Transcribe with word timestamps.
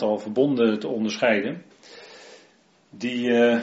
aantal 0.00 0.18
verbonden 0.18 0.78
te 0.78 0.88
onderscheiden 0.88 1.62
die, 2.90 3.28
uh, 3.28 3.60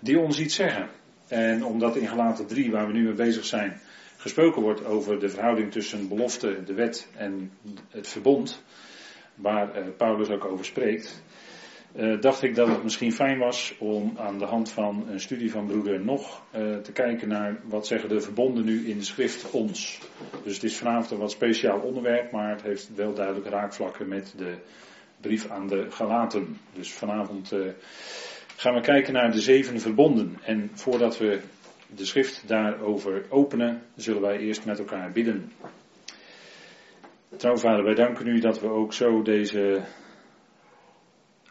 die 0.00 0.18
ons 0.18 0.40
iets 0.40 0.54
zeggen. 0.54 0.88
En 1.28 1.64
omdat 1.64 1.96
in 1.96 2.08
Galaten 2.08 2.46
3, 2.46 2.70
waar 2.70 2.86
we 2.86 2.92
nu 2.92 3.04
mee 3.04 3.12
bezig 3.12 3.44
zijn, 3.44 3.80
gesproken 4.16 4.62
wordt 4.62 4.84
over 4.84 5.20
de 5.20 5.28
verhouding 5.28 5.72
tussen 5.72 6.08
belofte, 6.08 6.62
de 6.64 6.74
wet 6.74 7.08
en 7.16 7.50
het 7.88 8.08
verbond, 8.08 8.62
waar 9.34 9.78
uh, 9.78 9.86
Paulus 9.96 10.28
ook 10.28 10.44
over 10.44 10.64
spreekt, 10.64 11.22
uh, 11.96 12.20
dacht 12.20 12.42
ik 12.42 12.54
dat 12.54 12.68
het 12.68 12.82
misschien 12.82 13.12
fijn 13.12 13.38
was 13.38 13.74
om 13.78 14.12
aan 14.16 14.38
de 14.38 14.46
hand 14.46 14.70
van 14.70 15.04
een 15.08 15.20
studie 15.20 15.50
van 15.50 15.66
broeder 15.66 16.04
nog 16.04 16.42
te 16.82 16.92
kijken 16.92 17.28
naar 17.28 17.60
wat 17.64 17.86
zeggen 17.86 18.08
de 18.08 18.20
verbonden 18.20 18.64
nu 18.64 18.88
in 18.88 18.98
de 18.98 19.04
schrift 19.04 19.50
ons. 19.50 20.00
Dus 20.42 20.54
het 20.54 20.64
is 20.64 20.76
vanavond 20.76 21.10
een 21.10 21.18
wat 21.18 21.30
speciaal 21.30 21.80
onderwerp, 21.80 22.32
maar 22.32 22.50
het 22.50 22.62
heeft 22.62 22.94
wel 22.94 23.14
duidelijk 23.14 23.46
raakvlakken 23.46 24.08
met 24.08 24.34
de 24.36 24.54
brief 25.20 25.50
aan 25.50 25.66
de 25.66 25.90
Galaten. 25.90 26.58
Dus 26.72 26.92
vanavond 26.92 27.52
uh, 27.52 27.72
gaan 28.56 28.74
we 28.74 28.80
kijken 28.80 29.12
naar 29.12 29.32
de 29.32 29.40
zeven 29.40 29.80
verbonden. 29.80 30.38
En 30.42 30.70
voordat 30.74 31.18
we 31.18 31.40
de 31.86 32.04
schrift 32.04 32.48
daarover 32.48 33.24
openen, 33.28 33.82
zullen 33.96 34.22
wij 34.22 34.38
eerst 34.38 34.64
met 34.64 34.78
elkaar 34.78 35.12
bidden. 35.12 35.52
Trouwvader, 37.36 37.84
wij 37.84 37.94
danken 37.94 38.26
u 38.26 38.40
dat 38.40 38.60
we 38.60 38.68
ook 38.68 38.92
zo 38.92 39.22
deze 39.22 39.82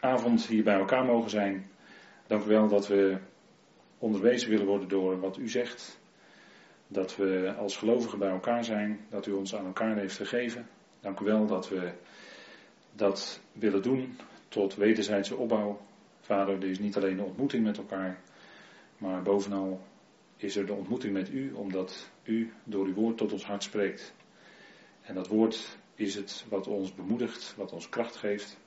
avond 0.00 0.46
hier 0.46 0.64
bij 0.64 0.78
elkaar 0.78 1.04
mogen 1.04 1.30
zijn. 1.30 1.70
Dank 2.26 2.44
u 2.44 2.48
wel 2.48 2.68
dat 2.68 2.88
we 2.88 3.18
onderwezen 3.98 4.50
willen 4.50 4.66
worden 4.66 4.88
door 4.88 5.20
wat 5.20 5.36
u 5.36 5.48
zegt. 5.48 5.98
Dat 6.86 7.16
we 7.16 7.54
als 7.58 7.76
gelovigen 7.76 8.18
bij 8.18 8.30
elkaar 8.30 8.64
zijn, 8.64 9.00
dat 9.10 9.26
u 9.26 9.32
ons 9.32 9.54
aan 9.54 9.66
elkaar 9.66 9.96
heeft 9.96 10.16
gegeven. 10.16 10.68
Dank 11.00 11.20
u 11.20 11.24
wel 11.24 11.46
dat 11.46 11.68
we 11.68 11.92
dat 12.98 13.40
willen 13.52 13.82
doen 13.82 14.16
tot 14.48 14.74
wederzijdse 14.74 15.36
opbouw. 15.36 15.80
Vader, 16.20 16.54
er 16.54 16.70
is 16.70 16.78
niet 16.78 16.96
alleen 16.96 17.16
de 17.16 17.22
ontmoeting 17.22 17.64
met 17.64 17.78
elkaar, 17.78 18.20
maar 18.98 19.22
bovenal 19.22 19.80
is 20.36 20.56
er 20.56 20.66
de 20.66 20.72
ontmoeting 20.72 21.12
met 21.12 21.30
u, 21.30 21.52
omdat 21.52 22.10
u 22.22 22.52
door 22.64 22.86
uw 22.86 22.94
woord 22.94 23.16
tot 23.16 23.32
ons 23.32 23.44
hart 23.44 23.62
spreekt. 23.62 24.14
En 25.02 25.14
dat 25.14 25.28
woord 25.28 25.78
is 25.94 26.14
het 26.14 26.44
wat 26.48 26.66
ons 26.66 26.94
bemoedigt, 26.94 27.54
wat 27.56 27.72
ons 27.72 27.88
kracht 27.88 28.16
geeft, 28.16 28.58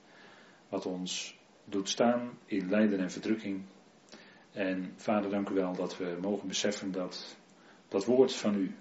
wat 0.70 0.86
ons 0.86 1.38
doet 1.66 1.90
staan 1.90 2.38
in 2.46 2.70
lijden 2.70 3.00
en 3.00 3.12
verdrukking. 3.12 3.62
En 4.52 4.94
vader, 4.96 5.30
dank 5.30 5.50
u 5.50 5.54
wel 5.54 5.74
dat 5.74 5.98
we 5.98 6.18
mogen 6.22 6.48
beseffen 6.48 6.92
dat 6.92 7.38
dat 7.88 8.06
woord 8.06 8.36
van 8.36 8.56
u 8.56 8.76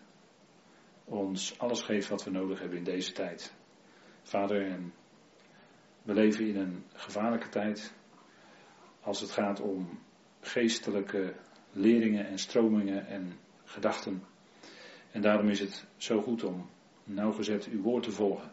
ons 1.04 1.58
alles 1.58 1.82
geeft 1.82 2.08
wat 2.08 2.24
we 2.24 2.30
nodig 2.30 2.60
hebben 2.60 2.78
in 2.78 2.84
deze 2.84 3.12
tijd. 3.12 3.54
Vader, 4.22 4.66
en 4.66 4.92
we 6.02 6.14
leven 6.14 6.46
in 6.46 6.56
een 6.56 6.84
gevaarlijke 6.92 7.48
tijd 7.48 7.92
als 9.00 9.20
het 9.20 9.30
gaat 9.30 9.60
om 9.60 9.98
geestelijke 10.40 11.34
leringen 11.72 12.26
en 12.26 12.38
stromingen 12.38 13.06
en 13.06 13.32
gedachten. 13.64 14.22
En 15.10 15.20
daarom 15.20 15.48
is 15.48 15.60
het 15.60 15.86
zo 15.96 16.22
goed 16.22 16.44
om 16.44 16.68
nauwgezet 17.04 17.66
uw 17.66 17.82
woord 17.82 18.02
te 18.02 18.10
volgen. 18.10 18.52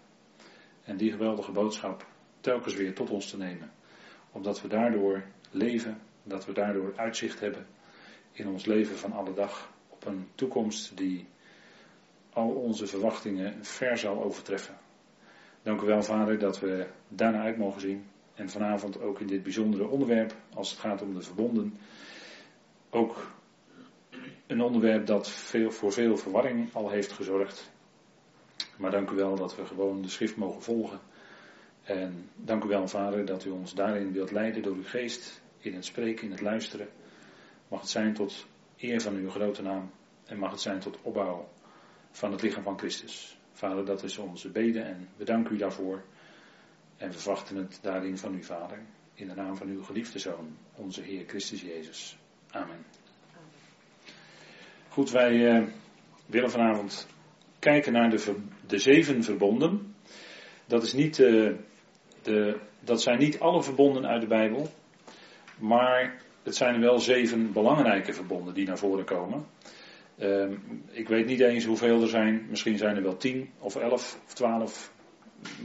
En 0.84 0.98
die 0.98 1.12
geweldige 1.12 1.52
boodschap 1.52 2.06
telkens 2.39 2.76
weer 2.76 2.94
tot 2.94 3.09
ons 3.09 3.30
te 3.30 3.38
nemen. 3.38 3.72
Omdat 4.32 4.61
we 4.61 4.67
daardoor 4.67 5.23
leven, 5.52 6.02
dat 6.23 6.45
we 6.45 6.54
daardoor 6.54 6.94
uitzicht 6.95 7.39
hebben 7.39 7.67
in 8.32 8.48
ons 8.48 8.66
leven 8.66 8.98
van 8.98 9.11
alle 9.11 9.34
dag 9.34 9.72
op 9.89 10.06
een 10.06 10.28
toekomst 10.36 10.98
die 10.98 11.28
al 12.30 12.50
onze 12.50 12.88
verwachtingen 12.88 13.66
ver 13.66 13.98
zal 13.98 14.23
overtreffen. 14.23 14.78
Dank 15.68 15.82
u 15.82 15.86
wel, 15.86 16.04
Vader, 16.04 16.40
dat 16.40 16.60
we 16.60 16.88
daarna 17.08 17.42
uit 17.42 17.58
mogen 17.58 17.82
zien. 17.82 18.06
En 18.34 18.50
vanavond 18.50 19.02
ook 19.02 19.20
in 19.20 19.28
dit 19.28 19.44
bijzondere 19.44 19.88
onderwerp, 19.88 20.36
als 20.54 20.70
het 20.70 20.80
gaat 20.80 21.02
om 21.02 21.14
de 21.14 21.22
verbonden. 21.22 21.78
Ook 22.90 23.32
een 24.45 24.62
onderwerp 24.62 25.06
dat 25.06 25.30
veel, 25.30 25.72
voor 25.72 25.92
veel 25.92 26.17
verwarring 26.17 26.73
al 26.73 26.89
heeft 26.89 27.11
gezorgd. 27.11 27.72
Maar 28.78 28.92
dank 28.92 29.10
u 29.10 29.16
wel 29.16 29.36
dat 29.36 29.55
we 29.55 29.66
gewoon 29.66 30.02
de 30.02 30.10
schrift 30.10 30.36
mogen 30.36 30.61
volgen. 30.61 31.00
En 31.84 32.30
dank 32.36 32.64
u 32.64 32.67
wel, 32.67 32.88
Vader, 32.88 33.26
dat 33.26 33.45
u 33.45 33.49
ons 33.49 33.73
daarin 33.73 34.11
wilt 34.11 34.32
leiden 34.32 34.61
door 34.61 34.76
uw 34.76 34.86
geest. 34.86 35.42
In 35.58 35.73
het 35.73 35.86
spreken, 35.86 36.26
in 36.26 36.32
het 36.32 36.42
luisteren. 36.42 36.88
Mag 37.67 37.80
het 37.80 37.89
zijn 37.89 38.14
tot 38.14 38.45
eer 38.78 39.02
van 39.02 39.16
uw 39.16 39.30
grote 39.30 39.61
naam. 39.61 39.92
En 40.26 40.38
mag 40.38 40.52
het 40.52 40.61
zijn 40.61 40.80
tot 40.80 40.98
opbouw 41.02 41.49
van 42.11 42.32
het 42.32 42.42
lichaam 42.42 42.64
van 42.64 42.78
Christus. 42.78 43.36
Vader, 43.58 43.86
dat 43.86 44.04
is 44.04 44.18
onze 44.18 44.50
bede 44.50 44.80
en 44.80 45.08
we 45.16 45.23
danken 45.23 45.56
u 45.56 45.58
daarvoor. 45.58 46.04
En 46.98 47.14
verwachten 47.14 47.56
het 47.56 47.80
daarin 47.82 48.18
van 48.18 48.36
u, 48.36 48.44
Vader. 48.44 48.80
In 49.14 49.28
de 49.28 49.34
naam 49.34 49.56
van 49.56 49.68
uw 49.68 49.84
geliefde 49.84 50.20
Zoon, 50.20 50.58
onze 50.76 51.02
Heer 51.02 51.23
Christus 51.28 51.62
Jezus. 51.62 52.17
Amen. 52.52 52.86
Goed, 54.90 55.12
wij 55.12 55.34
uh, 55.34 55.67
willen 56.26 56.52
vanavond 56.52 57.08
kijken 57.60 57.94
naar 57.94 58.10
de, 58.10 58.36
de 58.67 58.78
zeven 58.78 59.23
verbonden. 59.23 59.96
Dat, 60.66 60.84
is 60.84 60.94
niet, 60.94 61.17
uh, 61.17 61.52
de, 62.22 62.60
dat 62.80 63.02
zijn 63.02 63.20
niet 63.20 63.40
alle 63.40 63.64
verbonden 63.64 64.06
uit 64.06 64.22
de 64.22 64.28
Bijbel. 64.28 64.70
Maar 65.60 66.22
het 66.44 66.56
zijn 66.56 66.80
wel 66.80 67.00
zeven 67.00 67.52
belangrijke 67.52 68.14
verbonden 68.14 68.54
die 68.54 68.67
naar 68.67 68.78
voren 68.78 69.06
komen. 69.06 69.46
Uh, 70.22 70.45
ik 70.92 71.08
weet 71.08 71.26
niet 71.26 71.39
eens 71.39 71.66
hoeveel 71.66 72.02
er 72.02 72.08
zijn. 72.08 72.45
Misschien 72.50 72.78
zijn 72.78 72.95
er 72.95 73.04
wel 73.04 73.17
tien 73.17 73.50
of 73.60 73.76
elf 73.76 74.20
of 74.26 74.33
twaalf. 74.33 74.92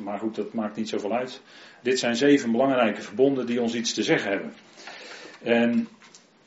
Maar 0.02 0.18
goed, 0.18 0.34
dat 0.34 0.52
maakt 0.52 0.76
niet 0.76 0.88
zoveel 0.88 1.12
uit. 1.12 1.40
Dit 1.82 1.98
zijn 1.98 2.16
zeven 2.16 2.52
belangrijke 2.52 3.02
verbonden 3.02 3.46
die 3.46 3.60
ons 3.60 3.74
iets 3.74 3.94
te 3.94 4.02
zeggen 4.02 4.30
hebben. 4.30 4.52
En 5.42 5.88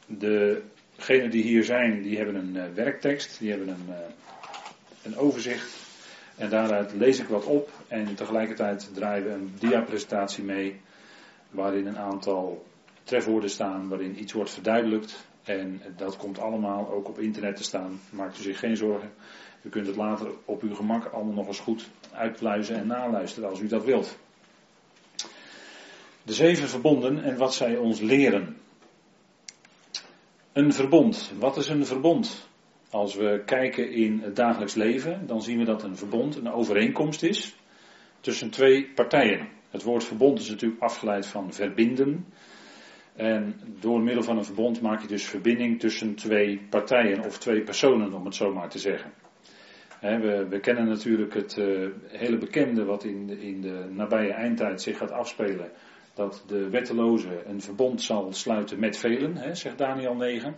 degenen 0.07 1.29
die 1.29 1.43
hier 1.43 1.63
zijn, 1.63 2.01
die 2.01 2.17
hebben 2.17 2.35
een 2.35 2.55
uh, 2.55 2.63
werktekst, 2.73 3.39
die 3.39 3.49
hebben 3.49 3.67
een, 3.67 3.85
uh, 3.89 3.95
een 5.03 5.17
overzicht. 5.17 5.83
En 6.35 6.49
daaruit 6.49 6.93
lees 6.93 7.19
ik 7.19 7.27
wat 7.27 7.45
op 7.45 7.69
en 7.87 8.15
tegelijkertijd 8.15 8.89
draaien 8.93 9.23
we 9.23 9.31
een 9.31 9.53
diapresentatie 9.59 10.43
mee. 10.43 10.81
Waarin 11.49 11.87
een 11.87 11.97
aantal 11.97 12.65
trefwoorden 13.03 13.49
staan, 13.49 13.87
waarin 13.87 14.19
iets 14.19 14.33
wordt 14.33 14.51
verduidelijkt. 14.51 15.27
En 15.45 15.81
dat 15.95 16.17
komt 16.17 16.39
allemaal 16.39 16.89
ook 16.91 17.07
op 17.07 17.19
internet 17.19 17.55
te 17.55 17.63
staan. 17.63 17.99
Maakt 18.09 18.39
u 18.39 18.41
zich 18.41 18.59
geen 18.59 18.77
zorgen. 18.77 19.11
U 19.61 19.69
kunt 19.69 19.87
het 19.87 19.95
later 19.95 20.31
op 20.45 20.61
uw 20.61 20.75
gemak 20.75 21.05
allemaal 21.05 21.33
nog 21.33 21.47
eens 21.47 21.59
goed 21.59 21.89
uitpluizen 22.11 22.75
en 22.75 22.87
naluisteren 22.87 23.49
als 23.49 23.59
u 23.59 23.67
dat 23.67 23.85
wilt. 23.85 24.17
De 26.23 26.33
zeven 26.33 26.69
verbonden 26.69 27.23
en 27.23 27.37
wat 27.37 27.53
zij 27.53 27.77
ons 27.77 27.99
leren. 27.99 28.57
Een 30.53 30.73
verbond. 30.73 31.31
Wat 31.39 31.57
is 31.57 31.69
een 31.69 31.85
verbond? 31.85 32.47
Als 32.89 33.15
we 33.15 33.41
kijken 33.45 33.91
in 33.91 34.19
het 34.19 34.35
dagelijks 34.35 34.73
leven, 34.73 35.27
dan 35.27 35.41
zien 35.41 35.57
we 35.57 35.65
dat 35.65 35.83
een 35.83 35.97
verbond 35.97 36.35
een 36.35 36.51
overeenkomst 36.51 37.23
is 37.23 37.55
tussen 38.19 38.49
twee 38.49 38.87
partijen. 38.95 39.47
Het 39.69 39.83
woord 39.83 40.03
verbond 40.03 40.39
is 40.39 40.49
natuurlijk 40.49 40.81
afgeleid 40.81 41.25
van 41.25 41.53
verbinden. 41.53 42.25
En 43.15 43.55
door 43.79 44.01
middel 44.01 44.23
van 44.23 44.37
een 44.37 44.45
verbond 44.45 44.81
maak 44.81 45.01
je 45.01 45.07
dus 45.07 45.23
verbinding 45.23 45.79
tussen 45.79 46.15
twee 46.15 46.61
partijen 46.69 47.25
of 47.25 47.37
twee 47.37 47.61
personen, 47.61 48.13
om 48.13 48.25
het 48.25 48.35
zo 48.35 48.53
maar 48.53 48.69
te 48.69 48.79
zeggen. 48.79 49.11
we, 49.99 50.45
we, 50.49 50.59
kennen 50.59 50.87
natuurlijk 50.87 51.33
het 51.33 51.57
uh, 51.57 51.87
hele 52.07 52.37
bekende 52.37 52.85
wat 52.85 53.03
in 53.03 53.27
de, 53.27 53.41
in 53.41 53.61
de 53.61 53.85
nabije 53.89 54.31
eindtijd 54.31 54.81
zich 54.81 54.97
gaat 54.97 55.11
afspelen. 55.11 55.71
Dat 56.13 56.43
de 56.47 56.69
wetteloze 56.69 57.43
een 57.45 57.61
verbond 57.61 58.01
zal 58.01 58.33
sluiten 58.33 58.79
met 58.79 58.97
velen, 58.97 59.57
zegt 59.57 59.77
Daniel 59.77 60.15
9. 60.15 60.55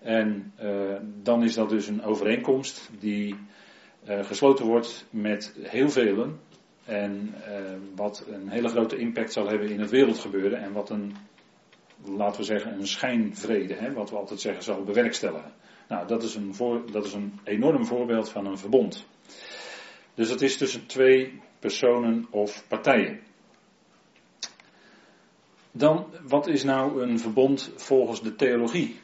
En 0.00 0.52
uh, 0.62 0.96
dan 1.22 1.42
is 1.42 1.54
dat 1.54 1.68
dus 1.68 1.88
een 1.88 2.02
overeenkomst 2.02 2.90
die 2.98 3.34
uh, 4.08 4.24
gesloten 4.24 4.66
wordt 4.66 5.06
met 5.10 5.54
heel 5.62 5.88
velen. 5.88 6.38
En 6.84 7.34
wat 7.94 8.26
een 8.30 8.48
hele 8.48 8.68
grote 8.68 8.96
impact 8.96 9.32
zal 9.32 9.48
hebben 9.48 9.68
in 9.70 9.80
het 9.80 9.90
wereldgebeuren. 9.90 10.58
En 10.58 10.72
wat 10.72 10.90
een 10.90 11.12
laten 12.04 12.40
we 12.40 12.46
zeggen, 12.46 12.72
een 12.72 12.86
schijnvrede, 12.86 13.74
hè, 13.74 13.92
wat 13.92 14.10
we 14.10 14.16
altijd 14.16 14.40
zeggen, 14.40 14.62
zal 14.62 14.82
bewerkstelligen. 14.82 15.52
Nou, 15.88 16.06
dat 16.06 16.22
is, 16.22 16.34
een 16.34 16.54
dat 16.92 17.04
is 17.04 17.12
een 17.12 17.38
enorm 17.44 17.86
voorbeeld 17.86 18.28
van 18.28 18.46
een 18.46 18.58
verbond. 18.58 19.06
Dus 20.14 20.28
dat 20.28 20.40
is 20.40 20.56
tussen 20.56 20.86
twee 20.86 21.40
personen 21.58 22.26
of 22.30 22.64
partijen. 22.68 23.20
Dan, 25.70 26.06
wat 26.22 26.46
is 26.46 26.64
nou 26.64 27.02
een 27.02 27.18
verbond 27.18 27.72
volgens 27.76 28.22
de 28.22 28.34
theologie? 28.34 29.00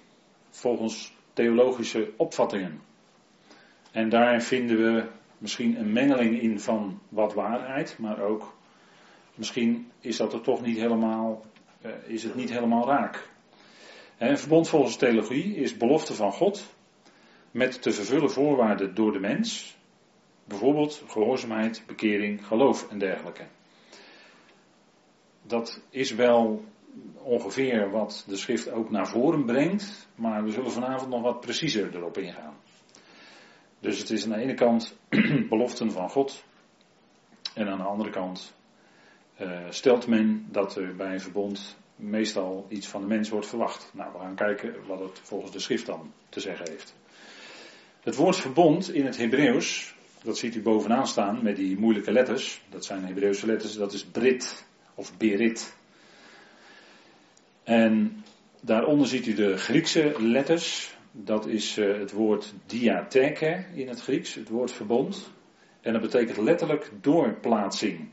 Volgens 0.51 1.15
theologische 1.33 2.13
opvattingen. 2.17 2.81
En 3.93 4.09
daar 4.09 4.43
vinden 4.43 4.77
we 4.77 5.09
misschien 5.39 5.77
een 5.77 5.93
mengeling 5.93 6.41
in 6.41 6.61
van 6.61 7.01
wat 7.09 7.35
waarheid, 7.35 7.99
maar 7.99 8.21
ook 8.21 8.55
misschien 9.35 9.91
is 10.01 10.17
dat 10.17 10.33
er 10.33 10.41
toch 10.41 10.63
niet 10.63 10.77
helemaal 10.77 11.45
is 12.07 12.23
het 12.23 12.35
niet 12.35 12.51
helemaal 12.51 12.87
raak. 12.87 13.29
Een 14.19 14.39
verbond 14.39 14.69
volgens 14.69 14.97
theologie 14.97 15.55
is 15.55 15.77
belofte 15.77 16.15
van 16.15 16.33
God 16.33 16.75
met 17.51 17.83
te 17.83 17.93
vervullen 17.93 18.31
voorwaarden 18.31 18.95
door 18.95 19.13
de 19.13 19.21
mens. 19.21 19.79
Bijvoorbeeld 20.45 21.05
gehoorzaamheid, 21.07 21.83
bekering, 21.87 22.47
geloof 22.47 22.91
en 22.91 22.99
dergelijke. 22.99 23.47
dat 25.43 25.83
is 25.91 26.15
wel 26.15 26.65
ongeveer 27.15 27.91
wat 27.91 28.25
de 28.29 28.37
schrift 28.37 28.71
ook 28.71 28.91
naar 28.91 29.09
voren 29.09 29.45
brengt, 29.45 30.09
maar 30.15 30.45
we 30.45 30.51
zullen 30.51 30.73
vanavond 30.73 31.11
nog 31.11 31.23
wat 31.23 31.41
preciezer 31.41 31.97
erop 31.97 32.19
ingaan. 32.19 32.57
Dus 33.81 33.99
het 33.99 34.11
is 34.11 34.25
aan 34.25 34.31
de 34.31 34.37
ene 34.37 34.55
kant 34.55 34.97
beloften 35.49 35.93
van 35.93 36.11
God 36.11 36.45
en 37.55 37.69
aan 37.69 37.79
de 37.79 37.85
andere 37.85 38.11
kant 38.11 38.55
uh, 39.41 39.61
stelt 39.71 40.07
men 40.07 40.47
dat 40.51 40.77
er 40.77 40.97
bij 40.97 41.13
een 41.13 41.21
verbond 41.21 41.77
meestal 41.97 42.67
iets 42.69 42.87
van 42.87 43.01
de 43.01 43.07
mens 43.07 43.29
wordt 43.29 43.47
verwacht. 43.47 43.91
Nou, 43.95 44.13
we 44.13 44.19
gaan 44.19 44.35
kijken 44.35 44.75
wat 44.87 45.01
het 45.01 45.21
volgens 45.23 45.53
de 45.53 45.59
schrift 45.59 45.87
dan 45.87 46.13
te 46.29 46.41
zeggen 46.41 46.69
heeft. 46.71 46.95
Het 48.01 48.17
woord 48.17 48.37
verbond 48.37 48.93
in 48.93 49.05
het 49.05 49.17
Hebreeuws, 49.17 49.95
dat 50.23 50.39
ziet 50.39 50.55
u 50.55 50.63
bovenaan 50.63 51.07
staan 51.07 51.43
met 51.43 51.57
die 51.57 51.79
moeilijke 51.79 52.13
letters. 52.13 52.63
Dat 52.69 52.85
zijn 52.85 53.05
Hebreeuwse 53.05 53.47
letters, 53.47 53.75
dat 53.75 53.93
is 53.93 54.05
Brit 54.05 54.65
of 54.95 55.17
Berit. 55.17 55.75
En 57.65 58.25
daaronder 58.61 59.07
ziet 59.07 59.27
u 59.27 59.35
de 59.35 59.57
Griekse 59.57 60.15
letters. 60.19 60.95
Dat 61.13 61.47
is 61.47 61.79
uh, 61.79 61.99
het 61.99 62.13
woord 62.13 62.53
diatheke 62.67 63.65
in 63.75 63.89
het 63.89 64.01
Grieks, 64.01 64.35
het 64.35 64.49
woord 64.49 64.73
verbond. 64.73 65.31
En 65.81 65.93
dat 65.93 66.03
betekent 66.03 66.37
letterlijk 66.37 66.91
doorplaatsing. 67.01 68.09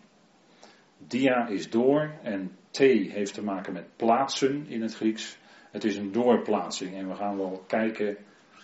Dia 0.97 1.47
is 1.47 1.69
door 1.69 2.11
en 2.23 2.51
T 2.71 2.77
heeft 2.77 3.33
te 3.33 3.43
maken 3.43 3.73
met 3.73 3.95
plaatsen 3.95 4.65
in 4.67 4.81
het 4.81 4.95
Grieks. 4.95 5.37
Het 5.71 5.83
is 5.83 5.97
een 5.97 6.11
doorplaatsing 6.11 6.95
en 6.95 7.07
we 7.07 7.15
gaan 7.15 7.37
wel 7.37 7.63
kijken 7.67 8.17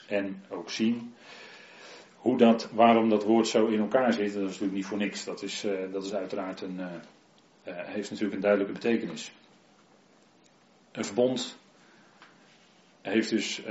en 0.08 0.44
ook 0.50 0.70
zien 0.70 1.14
hoe 2.16 2.38
dat, 2.38 2.70
waarom 2.72 3.10
dat 3.10 3.24
woord 3.24 3.48
zo 3.48 3.66
in 3.66 3.80
elkaar 3.80 4.14
zit. 4.14 4.34
Dat 4.34 4.42
is 4.42 4.48
natuurlijk 4.48 4.74
niet 4.74 4.86
voor 4.86 4.98
niks. 4.98 5.24
Dat 5.24 5.44
is, 5.44 5.66
uh, 5.66 5.92
dat 5.92 6.06
is 6.06 6.14
uiteraard 6.14 6.62
een, 6.62 6.80
uh, 6.80 6.86
uh, 7.68 7.74
heeft 7.86 8.10
natuurlijk 8.10 8.36
een 8.36 8.42
duidelijke 8.42 8.74
betekenis. 8.74 9.32
Een 10.92 11.06
verbond 11.06 11.58
heeft 13.02 13.30
dus, 13.30 13.62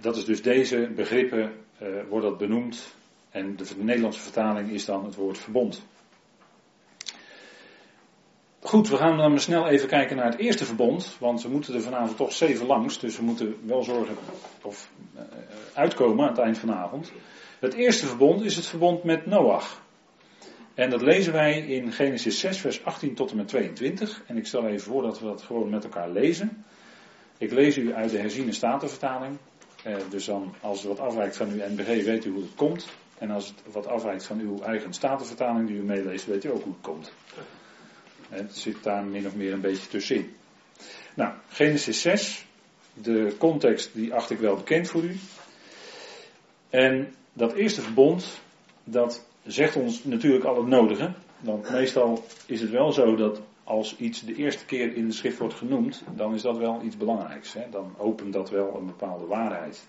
dat 0.00 0.16
is 0.16 0.24
dus 0.24 0.42
deze 0.42 0.90
begrippen, 0.94 1.52
wordt 2.08 2.26
dat 2.26 2.38
benoemd. 2.38 2.96
En 3.30 3.56
de 3.56 3.64
Nederlandse 3.76 4.20
vertaling 4.20 4.70
is 4.70 4.84
dan 4.84 5.04
het 5.04 5.14
woord 5.14 5.38
verbond. 5.38 5.86
Goed, 8.68 8.88
we 8.88 8.96
gaan 8.96 9.16
dan 9.16 9.30
maar 9.30 9.40
snel 9.40 9.68
even 9.68 9.88
kijken 9.88 10.16
naar 10.16 10.30
het 10.30 10.38
eerste 10.38 10.64
verbond, 10.64 11.16
want 11.18 11.42
we 11.42 11.48
moeten 11.48 11.74
er 11.74 11.82
vanavond 11.82 12.16
toch 12.16 12.32
zeven 12.32 12.66
langs, 12.66 12.98
dus 12.98 13.16
we 13.16 13.22
moeten 13.22 13.56
wel 13.66 13.82
zorgen 13.82 14.16
of 14.62 14.90
uh, 15.16 15.22
uitkomen 15.74 16.24
aan 16.24 16.30
het 16.30 16.38
eind 16.38 16.58
van 16.58 16.68
de 16.68 16.74
avond. 16.74 17.12
Het 17.58 17.74
eerste 17.74 18.06
verbond 18.06 18.44
is 18.44 18.56
het 18.56 18.66
verbond 18.66 19.04
met 19.04 19.26
Noach. 19.26 19.82
En 20.74 20.90
dat 20.90 21.02
lezen 21.02 21.32
wij 21.32 21.58
in 21.58 21.92
Genesis 21.92 22.40
6, 22.40 22.58
vers 22.58 22.84
18 22.84 23.14
tot 23.14 23.30
en 23.30 23.36
met 23.36 23.48
22. 23.48 24.22
En 24.26 24.36
ik 24.36 24.46
stel 24.46 24.66
even 24.66 24.92
voor 24.92 25.02
dat 25.02 25.20
we 25.20 25.26
dat 25.26 25.42
gewoon 25.42 25.70
met 25.70 25.84
elkaar 25.84 26.10
lezen. 26.10 26.64
Ik 27.38 27.50
lees 27.50 27.76
u 27.76 27.94
uit 27.94 28.10
de 28.10 28.18
herziene 28.18 28.52
statenvertaling. 28.52 29.36
Uh, 29.86 29.96
dus 30.10 30.24
dan, 30.24 30.54
als 30.60 30.78
het 30.78 30.88
wat 30.88 31.00
afwijkt 31.00 31.36
van 31.36 31.48
uw 31.48 31.62
NBG, 31.68 32.04
weet 32.04 32.24
u 32.24 32.30
hoe 32.30 32.42
het 32.42 32.54
komt. 32.54 32.88
En 33.18 33.30
als 33.30 33.46
het 33.46 33.72
wat 33.72 33.86
afwijkt 33.86 34.24
van 34.24 34.40
uw 34.40 34.62
eigen 34.62 34.92
statenvertaling 34.92 35.66
die 35.66 35.76
u 35.76 35.82
meeleest, 35.82 36.26
weet 36.26 36.44
u 36.44 36.50
ook 36.50 36.62
hoe 36.62 36.72
het 36.72 36.82
komt. 36.82 37.12
Het 38.28 38.56
zit 38.56 38.82
daar 38.82 39.04
min 39.04 39.26
of 39.26 39.34
meer 39.34 39.52
een 39.52 39.60
beetje 39.60 39.88
tussenin. 39.88 40.36
Nou, 41.14 41.32
Genesis 41.48 42.00
6. 42.00 42.46
De 42.94 43.34
context 43.38 43.94
die 43.94 44.14
acht 44.14 44.30
ik 44.30 44.38
wel 44.38 44.56
bekend 44.56 44.88
voor 44.88 45.02
u. 45.02 45.16
En 46.70 47.14
dat 47.32 47.52
eerste 47.52 47.80
verbond, 47.80 48.40
dat 48.84 49.26
zegt 49.46 49.76
ons 49.76 50.04
natuurlijk 50.04 50.44
al 50.44 50.56
het 50.56 50.66
nodige. 50.66 51.12
Want 51.40 51.70
meestal 51.70 52.24
is 52.46 52.60
het 52.60 52.70
wel 52.70 52.92
zo 52.92 53.16
dat 53.16 53.40
als 53.64 53.96
iets 53.96 54.20
de 54.20 54.34
eerste 54.34 54.64
keer 54.64 54.94
in 54.96 55.06
de 55.06 55.14
schrift 55.14 55.38
wordt 55.38 55.54
genoemd, 55.54 56.02
dan 56.16 56.34
is 56.34 56.42
dat 56.42 56.56
wel 56.56 56.82
iets 56.82 56.96
belangrijks. 56.96 57.52
Hè? 57.52 57.64
Dan 57.70 57.94
opent 57.96 58.32
dat 58.32 58.50
wel 58.50 58.76
een 58.76 58.86
bepaalde 58.86 59.26
waarheid. 59.26 59.86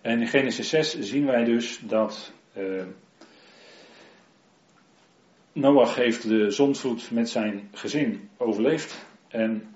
En 0.00 0.20
in 0.20 0.26
Genesis 0.26 0.68
6 0.68 0.98
zien 1.00 1.26
wij 1.26 1.44
dus 1.44 1.80
dat 1.82 2.32
uh, 2.56 2.82
Noach 5.54 5.94
heeft 5.94 6.28
de 6.28 6.50
zondvloed 6.50 7.10
met 7.10 7.28
zijn 7.28 7.68
gezin 7.72 8.28
overleefd. 8.36 9.06
En 9.28 9.74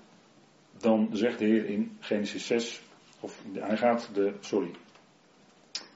dan 0.77 1.09
zegt 1.11 1.39
de 1.39 1.45
Heer 1.45 1.65
in 1.65 1.97
Genesis 1.99 2.47
6, 2.47 2.81
of 3.19 3.43
hij 3.53 3.77
gaat 3.77 4.09
de, 4.13 4.33
sorry, 4.39 4.71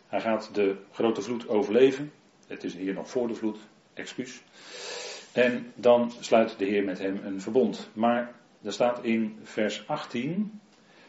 hij 0.08 0.22
gaat 0.22 0.50
de 0.54 0.76
grote 0.92 1.22
vloed 1.22 1.48
overleven. 1.48 2.12
Het 2.48 2.64
is 2.64 2.76
hier 2.76 2.94
nog 2.94 3.10
voor 3.10 3.28
de 3.28 3.34
vloed, 3.34 3.58
excuus. 3.94 4.42
En 5.32 5.72
dan 5.76 6.12
sluit 6.20 6.58
de 6.58 6.66
Heer 6.66 6.84
met 6.84 7.00
hem 7.00 7.20
een 7.24 7.42
verbond. 7.42 7.90
Maar 7.94 8.32
er 8.64 8.74
staat 8.74 9.04
in 9.04 9.38
vers 9.44 9.88
18, 9.88 10.62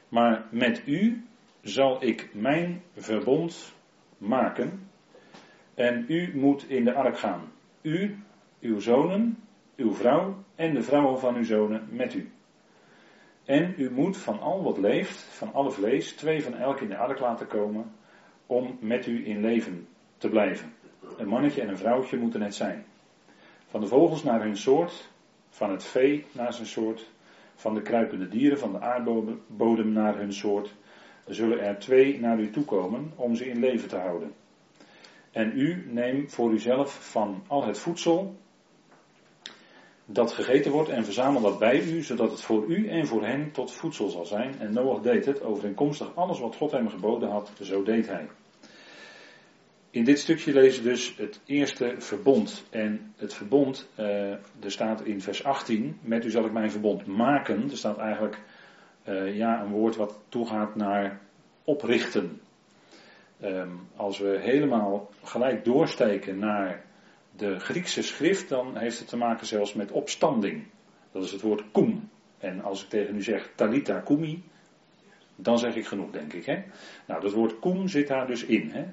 maar 0.09 0.47
met 0.51 0.83
u 0.87 1.25
zal 1.63 2.05
ik 2.05 2.29
mijn 2.35 2.83
verbond 2.97 3.73
maken. 4.19 4.89
En 5.75 6.05
u 6.09 6.39
moet 6.39 6.69
in 6.69 6.85
de 6.85 6.95
ark 6.95 7.19
gaan. 7.19 7.53
U, 7.83 8.17
uw 8.63 8.81
zonen, 8.81 9.39
uw 9.77 9.93
vrouw 9.93 10.35
en 10.55 10.75
de 10.75 10.83
vrouwen 10.83 11.19
van 11.19 11.37
uw 11.37 11.45
zonen 11.45 11.89
met 11.91 12.15
u. 12.15 12.31
En 13.45 13.75
u 13.77 13.91
moet 13.91 14.17
van 14.17 14.41
al 14.41 14.63
wat 14.63 14.79
leeft, 14.79 15.19
van 15.19 15.53
alle 15.53 15.71
vlees, 15.71 16.13
twee 16.13 16.43
van 16.43 16.55
elk 16.55 16.81
in 16.81 16.89
de 16.89 16.97
ark 16.97 17.19
laten 17.19 17.47
komen, 17.47 17.93
om 18.47 18.77
met 18.81 19.07
u 19.07 19.27
in 19.27 19.41
leven 19.41 19.87
te 20.17 20.29
blijven. 20.29 20.73
Een 21.17 21.29
mannetje 21.29 21.61
en 21.61 21.69
een 21.69 21.79
vrouwtje 21.79 22.19
moeten 22.19 22.43
het 22.43 22.55
zijn. 22.55 22.85
Van 23.67 23.81
de 23.81 23.87
vogels 23.87 24.23
naar 24.23 24.43
hun 24.43 24.57
soort, 24.57 25.11
van 25.49 25.71
het 25.71 25.85
vee 25.85 26.25
naar 26.33 26.53
zijn 26.53 26.67
soort, 26.67 27.11
van 27.55 27.75
de 27.75 27.83
kruipende 27.83 28.29
dieren 28.29 28.59
van 28.59 28.73
de 28.73 28.81
aardbodem 28.81 29.93
naar 29.93 30.17
hun 30.17 30.33
soort, 30.33 30.75
zullen 31.27 31.61
er 31.61 31.79
twee 31.79 32.21
naar 32.21 32.39
u 32.39 32.51
toekomen 32.51 33.13
om 33.17 33.35
ze 33.35 33.49
in 33.49 33.61
leven 33.61 33.89
te 33.89 33.97
houden. 33.97 34.33
En 35.31 35.59
u 35.59 35.87
neemt 35.91 36.33
voor 36.33 36.53
uzelf 36.53 37.11
van 37.11 37.43
al 37.47 37.65
het 37.65 37.79
voedsel 37.79 38.37
dat 40.13 40.33
gegeten 40.33 40.73
wordt 40.73 40.89
en 40.89 41.05
verzamel 41.05 41.41
dat 41.41 41.59
bij 41.59 41.83
u, 41.83 42.03
zodat 42.03 42.31
het 42.31 42.41
voor 42.41 42.65
u 42.67 42.89
en 42.89 43.07
voor 43.07 43.25
hen 43.25 43.53
tot 43.53 43.73
voedsel 43.73 44.09
zal 44.09 44.25
zijn. 44.25 44.59
En 44.59 44.73
Noach 44.73 45.01
deed 45.01 45.25
het, 45.25 45.43
overeenkomstig 45.43 46.15
alles 46.15 46.41
wat 46.41 46.57
God 46.57 46.71
hem 46.71 46.89
geboden 46.89 47.31
had, 47.31 47.53
zo 47.61 47.83
deed 47.83 48.09
hij. 48.09 48.29
In 49.91 50.05
dit 50.05 50.19
stukje 50.19 50.53
lezen 50.53 50.83
we 50.83 50.89
dus 50.89 51.17
het 51.17 51.41
eerste 51.47 51.95
verbond. 51.99 52.65
En 52.71 53.13
het 53.17 53.35
verbond, 53.35 53.89
uh, 53.99 54.31
er 54.31 54.71
staat 54.71 55.05
in 55.05 55.21
vers 55.21 55.45
18, 55.45 55.99
met 56.01 56.25
u 56.25 56.31
zal 56.31 56.45
ik 56.45 56.53
mijn 56.53 56.71
verbond 56.71 57.07
maken. 57.07 57.71
Er 57.71 57.77
staat 57.77 57.99
eigenlijk 57.99 58.39
uh, 59.09 59.37
ja, 59.37 59.63
een 59.63 59.71
woord 59.71 59.97
wat 59.97 60.21
toegaat 60.29 60.75
naar 60.75 61.21
oprichten. 61.65 62.41
Um, 63.45 63.81
als 63.97 64.19
we 64.19 64.39
helemaal 64.41 65.11
gelijk 65.23 65.65
doorsteken 65.65 66.39
naar 66.39 66.85
de 67.37 67.59
Griekse 67.59 68.03
schrift, 68.03 68.49
dan 68.49 68.77
heeft 68.77 68.99
het 68.99 69.09
te 69.09 69.17
maken 69.17 69.47
zelfs 69.47 69.75
met 69.75 69.91
opstanding. 69.91 70.65
Dat 71.13 71.25
is 71.25 71.33
het 71.33 71.41
woord 71.41 71.63
kum. 71.73 72.09
En 72.39 72.63
als 72.63 72.83
ik 72.83 72.89
tegen 72.89 73.17
u 73.17 73.23
zeg 73.23 73.51
talita 73.55 74.01
kumi, 74.01 74.43
dan 75.37 75.59
zeg 75.59 75.75
ik 75.75 75.87
genoeg, 75.87 76.11
denk 76.11 76.33
ik. 76.33 76.45
Hè? 76.45 76.63
Nou, 77.07 77.21
dat 77.21 77.33
woord 77.33 77.59
kum 77.59 77.89
zit 77.89 78.09
daar 78.09 78.27
dus 78.27 78.45
in. 78.45 78.71
Hè? 78.71 78.85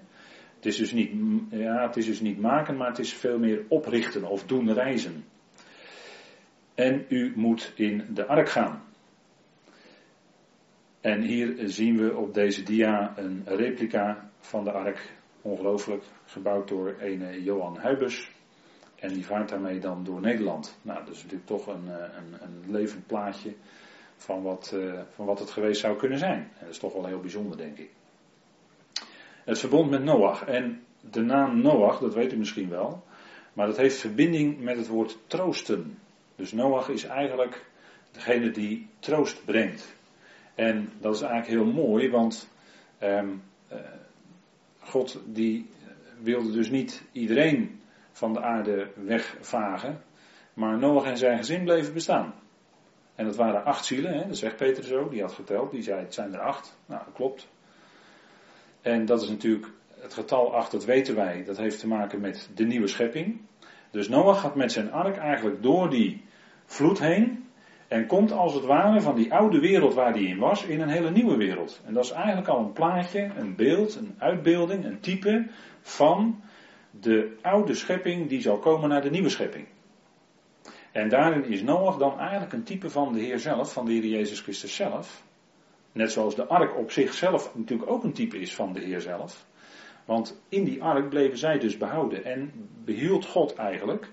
Het, 0.56 0.66
is 0.66 0.78
dus 0.78 0.92
niet, 0.92 1.12
ja, 1.50 1.88
het 1.88 1.98
is 1.98 2.06
dus 2.06 2.20
niet 2.20 2.40
maken, 2.40 2.78
maar 2.78 2.88
het 2.88 3.00
is 3.00 3.14
veel 3.14 3.40
meer 3.40 3.66
oprichten 3.68 4.24
of 4.24 4.46
doen 4.46 4.74
reizen. 4.74 5.26
En 6.76 7.06
u 7.10 7.34
moet 7.36 7.74
in 7.76 8.06
de 8.14 8.26
ark 8.26 8.50
gaan. 8.50 8.84
En 11.02 11.22
hier 11.22 11.56
zien 11.66 11.98
we 11.98 12.16
op 12.16 12.34
deze 12.34 12.64
dia 12.64 13.14
een 13.18 13.44
replica 13.46 14.30
van 14.40 14.64
de 14.64 14.72
ark. 14.72 15.19
Ongelooflijk, 15.42 16.04
gebouwd 16.26 16.68
door 16.68 16.96
een 17.00 17.44
Johan 17.44 17.78
Huibers. 17.78 18.32
En 18.96 19.14
die 19.14 19.26
vaart 19.26 19.50
daarmee 19.50 19.80
dan 19.80 20.04
door 20.04 20.22
Nederland. 20.22 20.78
Nou, 20.82 21.06
dat 21.06 21.14
is 21.14 21.22
natuurlijk 21.24 21.48
toch 21.48 21.68
een, 21.68 21.88
eh, 21.88 21.96
een, 21.96 22.38
een 22.42 22.72
levend 22.72 23.08
plaatje 23.08 23.54
van 24.16 24.42
wat, 24.42 24.72
uh, 24.76 25.00
van 25.16 25.26
wat 25.26 25.40
het 25.40 25.50
geweest 25.50 25.82
zou 25.82 25.98
kunnen 25.98 26.18
zijn. 26.18 26.40
En 26.40 26.60
dat 26.60 26.70
is 26.70 26.78
toch 26.78 26.94
wel 26.94 27.06
heel 27.06 27.20
bijzonder, 27.20 27.58
denk 27.58 27.78
ik. 27.78 27.90
Het 29.44 29.60
verbond 29.60 29.90
met 29.90 30.04
Noach. 30.04 30.44
En 30.44 30.84
de 31.10 31.22
naam 31.22 31.62
Noach, 31.62 32.00
dat 32.00 32.14
weet 32.14 32.34
u 32.34 32.38
misschien 32.38 32.70
wel. 32.70 33.04
Maar 33.54 33.68
dat 33.68 33.78
heeft 33.78 33.98
verbinding 33.98 34.60
met 34.60 34.78
het 34.78 34.88
woord 34.88 35.18
troosten. 35.28 35.98
Dus 36.36 36.52
Noach 36.52 36.90
is 36.90 37.04
eigenlijk 37.04 37.66
degene 38.12 38.52
die 38.52 38.88
troost 39.00 39.46
brengt. 39.46 39.96
En 40.56 40.92
dat 41.00 41.16
is 41.16 41.22
eigenlijk 41.22 41.64
heel 41.64 41.74
mooi, 41.74 42.10
want 42.10 42.50
uh, 43.04 43.24
God 44.90 45.22
die 45.26 45.70
wilde 46.22 46.52
dus 46.52 46.70
niet 46.70 47.04
iedereen 47.12 47.82
van 48.12 48.34
de 48.34 48.42
aarde 48.42 48.92
wegvagen, 48.96 50.04
maar 50.54 50.78
Noach 50.78 51.06
en 51.06 51.18
zijn 51.18 51.38
gezin 51.38 51.64
bleven 51.64 51.94
bestaan. 51.94 52.34
En 53.16 53.26
dat 53.26 53.36
waren 53.36 53.66
acht 53.66 53.86
zielen, 53.86 54.14
hè? 54.14 54.28
dat 54.28 54.38
zegt 54.38 54.56
Peter 54.56 54.84
zo, 54.84 55.10
die 55.10 55.22
had 55.22 55.32
geteld, 55.32 55.72
die 55.72 55.82
zei 55.82 56.00
het 56.00 56.14
zijn 56.14 56.34
er 56.34 56.40
acht. 56.40 56.78
Nou, 56.86 57.02
dat 57.06 57.14
klopt. 57.14 57.48
En 58.82 59.06
dat 59.06 59.22
is 59.22 59.30
natuurlijk, 59.30 59.72
het 59.90 60.14
getal 60.14 60.56
acht, 60.56 60.72
dat 60.72 60.86
weten 60.86 61.16
wij, 61.16 61.44
dat 61.44 61.58
heeft 61.58 61.80
te 61.80 61.88
maken 61.88 62.22
met 62.22 62.50
de 62.56 62.66
nieuwe 62.66 62.88
schepping. 62.88 63.42
Dus 63.92 64.10
Noach 64.10 64.42
gaat 64.42 64.56
met 64.56 64.72
zijn 64.72 64.92
ark 64.92 65.18
eigenlijk 65.18 65.64
door 65.64 65.90
die 65.90 66.24
vloed 66.66 67.00
heen. 67.00 67.49
En 67.90 68.06
komt 68.06 68.32
als 68.32 68.54
het 68.54 68.66
ware 68.66 69.02
van 69.02 69.16
die 69.16 69.34
oude 69.34 69.60
wereld 69.60 69.94
waar 69.94 70.12
hij 70.12 70.24
in 70.24 70.38
was, 70.38 70.64
in 70.66 70.82
een 70.82 70.90
hele 70.90 71.12
nieuwe 71.12 71.38
wereld. 71.38 71.82
En 71.86 71.94
dat 71.94 72.04
is 72.04 72.12
eigenlijk 72.12 72.48
al 72.48 72.60
een 72.60 72.74
plaatje, 72.74 73.32
een 73.38 73.56
beeld, 73.56 73.96
een 73.96 74.16
uitbeelding, 74.18 74.86
een 74.86 75.00
type 75.00 75.48
van 75.82 76.42
de 76.92 77.38
oude 77.42 77.74
schepping 77.74 78.30
die 78.30 78.42
zal 78.42 78.58
komen 78.58 78.90
naar 78.90 79.02
de 79.02 79.10
nieuwe 79.10 79.30
schepping. 79.30 79.68
En 80.92 81.10
daarin 81.10 81.46
is 81.46 81.62
Noach 81.62 81.98
dan 81.98 82.20
eigenlijk 82.20 82.54
een 82.54 82.64
type 82.64 82.90
van 82.90 83.14
de 83.14 83.20
Heer 83.20 83.40
zelf, 83.40 83.74
van 83.74 83.86
de 83.86 83.92
Heer 83.92 84.06
Jezus 84.06 84.42
Christus 84.42 84.76
zelf. 84.76 85.24
Net 85.92 86.12
zoals 86.12 86.36
de 86.36 86.46
ark 86.46 86.78
op 86.78 86.92
zichzelf 86.92 87.56
natuurlijk 87.56 87.90
ook 87.90 88.04
een 88.04 88.14
type 88.14 88.40
is 88.40 88.56
van 88.56 88.74
de 88.74 88.80
Heer 88.80 89.02
zelf. 89.02 89.46
Want 90.06 90.42
in 90.50 90.64
die 90.64 90.84
ark 90.84 91.10
bleven 91.10 91.38
zij 91.38 91.60
dus 91.60 91.78
behouden 91.78 92.24
en 92.24 92.52
behield 92.84 93.26
God 93.26 93.56
eigenlijk 93.56 94.12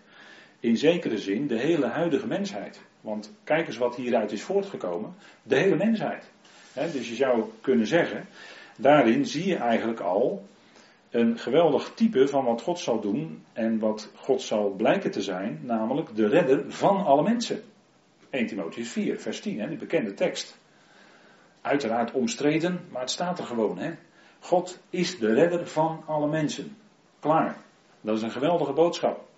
in 0.61 0.77
zekere 0.77 1.19
zin 1.19 1.47
de 1.47 1.59
hele 1.59 1.87
huidige 1.87 2.27
mensheid. 2.27 2.81
Want 3.07 3.33
kijk 3.45 3.67
eens 3.67 3.77
wat 3.77 3.97
hieruit 3.97 4.33
is 4.33 4.43
voortgekomen. 4.43 5.15
De 5.43 5.57
hele 5.57 5.77
mensheid. 5.77 6.31
dus 6.73 7.09
je 7.09 7.15
zou 7.15 7.45
kunnen 7.61 7.87
zeggen, 7.87 8.27
daarin 8.77 9.27
zie 9.27 9.47
je 9.47 9.57
eigenlijk 9.57 10.01
al 10.01 10.47
een 11.11 11.39
geweldig 11.39 11.93
type 11.95 12.29
van 12.29 12.45
wat 12.45 12.63
God 12.63 12.79
zal 12.79 13.01
doen 13.01 13.45
en 13.53 13.79
wat 13.79 14.11
God 14.15 14.43
zal 14.43 14.71
blijken 14.71 15.11
te 15.11 15.23
zijn, 15.23 15.61
namelijk 15.63 16.17
de 16.17 16.29
redder 16.29 16.65
van 16.73 17.05
alle 17.05 17.23
mensen. 17.23 17.63
1 18.31 18.47
Timotheus 18.47 18.89
4, 18.89 19.21
vers 19.21 19.41
10, 19.41 19.61
hè, 19.61 19.69
die 19.69 19.79
bekende 19.79 20.15
tekst. 20.15 20.59
Uiteraard 21.61 22.13
omstreden, 22.13 22.81
maar 22.91 23.01
het 23.01 23.11
staat 23.11 23.39
er 23.39 23.45
gewoon. 23.47 23.97
God 24.39 24.79
is 24.91 25.19
de 25.19 25.35
redder 25.35 25.67
van 25.67 26.03
alle 26.07 26.29
mensen. 26.29 26.77
Klaar. 27.21 27.57
Dat 28.01 28.17
is 28.17 28.23
een 28.23 28.31
geweldige 28.31 28.73
boodschap. 28.73 29.29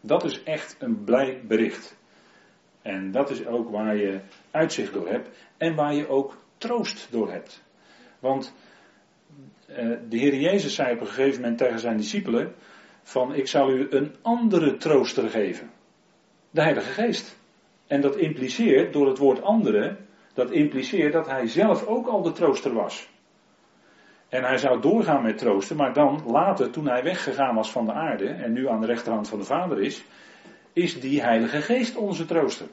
Dat 0.00 0.24
is 0.24 0.42
echt 0.42 0.76
een 0.78 1.04
blij 1.04 1.40
bericht. 1.46 2.00
En 2.82 3.10
dat 3.10 3.30
is 3.30 3.46
ook 3.46 3.70
waar 3.70 3.96
je 3.96 4.20
uitzicht 4.50 4.92
door 4.92 5.08
hebt 5.08 5.28
en 5.56 5.74
waar 5.74 5.94
je 5.94 6.08
ook 6.08 6.36
troost 6.58 7.08
door 7.10 7.30
hebt. 7.30 7.62
Want 8.18 8.54
eh, 9.66 9.88
de 10.08 10.16
Heer 10.18 10.34
Jezus 10.34 10.74
zei 10.74 10.94
op 10.94 11.00
een 11.00 11.06
gegeven 11.06 11.40
moment 11.40 11.58
tegen 11.58 11.78
zijn 11.78 11.96
discipelen: 11.96 12.54
van 13.02 13.34
ik 13.34 13.48
zal 13.48 13.70
u 13.70 13.86
een 13.90 14.14
andere 14.22 14.76
trooster 14.76 15.30
geven. 15.30 15.70
De 16.50 16.62
Heilige 16.62 16.90
Geest. 16.90 17.40
En 17.86 18.00
dat 18.00 18.16
impliceert, 18.16 18.92
door 18.92 19.06
het 19.06 19.18
woord 19.18 19.42
andere, 19.42 19.96
dat 20.34 20.50
impliceert 20.50 21.12
dat 21.12 21.26
hij 21.26 21.46
zelf 21.46 21.86
ook 21.86 22.06
al 22.06 22.22
de 22.22 22.32
trooster 22.32 22.72
was. 22.72 23.10
En 24.28 24.44
hij 24.44 24.58
zou 24.58 24.80
doorgaan 24.80 25.22
met 25.22 25.38
troosten, 25.38 25.76
maar 25.76 25.92
dan 25.92 26.22
later, 26.26 26.70
toen 26.70 26.88
hij 26.88 27.02
weggegaan 27.02 27.54
was 27.54 27.72
van 27.72 27.86
de 27.86 27.92
aarde 27.92 28.28
en 28.28 28.52
nu 28.52 28.68
aan 28.68 28.80
de 28.80 28.86
rechterhand 28.86 29.28
van 29.28 29.38
de 29.38 29.44
Vader 29.44 29.80
is, 29.80 30.04
is 30.72 31.00
die 31.00 31.22
Heilige 31.22 31.60
Geest 31.60 31.96
onze 31.96 32.24
trooster. 32.24 32.66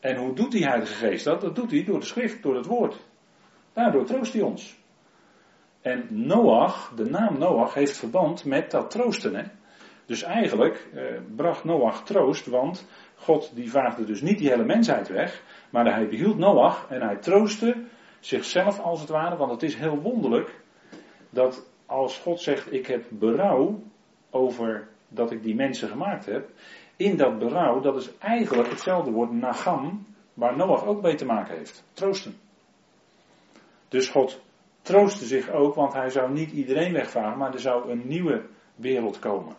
En 0.00 0.16
hoe 0.16 0.34
doet 0.34 0.50
die 0.52 0.66
Heilige 0.66 0.94
Geest 0.94 1.24
dat? 1.24 1.40
Dat 1.40 1.56
doet 1.56 1.70
hij 1.70 1.84
door 1.84 2.00
de 2.00 2.06
schrift, 2.06 2.42
door 2.42 2.56
het 2.56 2.66
woord. 2.66 2.96
Daardoor 3.72 4.04
troost 4.04 4.32
hij 4.32 4.42
ons. 4.42 4.80
En 5.80 6.06
Noach, 6.10 6.92
de 6.96 7.04
naam 7.04 7.38
Noach, 7.38 7.74
heeft 7.74 7.96
verband 7.96 8.44
met 8.44 8.70
dat 8.70 8.90
troosten. 8.90 9.34
Hè? 9.34 9.42
Dus 10.06 10.22
eigenlijk 10.22 10.88
eh, 10.94 11.04
bracht 11.36 11.64
Noach 11.64 12.04
troost, 12.04 12.46
want 12.46 12.86
God 13.14 13.50
die 13.54 13.70
vaagde 13.70 14.04
dus 14.04 14.20
niet 14.20 14.38
die 14.38 14.48
hele 14.48 14.64
mensheid 14.64 15.08
weg, 15.08 15.42
maar 15.70 15.94
hij 15.94 16.08
behield 16.08 16.38
Noach 16.38 16.86
en 16.88 17.00
hij 17.00 17.16
troostte 17.16 17.76
zichzelf 18.20 18.80
als 18.80 19.00
het 19.00 19.08
ware, 19.08 19.36
want 19.36 19.50
het 19.50 19.62
is 19.62 19.74
heel 19.74 20.00
wonderlijk 20.00 20.60
dat 21.30 21.66
als 21.86 22.18
God 22.18 22.40
zegt 22.40 22.72
ik 22.72 22.86
heb 22.86 23.04
berouw 23.08 23.82
over 24.30 24.88
dat 25.08 25.30
ik 25.30 25.42
die 25.42 25.54
mensen 25.54 25.88
gemaakt 25.88 26.26
heb, 26.26 26.50
in 26.96 27.16
dat 27.16 27.38
berouw, 27.38 27.80
dat 27.80 27.96
is 27.96 28.18
eigenlijk 28.18 28.68
hetzelfde 28.68 29.10
woord 29.10 29.32
nagam, 29.32 30.06
waar 30.34 30.56
Noach 30.56 30.84
ook 30.84 31.02
mee 31.02 31.14
te 31.14 31.24
maken 31.24 31.56
heeft. 31.56 31.84
Troosten. 31.92 32.34
Dus 33.88 34.08
God 34.08 34.40
troostte 34.82 35.24
zich 35.24 35.50
ook, 35.50 35.74
want 35.74 35.92
hij 35.92 36.10
zou 36.10 36.32
niet 36.32 36.50
iedereen 36.50 36.92
wegvagen, 36.92 37.38
maar 37.38 37.52
er 37.52 37.60
zou 37.60 37.90
een 37.90 38.02
nieuwe 38.04 38.42
wereld 38.74 39.18
komen. 39.18 39.54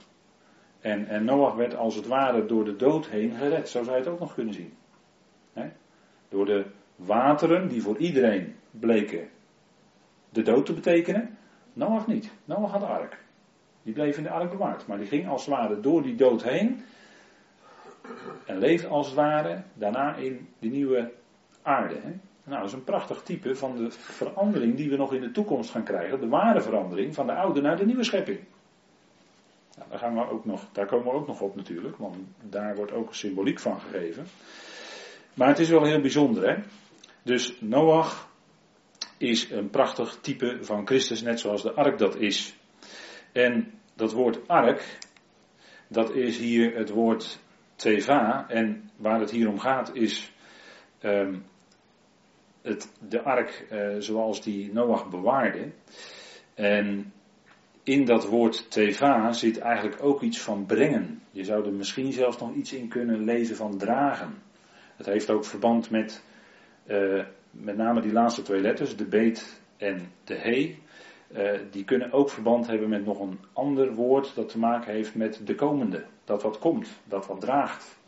En, 0.81 1.07
en 1.07 1.25
Noach 1.25 1.55
werd 1.55 1.75
als 1.75 1.95
het 1.95 2.07
ware 2.07 2.45
door 2.45 2.65
de 2.65 2.75
dood 2.75 3.07
heen 3.07 3.31
gered. 3.31 3.69
Zo 3.69 3.83
zou 3.83 3.95
je 3.95 4.03
het 4.03 4.11
ook 4.11 4.19
nog 4.19 4.33
kunnen 4.33 4.53
zien. 4.53 4.73
Door 6.29 6.45
de 6.45 6.65
wateren 6.95 7.67
die 7.67 7.81
voor 7.81 7.97
iedereen 7.97 8.55
bleken 8.71 9.29
de 10.29 10.41
dood 10.41 10.65
te 10.65 10.73
betekenen. 10.73 11.37
Noach 11.73 12.07
niet. 12.07 12.31
Noach 12.45 12.71
had 12.71 12.79
de 12.79 12.87
ark. 12.87 13.17
Die 13.83 13.93
bleef 13.93 14.17
in 14.17 14.23
de 14.23 14.29
ark 14.29 14.49
bewaard. 14.49 14.87
Maar 14.87 14.97
die 14.97 15.07
ging 15.07 15.27
als 15.27 15.45
het 15.45 15.55
ware 15.55 15.79
door 15.79 16.01
die 16.01 16.15
dood 16.15 16.43
heen. 16.43 16.83
En 18.45 18.57
leefde 18.57 18.87
als 18.87 19.05
het 19.05 19.15
ware 19.15 19.63
daarna 19.73 20.15
in 20.15 20.47
die 20.59 20.71
nieuwe 20.71 21.11
aarde. 21.61 21.95
Hè? 21.95 22.11
Nou, 22.43 22.59
dat 22.59 22.67
is 22.67 22.73
een 22.73 22.83
prachtig 22.83 23.21
type 23.21 23.55
van 23.55 23.75
de 23.75 23.91
verandering 23.91 24.75
die 24.75 24.89
we 24.89 24.95
nog 24.95 25.13
in 25.13 25.21
de 25.21 25.31
toekomst 25.31 25.69
gaan 25.69 25.83
krijgen. 25.83 26.19
De 26.19 26.27
ware 26.27 26.61
verandering 26.61 27.13
van 27.13 27.25
de 27.25 27.33
oude 27.33 27.61
naar 27.61 27.77
de 27.77 27.85
nieuwe 27.85 28.03
schepping. 28.03 28.39
Nou, 29.77 29.89
daar, 29.89 29.99
gaan 29.99 30.29
ook 30.29 30.45
nog, 30.45 30.67
daar 30.71 30.85
komen 30.85 31.05
we 31.05 31.19
ook 31.19 31.27
nog 31.27 31.41
op 31.41 31.55
natuurlijk, 31.55 31.97
want 31.97 32.15
daar 32.41 32.75
wordt 32.75 32.91
ook 32.91 33.13
symboliek 33.13 33.59
van 33.59 33.79
gegeven. 33.79 34.25
Maar 35.33 35.47
het 35.47 35.59
is 35.59 35.69
wel 35.69 35.85
heel 35.85 36.01
bijzonder, 36.01 36.49
hè? 36.49 36.61
Dus 37.23 37.57
Noach 37.61 38.29
is 39.17 39.51
een 39.51 39.69
prachtig 39.69 40.17
type 40.21 40.57
van 40.61 40.85
Christus, 40.85 41.21
net 41.21 41.39
zoals 41.39 41.61
de 41.61 41.73
ark 41.73 41.97
dat 41.97 42.15
is. 42.15 42.55
En 43.31 43.71
dat 43.95 44.11
woord 44.11 44.47
ark, 44.47 44.97
dat 45.87 46.11
is 46.11 46.37
hier 46.37 46.75
het 46.75 46.89
woord 46.89 47.39
teva. 47.83 48.45
En 48.47 48.89
waar 48.95 49.19
het 49.19 49.31
hier 49.31 49.49
om 49.49 49.59
gaat 49.59 49.95
is 49.95 50.33
um, 51.01 51.45
het, 52.61 52.91
de 53.07 53.21
ark 53.21 53.67
uh, 53.71 53.95
zoals 53.99 54.41
die 54.41 54.73
Noach 54.73 55.09
bewaarde. 55.09 55.71
En 56.53 57.13
in 57.83 58.05
dat 58.05 58.27
woord 58.27 58.71
teva 58.71 59.31
zit 59.33 59.59
eigenlijk 59.59 60.03
ook 60.03 60.21
iets 60.21 60.41
van 60.41 60.65
brengen. 60.65 61.21
Je 61.31 61.43
zou 61.43 61.65
er 61.65 61.73
misschien 61.73 62.11
zelfs 62.11 62.37
nog 62.37 62.53
iets 62.53 62.73
in 62.73 62.87
kunnen 62.87 63.23
lezen 63.23 63.55
van 63.55 63.77
dragen. 63.77 64.33
Het 64.95 65.05
heeft 65.05 65.29
ook 65.29 65.45
verband 65.45 65.89
met 65.89 66.23
uh, 66.87 67.23
met 67.51 67.77
name 67.77 68.01
die 68.01 68.11
laatste 68.11 68.41
twee 68.41 68.61
letters, 68.61 68.95
de 68.95 69.05
beet 69.05 69.61
en 69.77 70.11
de 70.23 70.35
he. 70.35 70.77
Uh, 71.33 71.59
die 71.71 71.83
kunnen 71.83 72.11
ook 72.11 72.29
verband 72.29 72.67
hebben 72.67 72.89
met 72.89 73.05
nog 73.05 73.19
een 73.19 73.39
ander 73.53 73.93
woord 73.93 74.35
dat 74.35 74.49
te 74.49 74.59
maken 74.59 74.93
heeft 74.93 75.15
met 75.15 75.41
de 75.43 75.55
komende. 75.55 76.05
Dat 76.23 76.41
wat 76.41 76.59
komt, 76.59 76.89
dat 77.03 77.27
wat 77.27 77.41
draagt. 77.41 77.99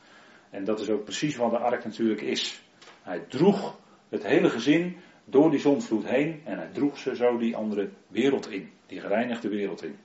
En 0.49 0.63
dat 0.63 0.79
is 0.79 0.89
ook 0.89 1.03
precies 1.03 1.35
wat 1.35 1.51
de 1.51 1.57
ark 1.57 1.83
natuurlijk 1.83 2.21
is. 2.21 2.63
Hij 3.01 3.19
droeg 3.19 3.77
het 4.09 4.23
hele 4.23 4.49
gezin 4.49 4.97
door 5.25 5.51
die 5.51 5.59
zondvloed 5.59 6.05
heen 6.05 6.41
en 6.43 6.57
hij 6.57 6.69
droeg 6.73 6.97
ze 6.97 7.15
zo 7.15 7.37
die 7.37 7.55
andere 7.55 7.89
wereld 8.07 8.49
in, 8.49 8.69
die 8.85 8.99
gereinigde 8.99 9.49
wereld 9.49 9.83
in. 9.83 9.95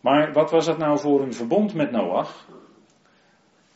Maar 0.00 0.32
wat 0.32 0.50
was 0.50 0.66
dat 0.66 0.78
nou 0.78 0.98
voor 0.98 1.22
een 1.22 1.34
verbond 1.34 1.74
met 1.74 1.90
Noach? 1.90 2.48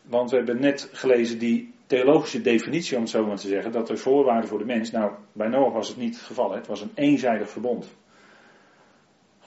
Want 0.02 0.30
we 0.30 0.36
hebben 0.36 0.60
net 0.60 0.88
gelezen 0.92 1.38
die 1.38 1.74
theologische 1.86 2.40
definitie, 2.40 2.96
om 2.96 3.02
het 3.02 3.10
zo 3.10 3.26
maar 3.26 3.36
te 3.36 3.48
zeggen, 3.48 3.72
dat 3.72 3.88
er 3.88 3.98
voorwaarden 3.98 4.48
voor 4.48 4.58
de 4.58 4.64
mens. 4.64 4.90
Nou, 4.90 5.12
bij 5.32 5.48
Noach 5.48 5.72
was 5.72 5.88
het 5.88 5.96
niet 5.96 6.14
het 6.14 6.24
geval, 6.24 6.52
het 6.52 6.66
was 6.66 6.80
een 6.80 6.92
eenzijdig 6.94 7.50
verbond. 7.50 7.98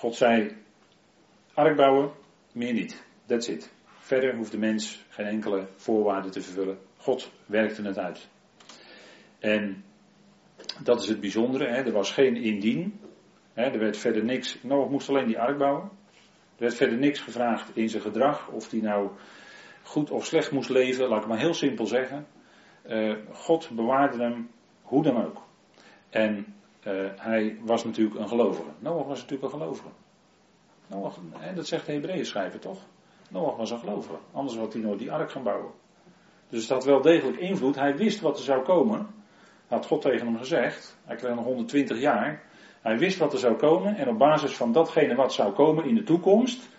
God 0.04 0.16
zei: 0.16 0.56
ark 1.54 1.76
bouwen, 1.76 2.12
meer 2.52 2.74
niet. 2.74 3.04
That's 3.26 3.48
it. 3.48 3.74
Verder 4.00 4.36
hoeft 4.36 4.52
de 4.52 4.58
mens 4.58 5.06
geen 5.10 5.26
enkele 5.26 5.68
voorwaarden 5.76 6.32
te 6.32 6.42
vervullen. 6.42 6.78
God 6.98 7.32
werkte 7.46 7.82
het 7.82 7.98
uit. 7.98 8.28
En 9.40 9.84
dat 10.84 11.02
is 11.02 11.08
het 11.08 11.20
bijzondere. 11.20 11.68
Hè? 11.68 11.84
Er 11.84 11.92
was 11.92 12.12
geen 12.12 12.36
indien. 12.36 13.00
Hè? 13.54 13.64
Er 13.64 13.80
werd 13.80 13.98
verder 13.98 14.24
niks. 14.24 14.58
Noach 14.62 14.90
moest 14.90 15.10
alleen 15.10 15.28
die 15.28 15.40
ark 15.40 15.58
bouwen. 15.58 15.84
Er 16.56 16.62
werd 16.64 16.76
verder 16.76 16.98
niks 16.98 17.20
gevraagd 17.20 17.76
in 17.76 17.90
zijn 17.90 18.04
gedrag. 18.04 18.48
Of 18.48 18.72
hij 18.72 18.80
nou 18.80 19.10
goed 19.84 20.12
of 20.12 20.26
slecht 20.26 20.52
moest 20.52 20.70
leven. 20.70 21.08
Laat 21.08 21.22
ik 21.22 21.28
maar 21.28 21.40
heel 21.40 21.54
simpel 21.54 21.86
zeggen. 21.86 22.28
Uh, 22.88 23.16
God 23.32 23.70
bewaarde 23.70 24.24
hem 24.24 24.50
hoe 24.82 25.04
dan 25.04 25.26
ook. 25.26 25.42
En 26.10 26.56
uh, 26.88 27.10
hij 27.16 27.58
was 27.62 27.84
natuurlijk 27.84 28.20
een 28.20 28.28
gelovige. 28.28 28.70
Noach 28.80 29.06
was 29.06 29.22
natuurlijk 29.22 29.54
een 29.54 29.60
gelovige. 29.60 29.88
Noach, 30.88 31.18
dat 31.56 31.68
zegt 31.68 31.86
de 31.86 31.92
Hebreeën 31.92 32.26
schrijver 32.26 32.60
toch? 32.60 32.80
Noach 33.30 33.56
was 33.56 33.72
een 33.72 33.80
gelovige. 33.80 34.16
Anders 34.32 34.58
had 34.58 34.74
hij 34.74 34.82
nooit 34.82 35.00
die 35.00 35.12
ark 35.12 35.32
gaan 35.32 35.44
bouwen. 35.44 35.72
Dus 36.50 36.62
het 36.62 36.72
had 36.72 36.86
wel 36.86 37.02
degelijk 37.02 37.38
invloed. 37.38 37.76
Hij 37.76 37.96
wist 37.96 38.20
wat 38.22 38.38
er 38.38 38.44
zou 38.44 38.64
komen. 38.64 39.08
Had 39.68 39.86
God 39.86 40.02
tegen 40.02 40.28
hem 40.28 40.38
gezegd. 40.38 40.98
Hij 41.06 41.16
kreeg 41.16 41.36
nog 41.36 41.46
120 41.46 42.00
jaar. 42.00 42.44
Hij 42.82 42.98
wist 42.98 43.18
wat 43.18 43.34
er 43.34 43.40
zou 43.40 43.56
komen. 43.56 43.96
En 43.96 44.10
op 44.10 44.18
basis 44.18 44.56
van 44.56 44.72
datgene 44.72 45.16
wat 45.16 45.34
zou 45.34 45.54
komen 45.54 45.86
in 45.86 45.96
de 45.96 46.04
toekomst. 46.04 46.70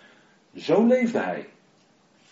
Zo 0.55 0.85
leefde 0.85 1.19
hij. 1.19 1.49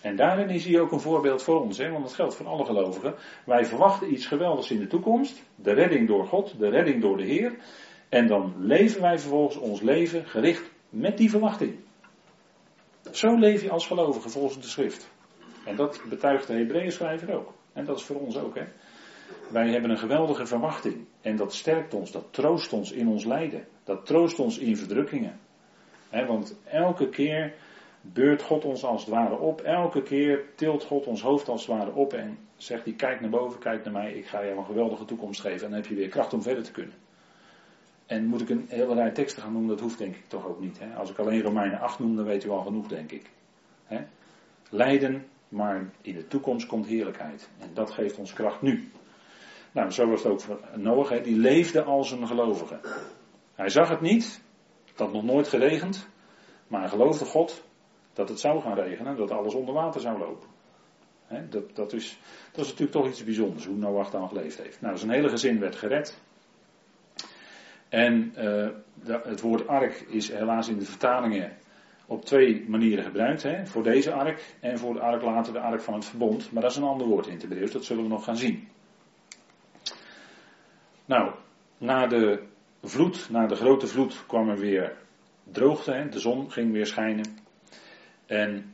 En 0.04 0.16
daarin 0.16 0.48
is 0.48 0.64
hij 0.64 0.80
ook 0.80 0.92
een 0.92 1.00
voorbeeld 1.00 1.42
voor 1.42 1.60
ons, 1.60 1.78
hè? 1.78 1.90
want 1.90 2.04
dat 2.04 2.14
geldt 2.14 2.34
voor 2.34 2.46
alle 2.46 2.64
gelovigen. 2.64 3.14
Wij 3.44 3.64
verwachten 3.64 4.12
iets 4.12 4.26
geweldigs 4.26 4.70
in 4.70 4.78
de 4.78 4.86
toekomst, 4.86 5.42
de 5.54 5.72
redding 5.72 6.08
door 6.08 6.26
God, 6.26 6.58
de 6.58 6.68
redding 6.68 7.02
door 7.02 7.16
de 7.16 7.24
Heer. 7.24 7.54
En 8.08 8.26
dan 8.26 8.54
leven 8.58 9.00
wij 9.00 9.18
vervolgens 9.18 9.56
ons 9.56 9.80
leven 9.80 10.26
gericht 10.26 10.70
met 10.88 11.18
die 11.18 11.30
verwachting. 11.30 11.76
Zo 13.10 13.38
leef 13.38 13.62
je 13.62 13.70
als 13.70 13.86
gelovige 13.86 14.28
volgens 14.28 14.60
de 14.60 14.68
schrift. 14.68 15.10
En 15.64 15.76
dat 15.76 16.00
betuigt 16.08 16.46
de 16.46 16.54
Hebreeën 16.54 16.92
schrijver 16.92 17.34
ook. 17.34 17.52
En 17.72 17.84
dat 17.84 17.98
is 17.98 18.04
voor 18.04 18.20
ons 18.20 18.38
ook, 18.38 18.54
hè. 18.54 18.64
Wij 19.50 19.70
hebben 19.70 19.90
een 19.90 19.98
geweldige 19.98 20.46
verwachting. 20.46 21.06
En 21.20 21.36
dat 21.36 21.54
sterkt 21.54 21.94
ons, 21.94 22.12
dat 22.12 22.26
troost 22.30 22.72
ons 22.72 22.92
in 22.92 23.08
ons 23.08 23.24
lijden. 23.24 23.66
Dat 23.84 24.06
troost 24.06 24.38
ons 24.38 24.58
in 24.58 24.76
verdrukkingen. 24.76 25.40
want 26.10 26.58
elke 26.64 27.08
keer 27.08 27.54
beurt 28.12 28.42
God 28.42 28.64
ons 28.64 28.84
als 28.84 29.04
het 29.04 29.14
ware 29.14 29.38
op. 29.38 29.60
Elke 29.60 30.02
keer 30.02 30.44
tilt 30.54 30.84
God 30.84 31.06
ons 31.06 31.22
hoofd 31.22 31.48
als 31.48 31.66
het 31.66 31.76
ware 31.76 31.92
op. 31.92 32.12
En 32.12 32.38
zegt 32.56 32.84
hij, 32.84 32.94
kijk 32.94 33.20
naar 33.20 33.30
boven, 33.30 33.60
kijk 33.60 33.84
naar 33.84 33.92
mij. 33.92 34.12
Ik 34.12 34.26
ga 34.26 34.44
jou 34.44 34.58
een 34.58 34.64
geweldige 34.64 35.04
toekomst 35.04 35.40
geven. 35.40 35.64
En 35.64 35.70
dan 35.70 35.80
heb 35.80 35.86
je 35.86 35.94
weer 35.94 36.08
kracht 36.08 36.32
om 36.32 36.42
verder 36.42 36.64
te 36.64 36.72
kunnen. 36.72 36.94
En 38.06 38.26
moet 38.26 38.40
ik 38.40 38.48
een 38.48 38.66
hele 38.68 38.94
rij 38.94 39.10
teksten 39.10 39.42
gaan 39.42 39.52
noemen, 39.52 39.70
dat 39.70 39.80
hoeft 39.80 39.98
denk 39.98 40.16
ik 40.16 40.26
toch 40.26 40.46
ook 40.46 40.60
niet. 40.60 40.78
Hè? 40.78 40.96
Als 40.96 41.10
ik 41.10 41.18
alleen 41.18 41.42
Romeinen 41.42 41.80
8 41.80 41.98
noem, 41.98 42.16
dan 42.16 42.24
weet 42.24 42.44
u 42.44 42.50
al 42.50 42.62
genoeg, 42.62 42.86
denk 42.86 43.12
ik. 43.12 43.30
Hè? 43.84 44.04
Lijden, 44.70 45.26
maar 45.48 45.90
in 46.00 46.14
de 46.14 46.26
toekomst 46.26 46.66
komt 46.66 46.86
heerlijkheid. 46.86 47.48
En 47.58 47.70
dat 47.74 47.90
geeft 47.90 48.18
ons 48.18 48.32
kracht 48.32 48.62
nu. 48.62 48.90
Nou, 49.72 49.90
zo 49.90 50.08
was 50.08 50.22
het 50.22 50.32
ook 50.32 50.40
voor 50.40 50.60
Noach. 50.74 51.22
Die 51.22 51.36
leefde 51.36 51.82
als 51.82 52.10
een 52.10 52.26
gelovige. 52.26 52.80
Hij 53.54 53.68
zag 53.68 53.88
het 53.88 54.00
niet. 54.00 54.42
Het 54.84 54.98
had 54.98 55.12
nog 55.12 55.22
nooit 55.22 55.48
geregend. 55.48 56.08
Maar 56.66 56.80
hij 56.80 56.88
geloofde 56.88 57.24
God 57.24 57.64
dat 58.14 58.28
het 58.28 58.40
zou 58.40 58.60
gaan 58.60 58.74
regenen. 58.74 59.16
Dat 59.16 59.30
alles 59.30 59.54
onder 59.54 59.74
water 59.74 60.00
zou 60.00 60.18
lopen. 60.18 60.48
Dat, 61.50 61.76
dat, 61.76 61.92
is, 61.92 62.18
dat 62.52 62.64
is 62.64 62.70
natuurlijk 62.70 62.98
toch 62.98 63.08
iets 63.08 63.24
bijzonders. 63.24 63.66
Hoe 63.66 63.76
Noach 63.76 64.10
dan 64.10 64.28
geleefd 64.28 64.58
heeft. 64.58 64.80
Nou, 64.80 64.96
zijn 64.96 65.10
hele 65.10 65.28
gezin 65.28 65.60
werd 65.60 65.76
gered. 65.76 66.20
En 67.88 68.34
uh, 68.38 68.68
het 69.06 69.40
woord 69.40 69.68
ark 69.68 70.04
is 70.08 70.32
helaas 70.32 70.68
in 70.68 70.78
de 70.78 70.84
vertalingen 70.84 71.56
op 72.06 72.24
twee 72.24 72.64
manieren 72.68 73.04
gebruikt. 73.04 73.46
Voor 73.64 73.82
deze 73.82 74.12
ark 74.12 74.54
en 74.60 74.78
voor 74.78 74.94
de 74.94 75.00
ark 75.00 75.22
later 75.22 75.52
de 75.52 75.60
ark 75.60 75.80
van 75.80 75.94
het 75.94 76.04
verbond. 76.04 76.52
Maar 76.52 76.62
dat 76.62 76.70
is 76.70 76.76
een 76.76 76.82
ander 76.82 77.06
woord 77.06 77.26
in 77.26 77.32
het 77.32 77.42
Hebreeuws, 77.42 77.72
dat 77.72 77.84
zullen 77.84 78.02
we 78.02 78.08
nog 78.08 78.24
gaan 78.24 78.36
zien. 78.36 78.68
Nou, 81.04 81.32
na 81.78 82.06
de 82.06 82.42
vloed, 82.82 83.28
na 83.30 83.46
de 83.46 83.54
grote 83.54 83.86
vloed 83.86 84.24
kwam 84.26 84.48
er 84.48 84.58
weer 84.58 84.96
droogte. 85.50 85.92
Hè? 85.92 86.08
De 86.08 86.18
zon 86.18 86.50
ging 86.50 86.72
weer 86.72 86.86
schijnen. 86.86 87.43
En 88.34 88.72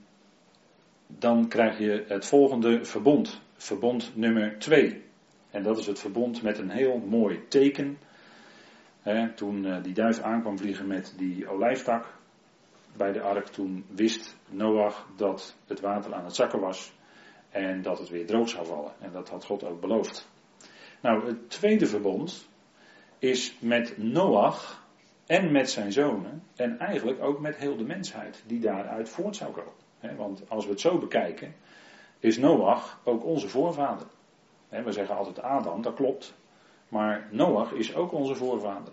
dan 1.07 1.49
krijg 1.49 1.79
je 1.79 2.05
het 2.09 2.26
volgende 2.26 2.85
verbond. 2.85 3.40
Verbond 3.57 4.17
nummer 4.17 4.59
2. 4.59 5.02
En 5.50 5.62
dat 5.62 5.79
is 5.79 5.87
het 5.87 5.99
verbond 5.99 6.43
met 6.43 6.59
een 6.59 6.71
heel 6.71 6.99
mooi 6.99 7.49
teken 7.49 7.99
toen 9.35 9.64
uh, 9.64 9.83
die 9.83 9.95
duif 9.95 10.21
aankwam 10.21 10.59
vliegen 10.59 10.87
met 10.87 11.14
die 11.17 11.49
olijftak 11.49 12.19
bij 12.97 13.12
de 13.12 13.21
ark, 13.21 13.47
toen 13.47 13.85
wist 13.88 14.37
Noach 14.49 15.07
dat 15.17 15.57
het 15.67 15.81
water 15.81 16.14
aan 16.14 16.25
het 16.25 16.35
zakken 16.35 16.61
was 16.61 16.93
en 17.50 17.83
dat 17.83 17.99
het 17.99 18.09
weer 18.09 18.26
droog 18.26 18.49
zou 18.49 18.67
vallen. 18.67 18.93
En 19.00 19.12
dat 19.12 19.29
had 19.29 19.45
God 19.45 19.64
ook 19.64 19.81
beloofd. 19.81 20.29
Nou, 21.00 21.26
het 21.26 21.50
tweede 21.50 21.87
verbond 21.87 22.49
is 23.19 23.57
met 23.61 23.99
Noach 23.99 24.85
en 25.31 25.53
met 25.53 25.71
zijn 25.71 25.93
zonen 25.93 26.43
en 26.57 26.79
eigenlijk 26.79 27.23
ook 27.23 27.41
met 27.41 27.57
heel 27.57 27.77
de 27.77 27.85
mensheid 27.85 28.43
die 28.47 28.61
daaruit 28.61 29.09
voort 29.09 29.37
zou 29.37 29.53
komen. 29.53 30.17
want 30.17 30.43
als 30.49 30.65
we 30.65 30.71
het 30.71 30.81
zo 30.81 30.99
bekijken, 30.99 31.55
is 32.19 32.39
Noach 32.39 33.01
ook 33.05 33.25
onze 33.25 33.49
voorvader. 33.49 34.07
we 34.69 34.93
zeggen 34.93 35.17
altijd 35.17 35.43
Adam, 35.43 35.83
dat 35.83 35.95
klopt. 35.95 36.35
Maar 36.89 37.29
Noach 37.31 37.73
is 37.73 37.95
ook 37.95 38.13
onze 38.13 38.35
voorvader. 38.35 38.93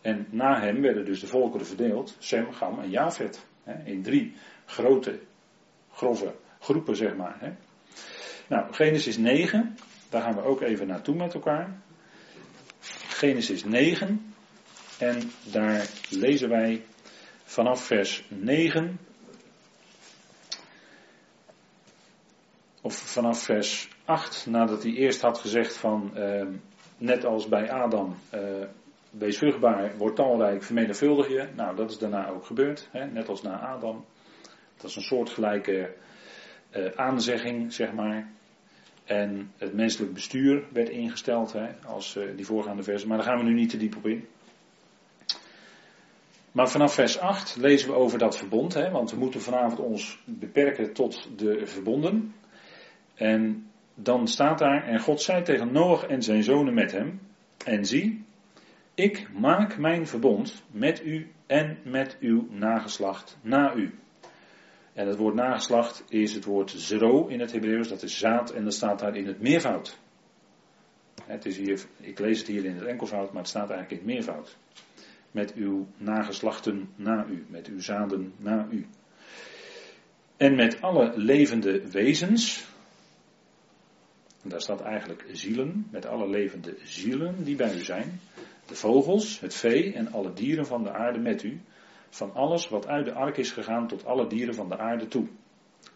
En 0.00 0.26
na 0.30 0.60
hem 0.60 0.80
werden 0.80 1.04
dus 1.04 1.20
de 1.20 1.26
volkeren 1.26 1.66
verdeeld, 1.66 2.16
Sem, 2.18 2.52
Gam 2.52 2.78
en 2.80 2.90
Jafet. 2.90 3.46
in 3.84 4.02
drie 4.02 4.34
grote, 4.64 5.18
grove 5.90 6.34
groepen, 6.60 6.96
zeg 6.96 7.16
maar. 7.16 7.56
Nou, 8.48 8.72
Genesis 8.72 9.16
9, 9.16 9.76
daar 10.10 10.22
gaan 10.22 10.34
we 10.34 10.42
ook 10.42 10.60
even 10.60 10.86
naartoe 10.86 11.14
met 11.14 11.34
elkaar. 11.34 11.80
Genesis 13.08 13.64
9, 13.64 14.31
en 15.02 15.30
daar 15.52 15.86
lezen 16.10 16.48
wij 16.48 16.84
vanaf 17.44 17.84
vers 17.84 18.24
9. 18.28 18.98
Of 22.80 22.94
vanaf 22.94 23.42
vers 23.42 23.88
8, 24.04 24.46
nadat 24.46 24.82
hij 24.82 24.92
eerst 24.92 25.20
had 25.20 25.38
gezegd 25.38 25.76
van, 25.76 26.16
eh, 26.16 26.46
net 26.98 27.24
als 27.24 27.48
bij 27.48 27.70
Adam, 27.70 28.16
eh, 28.30 28.40
wees 29.10 29.38
vruchtbaar, 29.38 29.96
word 29.96 30.16
talrijk, 30.16 30.62
vermenigvuldig 30.62 31.28
je. 31.28 31.48
Nou, 31.56 31.76
dat 31.76 31.90
is 31.90 31.98
daarna 31.98 32.28
ook 32.28 32.46
gebeurd, 32.46 32.88
hè? 32.90 33.06
net 33.06 33.28
als 33.28 33.42
na 33.42 33.60
Adam. 33.60 34.04
Dat 34.76 34.90
is 34.90 34.96
een 34.96 35.02
soortgelijke 35.02 35.94
uh, 36.76 36.86
aanzegging, 36.94 37.72
zeg 37.72 37.92
maar. 37.92 38.30
En 39.04 39.52
het 39.58 39.74
menselijk 39.74 40.12
bestuur 40.14 40.64
werd 40.72 40.88
ingesteld, 40.88 41.52
hè, 41.52 41.68
als 41.84 42.16
uh, 42.16 42.36
die 42.36 42.46
voorgaande 42.46 42.82
versen. 42.82 43.08
Maar 43.08 43.16
daar 43.16 43.26
gaan 43.26 43.38
we 43.38 43.44
nu 43.44 43.54
niet 43.54 43.70
te 43.70 43.76
diep 43.76 43.96
op 43.96 44.06
in. 44.06 44.28
Maar 46.52 46.70
vanaf 46.70 46.94
vers 46.94 47.18
8 47.18 47.56
lezen 47.56 47.88
we 47.88 47.94
over 47.94 48.18
dat 48.18 48.38
verbond, 48.38 48.74
hè, 48.74 48.90
want 48.90 49.10
we 49.10 49.16
moeten 49.16 49.40
vanavond 49.40 49.80
ons 49.80 50.22
beperken 50.24 50.92
tot 50.92 51.28
de 51.36 51.66
verbonden. 51.66 52.34
En 53.14 53.70
dan 53.94 54.28
staat 54.28 54.58
daar, 54.58 54.86
en 54.86 55.00
God 55.00 55.22
zei 55.22 55.42
tegen 55.42 55.72
Noach 55.72 56.06
en 56.06 56.22
zijn 56.22 56.42
zonen 56.42 56.74
met 56.74 56.92
hem, 56.92 57.20
en 57.64 57.84
zie, 57.84 58.24
ik 58.94 59.28
maak 59.32 59.78
mijn 59.78 60.06
verbond 60.06 60.62
met 60.70 61.04
u 61.04 61.30
en 61.46 61.78
met 61.84 62.16
uw 62.20 62.46
nageslacht 62.50 63.38
na 63.42 63.74
u. 63.74 63.94
En 64.92 65.06
het 65.06 65.16
woord 65.16 65.34
nageslacht 65.34 66.04
is 66.08 66.34
het 66.34 66.44
woord 66.44 66.70
zero 66.70 67.26
in 67.26 67.40
het 67.40 67.52
Hebreeuws, 67.52 67.88
dat 67.88 68.02
is 68.02 68.18
zaad 68.18 68.50
en 68.50 68.64
dat 68.64 68.74
staat 68.74 68.98
daar 68.98 69.16
in 69.16 69.26
het 69.26 69.40
meervoud. 69.40 69.98
Het 71.24 71.46
is 71.46 71.56
hier, 71.56 71.84
ik 72.00 72.18
lees 72.18 72.38
het 72.38 72.46
hier 72.46 72.64
in 72.64 72.74
het 72.74 72.86
enkelvoud, 72.86 73.32
maar 73.32 73.42
het 73.42 73.50
staat 73.50 73.70
eigenlijk 73.70 73.90
in 73.90 74.08
het 74.08 74.16
meervoud. 74.16 74.56
Met 75.32 75.54
uw 75.54 75.86
nageslachten 75.96 76.88
na 76.96 77.26
u, 77.26 77.44
met 77.48 77.66
uw 77.66 77.80
zaden 77.80 78.32
na 78.36 78.66
u. 78.70 78.86
En 80.36 80.54
met 80.54 80.80
alle 80.80 81.12
levende 81.16 81.90
wezens, 81.90 82.66
en 84.42 84.48
daar 84.48 84.60
staat 84.60 84.80
eigenlijk 84.80 85.24
zielen, 85.32 85.86
met 85.90 86.06
alle 86.06 86.28
levende 86.28 86.76
zielen 86.82 87.44
die 87.44 87.56
bij 87.56 87.74
u 87.74 87.82
zijn, 87.82 88.20
de 88.66 88.74
vogels, 88.74 89.40
het 89.40 89.54
vee 89.54 89.92
en 89.92 90.12
alle 90.12 90.32
dieren 90.32 90.66
van 90.66 90.82
de 90.82 90.92
aarde 90.92 91.18
met 91.18 91.42
u, 91.42 91.60
van 92.08 92.34
alles 92.34 92.68
wat 92.68 92.86
uit 92.86 93.04
de 93.04 93.12
ark 93.12 93.36
is 93.36 93.50
gegaan 93.50 93.86
tot 93.86 94.04
alle 94.04 94.26
dieren 94.26 94.54
van 94.54 94.68
de 94.68 94.78
aarde 94.78 95.08
toe. 95.08 95.26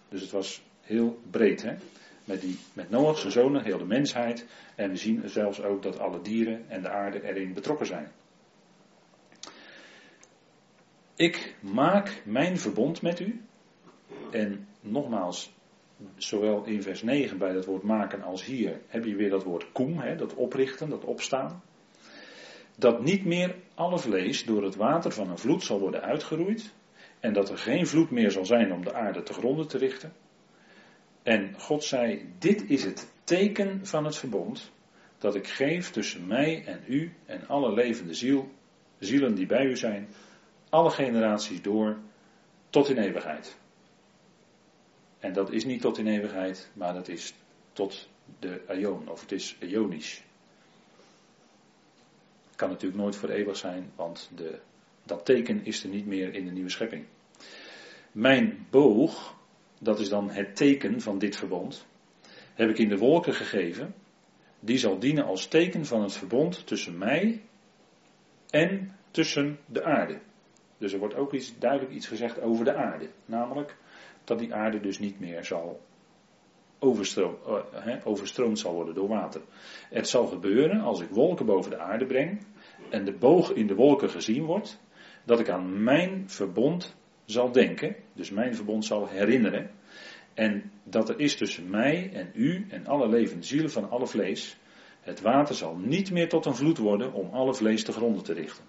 Dus 0.09 0.21
het 0.21 0.31
was 0.31 0.63
heel 0.81 1.19
breed, 1.31 1.63
hè? 1.63 1.75
Met, 2.25 2.41
die, 2.41 2.59
met 2.73 2.91
Noach, 2.91 3.19
zijn 3.19 3.33
zonen, 3.33 3.65
heel 3.65 3.79
de 3.79 3.85
mensheid. 3.85 4.47
En 4.75 4.91
we 4.91 4.97
zien 4.97 5.29
zelfs 5.29 5.63
ook 5.63 5.83
dat 5.83 5.99
alle 5.99 6.23
dieren 6.23 6.65
en 6.69 6.83
de 6.83 6.89
aarde 6.89 7.23
erin 7.23 7.53
betrokken 7.53 7.87
zijn. 7.87 8.09
Ik 11.17 11.55
maak 11.61 12.23
mijn 12.25 12.59
verbond 12.59 13.03
met 13.03 13.21
u. 13.21 13.41
En 14.31 14.69
nogmaals, 14.81 15.53
zowel 16.17 16.65
in 16.65 16.83
vers 16.83 17.03
9 17.03 17.39
bij 17.39 17.53
dat 17.53 17.65
woord 17.65 17.83
maken 17.83 18.23
als 18.23 18.45
hier 18.45 18.81
heb 18.87 19.05
je 19.05 19.17
weer 19.17 19.31
dat 19.31 19.45
woord 19.45 19.73
koem, 19.73 19.99
hè, 19.99 20.17
dat 20.17 20.35
oprichten, 20.35 20.89
dat 20.89 21.05
opstaan 21.05 21.63
dat 22.77 23.03
niet 23.03 23.25
meer 23.25 23.55
alle 23.75 23.99
vlees 23.99 24.45
door 24.45 24.63
het 24.63 24.77
water 24.77 25.11
van 25.11 25.31
een 25.31 25.39
vloed 25.39 25.63
zal 25.63 25.81
worden 25.81 26.03
uitgeroeid 26.03 26.73
en 27.21 27.33
dat 27.33 27.51
er 27.51 27.59
geen 27.59 27.87
vloed 27.87 28.11
meer 28.11 28.31
zal 28.31 28.45
zijn 28.45 28.73
om 28.73 28.85
de 28.85 28.95
aarde 28.95 29.23
te 29.23 29.33
gronden 29.33 29.69
te 29.69 29.79
richten. 29.79 30.13
En 31.23 31.55
God 31.59 31.85
zei, 31.85 32.33
dit 32.39 32.71
is 32.71 32.85
het 32.85 33.13
teken 33.25 33.87
van 33.87 34.05
het 34.05 34.17
verbond 34.17 34.73
dat 35.19 35.35
ik 35.35 35.47
geef 35.47 35.91
tussen 35.91 36.27
mij 36.27 36.65
en 36.65 36.81
u 36.87 37.13
en 37.27 37.49
alle 37.49 37.73
levende 37.73 38.15
ziel, 38.15 38.49
zielen 38.99 39.35
die 39.35 39.47
bij 39.47 39.65
u 39.65 39.77
zijn, 39.77 40.09
alle 40.77 40.91
generaties 40.91 41.63
door, 41.63 41.97
tot 42.71 42.89
in 42.89 42.99
eeuwigheid. 42.99 43.57
En 45.19 45.33
dat 45.33 45.53
is 45.53 45.65
niet 45.65 45.81
tot 45.81 45.99
in 45.99 46.07
eeuwigheid, 46.07 46.71
maar 46.73 46.95
dat 46.95 47.09
is 47.09 47.35
tot 47.73 48.09
de 48.39 48.63
aion, 48.67 49.09
of 49.09 49.21
het 49.21 49.33
is 49.33 49.57
eonisch 49.61 50.25
kan 52.57 52.69
natuurlijk 52.69 53.01
nooit 53.01 53.17
voor 53.17 53.29
eeuwig 53.29 53.57
zijn, 53.57 53.93
want 53.95 54.31
de, 54.35 54.59
dat 55.03 55.25
teken 55.25 55.65
is 55.65 55.83
er 55.83 55.89
niet 55.89 56.07
meer 56.07 56.35
in 56.35 56.45
de 56.45 56.51
nieuwe 56.53 56.71
schepping. 56.71 57.05
Mijn 58.13 58.67
boog, 58.71 59.35
dat 59.79 60.01
is 60.01 60.09
dan 60.09 60.31
het 60.31 60.57
teken 60.57 61.01
van 61.01 61.19
dit 61.19 61.37
verbond, 61.37 61.87
heb 62.55 62.71
ik 62.71 62.79
in 62.79 62.89
de 62.89 62.99
wolken 62.99 63.35
gegeven. 63.35 63.95
Die 64.61 64.79
zal 64.79 64.99
dienen 64.99 65.25
als 65.25 65.47
teken 65.47 65.87
van 65.87 66.03
het 66.03 66.13
verbond 66.13 66.67
tussen 66.67 66.99
mij 66.99 67.43
en 68.51 68.97
tussen 69.11 69.59
de 69.67 69.85
aarde. 69.85 70.19
Dus 70.79 70.93
er 70.93 70.99
wordt 70.99 71.15
ook 71.15 71.33
iets, 71.33 71.59
duidelijk 71.59 71.93
iets 71.93 72.07
gezegd 72.07 72.41
over 72.41 72.65
de 72.65 72.75
aarde. 72.75 73.09
Namelijk 73.25 73.77
dat 74.25 74.39
die 74.39 74.55
aarde 74.55 74.81
dus 74.81 74.99
niet 74.99 75.21
meer 75.21 75.45
zal 75.45 75.81
uh, 76.81 77.97
overstroomd 78.05 78.59
zal 78.59 78.75
worden 78.75 78.95
door 78.95 79.09
water. 79.09 79.41
Het 79.91 80.09
zal 80.09 80.27
gebeuren 80.27 80.81
als 80.81 81.01
ik 81.01 81.09
wolken 81.09 81.47
boven 81.47 81.71
de 81.71 81.79
aarde 81.79 82.07
breng 82.07 82.47
en 82.91 83.05
de 83.05 83.13
boog 83.13 83.53
in 83.53 83.67
de 83.67 83.75
wolken 83.75 84.11
gezien 84.11 84.45
wordt, 84.45 84.81
dat 85.25 85.41
ik 85.41 85.49
aan 85.49 85.83
mijn 85.83 86.25
verbond 86.27 86.97
zal 87.25 87.53
denken, 87.53 87.97
dus 88.13 88.31
mijn 88.31 88.55
verbond 88.55 88.85
zal 88.85 89.09
herinneren. 89.09 89.71
En 90.35 90.71
dat 90.85 91.09
er 91.09 91.21
is 91.21 91.37
tussen 91.37 91.71
mij 91.71 92.11
en 92.13 92.31
u 92.35 92.67
en 92.69 92.87
alle 92.87 93.09
levende 93.09 93.45
zielen 93.45 93.71
van 93.71 93.91
alle 93.91 94.07
vlees. 94.07 94.57
Het 95.01 95.21
water 95.21 95.55
zal 95.55 95.77
niet 95.77 96.11
meer 96.11 96.29
tot 96.29 96.47
een 96.47 96.55
vloed 96.55 96.79
worden 96.79 97.13
om 97.13 97.31
alle 97.31 97.55
vlees 97.55 97.85
te 97.85 97.93
gronden 97.93 98.25
te 98.25 98.33
richten. 98.33 98.65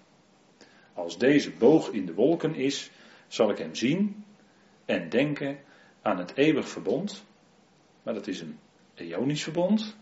Als 0.98 1.18
deze 1.18 1.50
boog 1.50 1.90
in 1.90 2.06
de 2.06 2.14
wolken 2.14 2.54
is, 2.54 2.90
zal 3.28 3.50
ik 3.50 3.58
hem 3.58 3.74
zien 3.74 4.24
en 4.84 5.08
denken 5.08 5.58
aan 6.02 6.18
het 6.18 6.36
eeuwig 6.36 6.68
verbond. 6.68 7.24
Maar 8.02 8.14
dat 8.14 8.26
is 8.26 8.40
een 8.40 8.58
eonisch 8.94 9.42
verbond. 9.42 9.96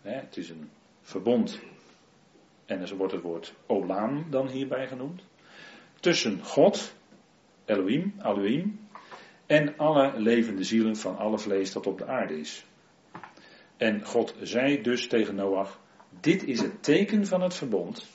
Het 0.00 0.36
is 0.36 0.50
een 0.50 0.70
verbond. 1.00 1.60
En 2.66 2.80
er 2.80 2.96
wordt 2.96 3.12
het 3.12 3.22
woord 3.22 3.54
Olam 3.66 4.30
dan 4.30 4.48
hierbij 4.48 4.88
genoemd. 4.88 5.22
Tussen 6.00 6.44
God, 6.44 6.94
Elohim, 7.64 8.14
Elohim, 8.22 8.80
en 9.46 9.76
alle 9.76 10.20
levende 10.20 10.64
zielen 10.64 10.96
van 10.96 11.16
alle 11.16 11.38
vlees 11.38 11.72
dat 11.72 11.86
op 11.86 11.98
de 11.98 12.06
aarde 12.06 12.38
is. 12.38 12.64
En 13.76 14.04
God 14.04 14.34
zei 14.40 14.82
dus 14.82 15.08
tegen 15.08 15.34
Noach: 15.34 15.80
Dit 16.20 16.44
is 16.44 16.60
het 16.60 16.82
teken 16.82 17.26
van 17.26 17.40
het 17.42 17.54
verbond 17.54 18.10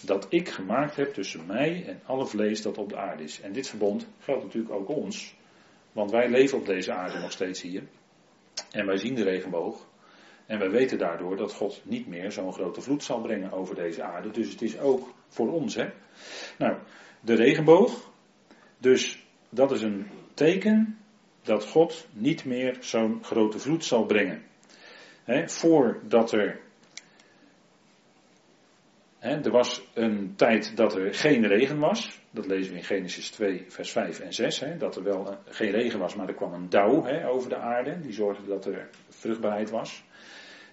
dat 0.00 0.26
ik 0.28 0.48
gemaakt 0.48 0.96
heb 0.96 1.14
tussen 1.14 1.46
mij 1.46 1.84
en 1.86 2.00
alle 2.06 2.26
vlees 2.26 2.62
dat 2.62 2.78
op 2.78 2.88
de 2.88 2.96
aarde 2.96 3.22
is. 3.22 3.40
En 3.40 3.52
dit 3.52 3.68
verbond 3.68 4.06
geldt 4.20 4.44
natuurlijk 4.44 4.74
ook 4.74 4.88
ons, 4.88 5.34
want 5.92 6.10
wij 6.10 6.28
leven 6.28 6.58
op 6.58 6.66
deze 6.66 6.92
aarde 6.92 7.18
nog 7.18 7.32
steeds 7.32 7.62
hier. 7.62 7.82
En 8.70 8.86
wij 8.86 8.96
zien 8.96 9.14
de 9.14 9.22
regenboog. 9.22 9.86
En 10.46 10.58
wij 10.58 10.70
weten 10.70 10.98
daardoor 10.98 11.36
dat 11.36 11.52
God 11.52 11.80
niet 11.84 12.06
meer 12.06 12.32
zo'n 12.32 12.52
grote 12.52 12.80
vloed 12.80 13.04
zal 13.04 13.20
brengen 13.20 13.52
over 13.52 13.74
deze 13.74 14.02
aarde. 14.02 14.30
Dus 14.30 14.50
het 14.50 14.62
is 14.62 14.78
ook 14.78 15.14
voor 15.28 15.52
ons. 15.52 15.74
Hè? 15.74 15.88
Nou, 16.58 16.76
de 17.20 17.34
regenboog. 17.34 18.10
Dus 18.78 19.26
dat 19.48 19.72
is 19.72 19.82
een 19.82 20.06
teken 20.34 20.98
dat 21.42 21.64
God 21.64 22.06
niet 22.12 22.44
meer 22.44 22.76
zo'n 22.80 23.24
grote 23.24 23.58
vloed 23.58 23.84
zal 23.84 24.04
brengen. 24.04 24.42
He, 25.24 25.48
voordat 25.48 26.32
er. 26.32 26.60
Er 29.18 29.50
was 29.50 29.82
een 29.94 30.32
tijd 30.36 30.76
dat 30.76 30.94
er 30.94 31.14
geen 31.14 31.46
regen 31.46 31.78
was. 31.78 32.20
Dat 32.30 32.46
lezen 32.46 32.72
we 32.72 32.78
in 32.78 32.84
Genesis 32.84 33.30
2, 33.30 33.64
vers 33.68 33.90
5 33.90 34.20
en 34.20 34.32
6. 34.32 34.62
dat 34.78 34.96
er 34.96 35.02
wel 35.02 35.38
geen 35.48 35.70
regen 35.70 35.98
was, 35.98 36.14
maar 36.14 36.28
er 36.28 36.34
kwam 36.34 36.52
een 36.52 36.68
dauw 36.68 37.24
over 37.26 37.48
de 37.48 37.56
aarde. 37.56 38.00
Die 38.00 38.12
zorgde 38.12 38.46
dat 38.46 38.66
er 38.66 38.88
vruchtbaarheid 39.08 39.70
was. 39.70 40.04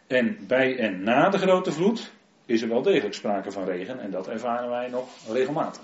En 0.08 0.38
bij 0.48 0.78
en 0.78 1.04
na 1.04 1.30
de 1.30 1.38
grote 1.38 1.72
vloed 1.72 2.12
is 2.46 2.62
er 2.62 2.70
wel 2.70 2.82
degelijk 2.82 3.16
sprake 3.16 3.52
van 3.52 3.66
regen. 3.66 4.00
En 4.00 4.12
dat 4.12 4.28
ervaren 4.28 4.70
wij 4.70 4.90
nog 4.90 5.10
regelmatig. 5.32 5.84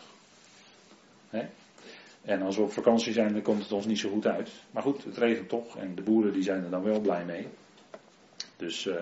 En 2.21 2.41
als 2.41 2.55
we 2.55 2.61
op 2.61 2.71
vakantie 2.71 3.13
zijn, 3.13 3.33
dan 3.33 3.41
komt 3.41 3.61
het 3.61 3.71
ons 3.71 3.85
niet 3.85 3.99
zo 3.99 4.09
goed 4.09 4.27
uit. 4.27 4.49
Maar 4.71 4.83
goed, 4.83 5.03
het 5.03 5.17
regent 5.17 5.49
toch 5.49 5.77
en 5.77 5.95
de 5.95 6.01
boeren 6.01 6.33
die 6.33 6.43
zijn 6.43 6.63
er 6.63 6.69
dan 6.69 6.83
wel 6.83 6.99
blij 6.99 7.25
mee. 7.25 7.47
Dus 8.57 8.85
uh, 8.85 8.95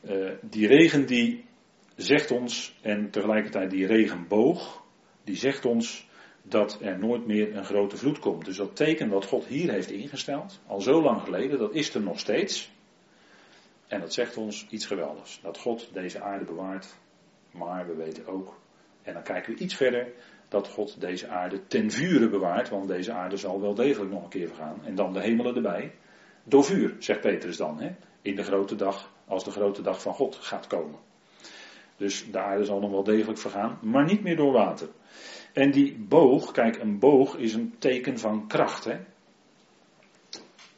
uh, 0.00 0.30
die 0.40 0.66
regen 0.66 1.06
die 1.06 1.44
zegt 2.04 2.30
ons, 2.30 2.78
en 2.80 3.10
tegelijkertijd 3.10 3.70
die 3.70 3.86
regenboog, 3.86 4.82
die 5.24 5.36
zegt 5.36 5.64
ons 5.64 6.08
dat 6.42 6.78
er 6.80 6.98
nooit 6.98 7.26
meer 7.26 7.56
een 7.56 7.64
grote 7.64 7.96
vloed 7.96 8.18
komt. 8.18 8.44
Dus 8.44 8.56
dat 8.56 8.76
teken 8.76 9.08
wat 9.08 9.24
God 9.24 9.46
hier 9.46 9.70
heeft 9.70 9.90
ingesteld, 9.90 10.60
al 10.66 10.80
zo 10.80 11.02
lang 11.02 11.20
geleden, 11.22 11.58
dat 11.58 11.74
is 11.74 11.94
er 11.94 12.00
nog 12.00 12.18
steeds. 12.18 12.70
En 13.86 14.00
dat 14.00 14.12
zegt 14.12 14.36
ons 14.36 14.66
iets 14.70 14.86
geweldigs. 14.86 15.40
Dat 15.42 15.58
God 15.58 15.90
deze 15.92 16.20
aarde 16.20 16.44
bewaart, 16.44 16.96
maar 17.50 17.86
we 17.86 17.94
weten 17.94 18.26
ook, 18.26 18.58
en 19.02 19.12
dan 19.12 19.22
kijken 19.22 19.54
we 19.54 19.60
iets 19.60 19.74
verder, 19.74 20.12
dat 20.48 20.68
God 20.68 21.00
deze 21.00 21.28
aarde 21.28 21.66
ten 21.66 21.90
vure 21.90 22.28
bewaart, 22.28 22.68
want 22.68 22.88
deze 22.88 23.12
aarde 23.12 23.36
zal 23.36 23.60
wel 23.60 23.74
degelijk 23.74 24.10
nog 24.10 24.22
een 24.22 24.28
keer 24.28 24.48
vergaan. 24.48 24.84
En 24.84 24.94
dan 24.94 25.12
de 25.12 25.20
hemelen 25.20 25.56
erbij. 25.56 25.94
Door 26.44 26.64
vuur, 26.64 26.96
zegt 26.98 27.20
Petrus 27.20 27.56
dan, 27.56 27.80
hè? 27.80 27.94
in 28.22 28.36
de 28.36 28.42
grote 28.42 28.74
dag, 28.74 29.12
als 29.26 29.44
de 29.44 29.50
grote 29.50 29.82
dag 29.82 30.02
van 30.02 30.14
God 30.14 30.34
gaat 30.36 30.66
komen. 30.66 31.07
Dus 31.98 32.30
de 32.30 32.38
aarde 32.38 32.64
zal 32.64 32.80
nog 32.80 32.90
wel 32.90 33.04
degelijk 33.04 33.38
vergaan, 33.38 33.78
maar 33.82 34.04
niet 34.04 34.22
meer 34.22 34.36
door 34.36 34.52
water. 34.52 34.88
En 35.52 35.70
die 35.70 35.98
boog, 35.98 36.52
kijk, 36.52 36.76
een 36.76 36.98
boog 36.98 37.36
is 37.36 37.54
een 37.54 37.74
teken 37.78 38.18
van 38.18 38.46
kracht. 38.46 38.84
Hè? 38.84 38.96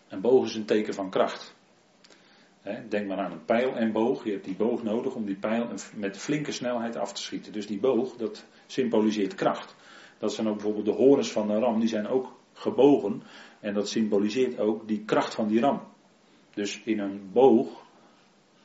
Een 0.09 0.21
boog 0.21 0.45
is 0.45 0.55
een 0.55 0.65
teken 0.65 0.95
van 0.95 1.11
kracht. 1.11 1.55
Denk 2.89 3.07
maar 3.07 3.19
aan 3.19 3.33
een 3.33 3.45
pijl 3.45 3.77
en 3.77 3.93
boog. 3.93 4.25
Je 4.25 4.31
hebt 4.31 4.45
die 4.45 4.57
boog 4.57 4.83
nodig 4.83 5.15
om 5.15 5.25
die 5.25 5.37
pijl 5.37 5.69
met 5.95 6.17
flinke 6.17 6.53
snelheid 6.53 6.97
af 6.97 7.13
te 7.13 7.23
schieten. 7.23 7.53
Dus 7.53 7.67
die 7.67 7.81
boog, 7.81 8.17
dat 8.17 8.47
symboliseert 8.67 9.35
kracht. 9.35 9.77
Dat 10.19 10.33
zijn 10.35 10.49
ook 10.49 10.55
bijvoorbeeld 10.55 10.85
de 10.85 11.03
horens 11.03 11.33
van 11.33 11.51
een 11.51 11.61
ram, 11.61 11.81
die 11.81 11.89
zijn 11.89 12.09
ook 12.09 12.39
gebogen. 12.53 13.23
En 13.61 13.75
dat 13.75 13.89
symboliseert 13.89 14.59
ook 14.59 14.89
die 14.89 15.05
kracht 15.05 15.35
van 15.35 15.49
die 15.49 15.61
ram. 15.61 15.81
Dus 16.55 16.83
in 16.85 16.99
een 16.99 17.31
boog, 17.33 17.85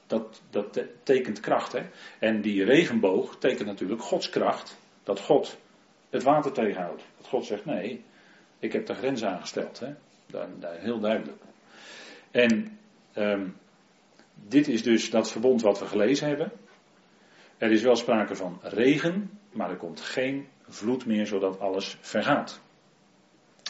dat, 0.07 0.41
dat 0.49 0.79
tekent 1.03 1.39
kracht. 1.39 1.71
Hè? 1.71 1.81
En 2.19 2.41
die 2.41 2.63
regenboog 2.63 3.37
tekent 3.37 3.67
natuurlijk 3.67 4.01
Gods 4.01 4.29
kracht. 4.29 4.77
Dat 5.03 5.19
God 5.19 5.57
het 6.09 6.23
water 6.23 6.51
tegenhoudt. 6.51 7.03
Dat 7.17 7.27
God 7.27 7.45
zegt, 7.45 7.65
nee, 7.65 8.03
ik 8.59 8.73
heb 8.73 8.85
de 8.85 8.93
grens 8.93 9.23
aangesteld. 9.23 9.79
Hè? 9.79 9.93
Daar, 10.25 10.47
daar 10.59 10.79
heel 10.79 10.99
duidelijk. 10.99 11.41
En 12.31 12.79
um, 13.15 13.55
dit 14.33 14.67
is 14.67 14.83
dus 14.83 15.09
dat 15.09 15.31
verbond 15.31 15.61
wat 15.61 15.79
we 15.79 15.85
gelezen 15.85 16.27
hebben. 16.27 16.51
Er 17.57 17.71
is 17.71 17.81
wel 17.81 17.95
sprake 17.95 18.35
van 18.35 18.59
regen, 18.61 19.39
maar 19.51 19.69
er 19.69 19.77
komt 19.77 20.01
geen 20.01 20.47
vloed 20.67 21.05
meer 21.05 21.27
zodat 21.27 21.59
alles 21.59 21.97
vergaat. 22.01 22.61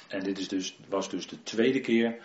En 0.07 0.19
dit 0.19 0.39
is 0.39 0.47
dus, 0.47 0.77
was 0.89 1.09
dus 1.09 1.27
de 1.27 1.43
tweede 1.43 1.79
keer 1.79 2.17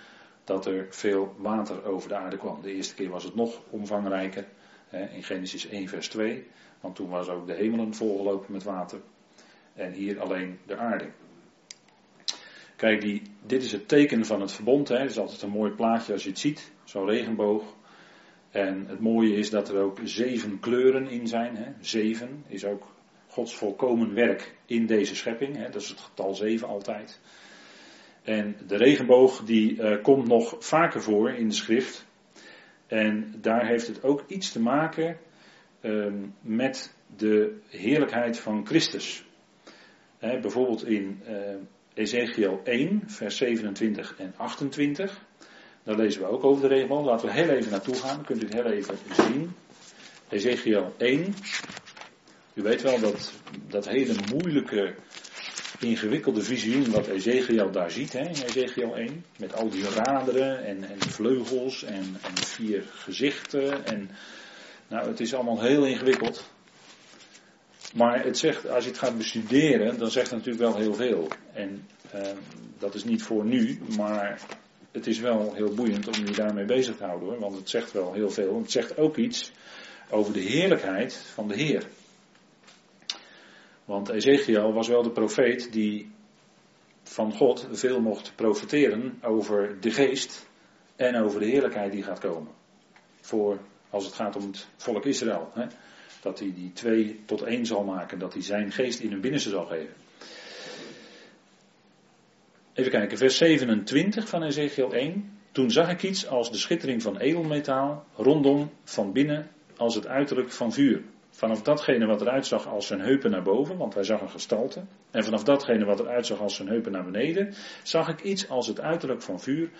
dat 0.50 0.66
er 0.66 0.86
veel 0.90 1.34
water 1.36 1.84
over 1.84 2.08
de 2.08 2.16
aarde 2.16 2.36
kwam. 2.36 2.62
De 2.62 2.74
eerste 2.74 2.94
keer 2.94 3.08
was 3.08 3.24
het 3.24 3.34
nog 3.34 3.60
omvangrijker, 3.70 4.46
in 4.90 5.22
Genesis 5.22 5.68
1 5.68 5.88
vers 5.88 6.08
2, 6.08 6.46
want 6.80 6.96
toen 6.96 7.08
was 7.08 7.28
ook 7.28 7.46
de 7.46 7.54
hemelen 7.54 7.94
volgelopen 7.94 8.52
met 8.52 8.62
water. 8.62 9.00
En 9.74 9.92
hier 9.92 10.20
alleen 10.20 10.58
de 10.66 10.76
aarde. 10.76 11.08
Kijk, 12.76 13.00
die, 13.00 13.22
dit 13.46 13.62
is 13.62 13.72
het 13.72 13.88
teken 13.88 14.24
van 14.24 14.40
het 14.40 14.52
verbond. 14.52 14.88
Hè. 14.88 14.98
Het 14.98 15.10
is 15.10 15.18
altijd 15.18 15.42
een 15.42 15.50
mooi 15.50 15.70
plaatje 15.70 16.12
als 16.12 16.22
je 16.22 16.28
het 16.28 16.38
ziet. 16.38 16.72
Zo'n 16.84 17.08
regenboog. 17.08 17.64
En 18.50 18.86
het 18.86 19.00
mooie 19.00 19.34
is 19.34 19.50
dat 19.50 19.68
er 19.68 19.80
ook 19.80 19.98
zeven 20.04 20.60
kleuren 20.60 21.08
in 21.08 21.28
zijn. 21.28 21.56
Hè. 21.56 21.72
Zeven 21.80 22.44
is 22.46 22.64
ook 22.64 22.86
Gods 23.26 23.56
volkomen 23.56 24.14
werk 24.14 24.56
in 24.66 24.86
deze 24.86 25.14
schepping. 25.16 25.56
Hè. 25.56 25.70
Dat 25.70 25.82
is 25.82 25.88
het 25.88 26.00
getal 26.00 26.34
zeven 26.34 26.68
altijd. 26.68 27.20
En 28.22 28.56
de 28.66 28.76
regenboog 28.76 29.44
die 29.44 29.76
uh, 29.76 30.02
komt 30.02 30.28
nog 30.28 30.56
vaker 30.58 31.02
voor 31.02 31.30
in 31.30 31.48
de 31.48 31.54
schrift. 31.54 32.06
En 32.86 33.34
daar 33.40 33.66
heeft 33.66 33.86
het 33.86 34.02
ook 34.02 34.24
iets 34.26 34.52
te 34.52 34.60
maken 34.60 35.16
uh, 35.80 36.12
met 36.40 36.94
de 37.16 37.58
heerlijkheid 37.68 38.38
van 38.38 38.66
Christus. 38.66 39.24
Bijvoorbeeld 40.18 40.86
in 40.86 41.22
uh, 41.28 41.34
Ezekiel 41.94 42.60
1, 42.64 43.02
vers 43.06 43.36
27 43.36 44.14
en 44.18 44.34
28. 44.36 45.24
Daar 45.82 45.96
lezen 45.96 46.20
we 46.20 46.28
ook 46.28 46.44
over 46.44 46.68
de 46.68 46.74
regenboog. 46.74 47.04
Laten 47.04 47.26
we 47.26 47.34
heel 47.34 47.48
even 47.48 47.70
naartoe 47.70 47.94
gaan. 47.94 48.16
Dan 48.16 48.24
kunt 48.24 48.42
u 48.42 48.46
het 48.46 48.54
heel 48.54 48.72
even 48.72 48.96
zien. 49.12 49.52
Ezekiel 50.28 50.94
1. 50.98 51.34
U 52.54 52.62
weet 52.62 52.82
wel 52.82 53.00
dat, 53.00 53.32
dat 53.68 53.88
hele 53.88 54.14
moeilijke, 54.32 54.94
ingewikkelde 55.82 56.42
visioen 56.42 56.90
wat 56.90 57.06
Ezekiel 57.06 57.70
daar 57.70 57.90
ziet, 57.90 58.12
hè, 58.12 58.20
in 58.20 58.42
Ezekiel 58.46 58.96
1. 58.96 59.24
Met 59.38 59.54
al 59.54 59.68
die 59.68 59.88
raderen 59.88 60.64
en, 60.64 60.84
en 60.84 61.00
vleugels 61.00 61.84
en, 61.84 62.16
en 62.22 62.36
vier 62.36 62.82
gezichten. 62.94 63.86
En, 63.86 64.10
nou, 64.88 65.08
het 65.08 65.20
is 65.20 65.34
allemaal 65.34 65.60
heel 65.60 65.84
ingewikkeld. 65.84 66.50
Maar 67.94 68.24
het 68.24 68.38
zegt, 68.38 68.68
als 68.68 68.84
je 68.84 68.90
het 68.90 68.98
gaat 68.98 69.16
bestuderen, 69.16 69.98
dan 69.98 70.10
zegt 70.10 70.30
het 70.30 70.38
natuurlijk 70.44 70.72
wel 70.72 70.76
heel 70.76 70.94
veel. 70.94 71.28
En 71.52 71.86
uh, 72.14 72.20
dat 72.78 72.94
is 72.94 73.04
niet 73.04 73.22
voor 73.22 73.44
nu, 73.44 73.80
maar 73.96 74.40
het 74.90 75.06
is 75.06 75.18
wel 75.18 75.54
heel 75.54 75.74
boeiend 75.74 76.08
om 76.08 76.26
je 76.26 76.32
daarmee 76.32 76.64
bezig 76.64 76.96
te 76.96 77.04
houden 77.04 77.38
want 77.38 77.56
het 77.56 77.70
zegt 77.70 77.92
wel 77.92 78.12
heel 78.12 78.30
veel. 78.30 78.58
Het 78.58 78.70
zegt 78.70 78.98
ook 78.98 79.16
iets 79.16 79.50
over 80.10 80.32
de 80.32 80.40
heerlijkheid 80.40 81.14
van 81.14 81.48
de 81.48 81.54
Heer. 81.54 81.84
Want 83.90 84.08
Ezekiel 84.08 84.72
was 84.72 84.88
wel 84.88 85.02
de 85.02 85.10
profeet 85.10 85.72
die 85.72 86.10
van 87.02 87.32
God 87.32 87.68
veel 87.70 88.00
mocht 88.00 88.32
profeteren 88.34 89.18
over 89.22 89.80
de 89.80 89.90
geest 89.90 90.48
en 90.96 91.16
over 91.16 91.40
de 91.40 91.46
heerlijkheid 91.46 91.92
die 91.92 92.02
gaat 92.02 92.18
komen. 92.18 92.52
Voor 93.20 93.58
als 93.90 94.04
het 94.04 94.14
gaat 94.14 94.36
om 94.36 94.46
het 94.46 94.68
volk 94.76 95.04
Israël. 95.04 95.50
Hè? 95.54 95.66
Dat 96.22 96.38
hij 96.38 96.52
die 96.54 96.72
twee 96.72 97.20
tot 97.24 97.42
één 97.42 97.66
zal 97.66 97.84
maken, 97.84 98.18
dat 98.18 98.32
hij 98.32 98.42
zijn 98.42 98.72
geest 98.72 99.00
in 99.00 99.10
hun 99.10 99.20
binnenste 99.20 99.50
zal 99.50 99.66
geven. 99.66 99.94
Even 102.72 102.90
kijken, 102.90 103.18
vers 103.18 103.36
27 103.36 104.28
van 104.28 104.42
Ezekiel 104.42 104.92
1. 104.92 105.38
Toen 105.52 105.70
zag 105.70 105.90
ik 105.90 106.02
iets 106.02 106.26
als 106.26 106.50
de 106.50 106.58
schittering 106.58 107.02
van 107.02 107.18
edelmetaal, 107.18 108.04
rondom 108.14 108.70
van 108.84 109.12
binnen 109.12 109.50
als 109.76 109.94
het 109.94 110.06
uiterlijk 110.06 110.52
van 110.52 110.72
vuur. 110.72 111.02
Vanaf 111.30 111.62
datgene 111.62 112.06
wat 112.06 112.20
eruit 112.20 112.46
zag 112.46 112.66
als 112.66 112.86
zijn 112.86 113.00
heupen 113.00 113.30
naar 113.30 113.42
boven, 113.42 113.76
want 113.76 113.94
hij 113.94 114.04
zag 114.04 114.20
een 114.20 114.30
gestalte. 114.30 114.84
En 115.10 115.24
vanaf 115.24 115.44
datgene 115.44 115.84
wat 115.84 116.00
eruit 116.00 116.26
zag 116.26 116.40
als 116.40 116.54
zijn 116.54 116.68
heupen 116.68 116.92
naar 116.92 117.04
beneden, 117.04 117.54
zag 117.82 118.08
ik 118.08 118.20
iets 118.20 118.48
als 118.48 118.66
het 118.66 118.80
uiterlijk 118.80 119.22
van 119.22 119.40
vuur. 119.40 119.70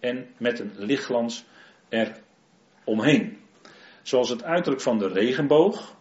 en 0.00 0.26
met 0.36 0.58
een 0.58 0.72
lichtglans 0.76 1.44
er 1.88 2.20
omheen. 2.84 3.38
Zoals 4.02 4.28
het 4.28 4.44
uiterlijk 4.44 4.82
van 4.82 4.98
de 4.98 5.08
regenboog, 5.08 5.96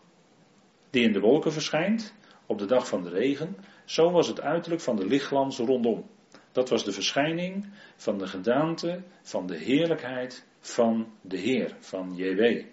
die 0.89 1.03
in 1.03 1.13
de 1.13 1.19
wolken 1.19 1.51
verschijnt 1.51 2.13
op 2.45 2.59
de 2.59 2.65
dag 2.65 2.87
van 2.87 3.03
de 3.03 3.09
regen, 3.09 3.55
zo 3.85 4.11
was 4.11 4.27
het 4.27 4.41
uiterlijk 4.41 4.81
van 4.81 4.95
de 4.95 5.05
lichtglans 5.05 5.57
rondom. 5.57 6.05
Dat 6.51 6.69
was 6.69 6.83
de 6.83 6.91
verschijning 6.91 7.65
van 7.95 8.17
de 8.17 8.27
gedaante 8.27 9.01
van 9.21 9.47
de 9.47 9.57
heerlijkheid 9.57 10.45
van 10.59 11.11
de 11.21 11.37
Heer, 11.37 11.75
van 11.79 12.15
JW. 12.15 12.63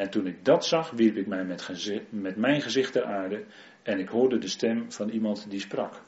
En 0.00 0.10
toen 0.10 0.26
ik 0.26 0.44
dat 0.44 0.66
zag, 0.66 0.90
wierp 0.90 1.16
ik 1.16 1.26
mij 1.26 1.44
met, 1.44 1.68
met 2.10 2.36
mijn 2.36 2.60
gezicht 2.60 2.92
ter 2.92 3.04
aarde 3.04 3.44
en 3.82 3.98
ik 3.98 4.08
hoorde 4.08 4.38
de 4.38 4.48
stem 4.48 4.92
van 4.92 5.08
iemand 5.08 5.50
die 5.50 5.60
sprak. 5.60 6.02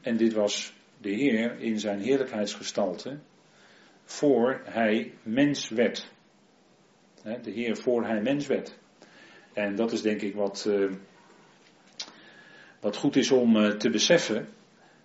En 0.00 0.16
dit 0.16 0.32
was 0.32 0.72
de 1.00 1.10
Heer 1.10 1.60
in 1.60 1.78
zijn 1.78 2.00
heerlijkheidsgestalte 2.00 3.18
voor 4.04 4.60
hij 4.64 5.12
mens 5.22 5.68
werd. 5.68 6.12
De 7.22 7.50
Heer 7.50 7.76
voor 7.76 8.04
hij 8.04 8.20
mens 8.20 8.46
werd. 8.46 8.78
En 9.52 9.74
dat 9.74 9.92
is 9.92 10.02
denk 10.02 10.22
ik 10.22 10.34
wat, 10.34 10.64
uh, 10.68 10.90
wat 12.80 12.96
goed 12.96 13.16
is 13.16 13.30
om 13.30 13.56
uh, 13.56 13.70
te 13.70 13.90
beseffen. 13.90 14.48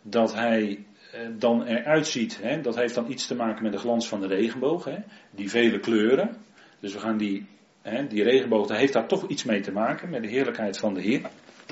Dat 0.01 0.33
hij 0.33 0.85
uh, 1.15 1.27
dan 1.37 1.63
eruit 1.63 2.07
ziet. 2.07 2.39
Dat 2.61 2.75
heeft 2.75 2.95
dan 2.95 3.11
iets 3.11 3.27
te 3.27 3.35
maken 3.35 3.63
met 3.63 3.71
de 3.71 3.77
glans 3.77 4.07
van 4.07 4.21
de 4.21 4.27
regenboog. 4.27 4.89
Die 5.31 5.49
vele 5.49 5.79
kleuren. 5.79 6.49
Dus 6.81 6.93
we 6.93 6.99
gaan 6.99 7.17
die, 7.17 7.47
hè, 7.81 8.07
die 8.07 8.23
regenboog, 8.23 8.67
daar 8.67 8.77
heeft 8.77 8.93
daar 8.93 9.07
toch 9.07 9.27
iets 9.27 9.43
mee 9.43 9.61
te 9.61 9.71
maken. 9.71 10.09
Met 10.09 10.21
de 10.21 10.29
heerlijkheid 10.29 10.77
van 10.77 10.93
de 10.93 11.01
Heer. 11.01 11.29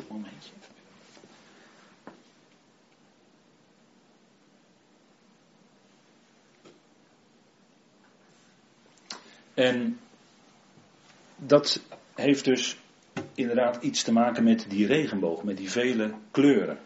Momentje. 0.09 0.51
En 9.53 9.99
dat 11.35 11.81
heeft 12.15 12.45
dus 12.45 12.77
inderdaad 13.35 13.83
iets 13.83 14.03
te 14.03 14.11
maken 14.11 14.43
met 14.43 14.65
die 14.69 14.85
regenboog, 14.85 15.43
met 15.43 15.57
die 15.57 15.71
vele 15.71 16.13
kleuren. 16.31 16.79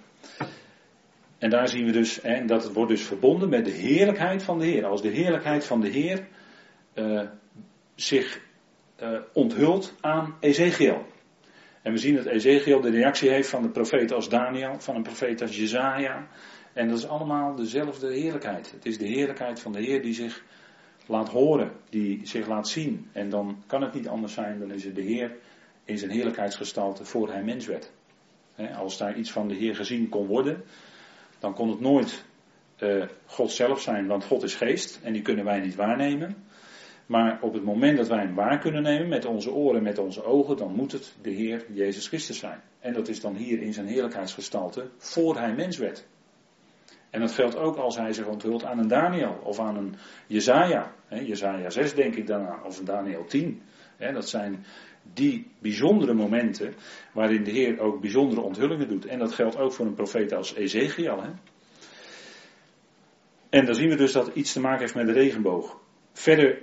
En 1.37 1.49
daar 1.49 1.67
zien 1.67 1.85
we 1.85 1.91
dus, 1.91 2.21
en 2.21 2.47
dat 2.47 2.71
wordt 2.71 2.91
dus 2.91 3.01
verbonden 3.01 3.49
met 3.49 3.65
de 3.65 3.71
heerlijkheid 3.71 4.43
van 4.43 4.59
de 4.59 4.65
Heer. 4.65 4.85
Als 4.85 5.01
de 5.01 5.09
heerlijkheid 5.09 5.65
van 5.65 5.81
de 5.81 5.89
Heer 5.89 6.27
uh, 6.93 7.21
zich 7.95 8.41
uh, 9.01 9.19
onthult 9.33 9.93
aan 10.01 10.35
Ezekiel. 10.39 11.05
En 11.81 11.91
we 11.91 11.97
zien 11.97 12.15
dat 12.15 12.25
Ezekiel 12.25 12.81
de 12.81 12.89
reactie 12.89 13.29
heeft 13.29 13.49
van 13.49 13.61
de 13.61 13.69
profeet 13.69 14.11
als 14.11 14.29
Daniel, 14.29 14.79
van 14.79 14.95
een 14.95 15.03
profeet 15.03 15.41
als 15.41 15.57
Jezaja. 15.57 16.27
En 16.73 16.87
dat 16.87 16.97
is 16.97 17.07
allemaal 17.07 17.55
dezelfde 17.55 18.13
heerlijkheid. 18.13 18.71
Het 18.71 18.85
is 18.85 18.97
de 18.97 19.07
heerlijkheid 19.07 19.59
van 19.59 19.71
de 19.71 19.81
Heer 19.81 20.01
die 20.01 20.13
zich 20.13 20.43
laat 21.05 21.29
horen, 21.29 21.71
die 21.89 22.27
zich 22.27 22.47
laat 22.47 22.67
zien. 22.67 23.09
En 23.11 23.29
dan 23.29 23.63
kan 23.67 23.81
het 23.81 23.93
niet 23.93 24.07
anders 24.07 24.33
zijn, 24.33 24.59
dan 24.59 24.71
is 24.71 24.83
het 24.83 24.95
de 24.95 25.01
Heer 25.01 25.35
in 25.85 25.97
zijn 25.97 26.11
heerlijkheidsgestalte 26.11 27.05
voor 27.05 27.31
hij 27.31 27.43
mens 27.43 27.65
werd. 27.65 27.91
als 28.75 28.97
daar 28.97 29.17
iets 29.17 29.31
van 29.31 29.47
de 29.47 29.55
Heer 29.55 29.75
gezien 29.75 30.09
kon 30.09 30.27
worden, 30.27 30.63
dan 31.39 31.53
kon 31.53 31.69
het 31.69 31.79
nooit 31.79 32.23
uh, 32.79 33.05
God 33.25 33.51
zelf 33.51 33.81
zijn, 33.81 34.07
want 34.07 34.23
God 34.23 34.43
is 34.43 34.55
geest 34.55 34.99
en 35.03 35.13
die 35.13 35.21
kunnen 35.21 35.45
wij 35.45 35.59
niet 35.59 35.75
waarnemen. 35.75 36.35
Maar 37.05 37.41
op 37.41 37.53
het 37.53 37.63
moment 37.63 37.97
dat 37.97 38.07
wij 38.07 38.19
hem 38.19 38.35
waar 38.35 38.59
kunnen 38.59 38.83
nemen 38.83 39.07
met 39.07 39.25
onze 39.25 39.51
oren, 39.51 39.83
met 39.83 39.97
onze 39.97 40.23
ogen, 40.23 40.57
dan 40.57 40.75
moet 40.75 40.91
het 40.91 41.15
de 41.21 41.29
Heer 41.29 41.65
Jezus 41.69 42.07
Christus 42.07 42.39
zijn. 42.39 42.61
En 42.79 42.93
dat 42.93 43.07
is 43.07 43.21
dan 43.21 43.35
hier 43.35 43.61
in 43.61 43.73
zijn 43.73 43.87
heerlijkheidsgestalte 43.87 44.89
voor 44.97 45.37
hij 45.37 45.53
mens 45.53 45.77
werd. 45.77 46.05
En 47.09 47.19
dat 47.19 47.31
geldt 47.31 47.55
ook 47.55 47.75
als 47.75 47.97
hij 47.97 48.13
zich 48.13 48.25
onthult 48.25 48.63
aan 48.63 48.79
een 48.79 48.87
Daniel 48.87 49.39
of 49.43 49.59
aan 49.59 49.77
een 49.77 49.95
Jezaja. 50.27 50.91
Jezaja 51.09 51.69
6 51.69 51.93
denk 51.93 52.15
ik 52.15 52.27
dan 52.27 52.47
aan, 52.47 52.63
of 52.63 52.79
een 52.79 52.85
Daniel 52.85 53.25
10. 53.25 53.61
dat 53.97 54.29
zijn 54.29 54.65
die 55.13 55.51
bijzondere 55.59 56.13
momenten 56.13 56.73
waarin 57.11 57.43
de 57.43 57.51
Heer 57.51 57.79
ook 57.79 58.01
bijzondere 58.01 58.41
onthullingen 58.41 58.87
doet. 58.87 59.05
En 59.05 59.19
dat 59.19 59.33
geldt 59.33 59.57
ook 59.57 59.73
voor 59.73 59.85
een 59.85 59.93
profeet 59.93 60.33
als 60.33 60.55
Ezekiel. 60.55 61.23
En 63.49 63.65
dan 63.65 63.75
zien 63.75 63.89
we 63.89 63.95
dus 63.95 64.11
dat 64.11 64.25
het 64.25 64.35
iets 64.35 64.53
te 64.53 64.59
maken 64.59 64.79
heeft 64.79 64.95
met 64.95 65.05
de 65.05 65.13
regenboog. 65.13 65.81
Verder 66.11 66.61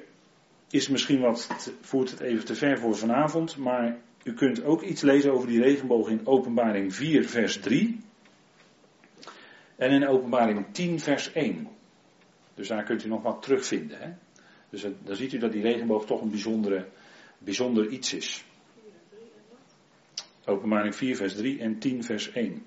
is 0.70 0.88
misschien 0.88 1.20
wat, 1.20 1.48
voert 1.80 2.10
het 2.10 2.20
even 2.20 2.44
te 2.44 2.54
ver 2.54 2.78
voor 2.78 2.96
vanavond, 2.96 3.56
maar 3.56 3.98
u 4.22 4.34
kunt 4.34 4.64
ook 4.64 4.82
iets 4.82 5.02
lezen 5.02 5.32
over 5.32 5.48
die 5.48 5.62
regenboog 5.62 6.08
in 6.08 6.26
Openbaring 6.26 6.94
4, 6.94 7.28
vers 7.28 7.60
3. 7.60 8.00
En 9.76 9.90
in 9.90 10.08
Openbaring 10.08 10.66
10, 10.72 11.00
vers 11.00 11.32
1. 11.32 11.68
Dus 12.54 12.68
daar 12.68 12.84
kunt 12.84 13.04
u 13.04 13.08
nog 13.08 13.22
wat 13.22 13.42
terugvinden. 13.42 13.98
Hè? 14.00 14.10
Dus 14.70 14.86
dan 15.04 15.16
ziet 15.16 15.32
u 15.32 15.38
dat 15.38 15.52
die 15.52 15.62
regenboog 15.62 16.06
toch 16.06 16.20
een 16.20 16.30
bijzondere, 16.30 16.88
bijzonder 17.38 17.88
iets 17.88 18.14
is. 18.14 18.44
Openbaring 20.44 20.94
4, 20.94 21.16
vers 21.16 21.34
3 21.34 21.60
en 21.60 21.78
10, 21.78 22.04
vers 22.04 22.32
1. 22.32 22.62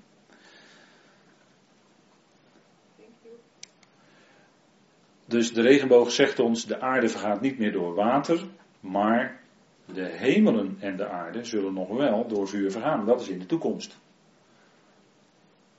Dus 5.25 5.53
de 5.53 5.61
regenboog 5.61 6.11
zegt 6.11 6.39
ons, 6.39 6.65
de 6.65 6.79
aarde 6.79 7.09
vergaat 7.09 7.41
niet 7.41 7.57
meer 7.59 7.71
door 7.71 7.95
water, 7.95 8.39
maar 8.79 9.41
de 9.85 10.05
hemelen 10.05 10.77
en 10.79 10.95
de 10.97 11.07
aarde 11.07 11.43
zullen 11.43 11.73
nog 11.73 11.89
wel 11.89 12.27
door 12.27 12.47
vuur 12.47 12.71
vergaan. 12.71 13.05
Dat 13.05 13.21
is 13.21 13.29
in 13.29 13.39
de 13.39 13.45
toekomst. 13.45 13.99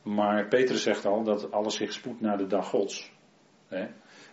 Maar 0.02 0.48
Petrus 0.48 0.82
zegt 0.82 1.04
al 1.04 1.22
dat 1.22 1.52
alles 1.52 1.74
zich 1.74 1.92
spoedt 1.92 2.20
naar 2.20 2.38
de 2.38 2.46
dag 2.46 2.68
Gods. 2.68 3.12
Hè? 3.68 3.86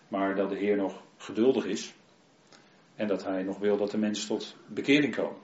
Maar 0.08 0.36
dat 0.36 0.50
de 0.50 0.58
Heer 0.58 0.78
nog 0.78 1.04
geduldig 1.18 1.66
is. 1.66 1.96
En 2.96 3.08
dat 3.08 3.24
hij 3.24 3.44
nog 3.44 3.60
wil 3.60 3.78
dat 3.78 3.92
de 3.92 3.98
mensen 3.98 4.28
tot 4.28 4.56
bekering 4.68 5.16
komen. 5.16 5.38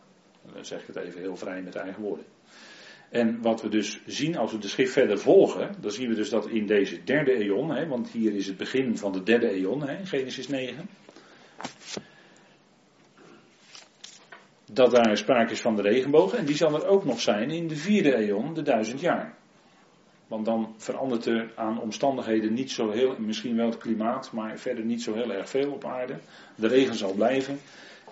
Dan 0.53 0.65
zeg 0.65 0.81
ik 0.81 0.87
het 0.87 0.95
even 0.95 1.21
heel 1.21 1.35
vrij 1.35 1.61
met 1.61 1.75
eigen 1.75 2.01
woorden. 2.01 2.25
En 3.09 3.41
wat 3.41 3.61
we 3.61 3.69
dus 3.69 3.99
zien 4.05 4.37
als 4.37 4.51
we 4.51 4.57
de 4.57 4.67
schrift 4.67 4.91
verder 4.91 5.19
volgen, 5.19 5.75
dan 5.81 5.91
zien 5.91 6.09
we 6.09 6.15
dus 6.15 6.29
dat 6.29 6.47
in 6.47 6.65
deze 6.65 7.03
derde 7.03 7.33
eon, 7.33 7.71
hè, 7.71 7.87
want 7.87 8.09
hier 8.09 8.35
is 8.35 8.47
het 8.47 8.57
begin 8.57 8.97
van 8.97 9.11
de 9.11 9.23
derde 9.23 9.49
eon, 9.49 9.87
hè, 9.87 10.05
Genesis 10.05 10.47
9, 10.47 10.89
dat 14.71 14.91
daar 14.91 15.17
sprake 15.17 15.51
is 15.51 15.61
van 15.61 15.75
de 15.75 15.81
regenboog 15.81 16.33
en 16.33 16.45
die 16.45 16.55
zal 16.55 16.73
er 16.73 16.87
ook 16.87 17.05
nog 17.05 17.19
zijn 17.19 17.49
in 17.49 17.67
de 17.67 17.75
vierde 17.75 18.15
eon, 18.15 18.53
de 18.53 18.61
duizend 18.61 18.99
jaar. 18.99 19.35
Want 20.27 20.45
dan 20.45 20.73
verandert 20.77 21.25
er 21.25 21.51
aan 21.55 21.81
omstandigheden 21.81 22.53
niet 22.53 22.71
zo 22.71 22.91
heel, 22.91 23.15
misschien 23.19 23.55
wel 23.55 23.65
het 23.65 23.77
klimaat, 23.77 24.31
maar 24.31 24.59
verder 24.59 24.85
niet 24.85 25.01
zo 25.01 25.13
heel 25.13 25.33
erg 25.33 25.49
veel 25.49 25.71
op 25.71 25.85
aarde. 25.85 26.15
De 26.55 26.67
regen 26.67 26.95
zal 26.95 27.13
blijven. 27.13 27.59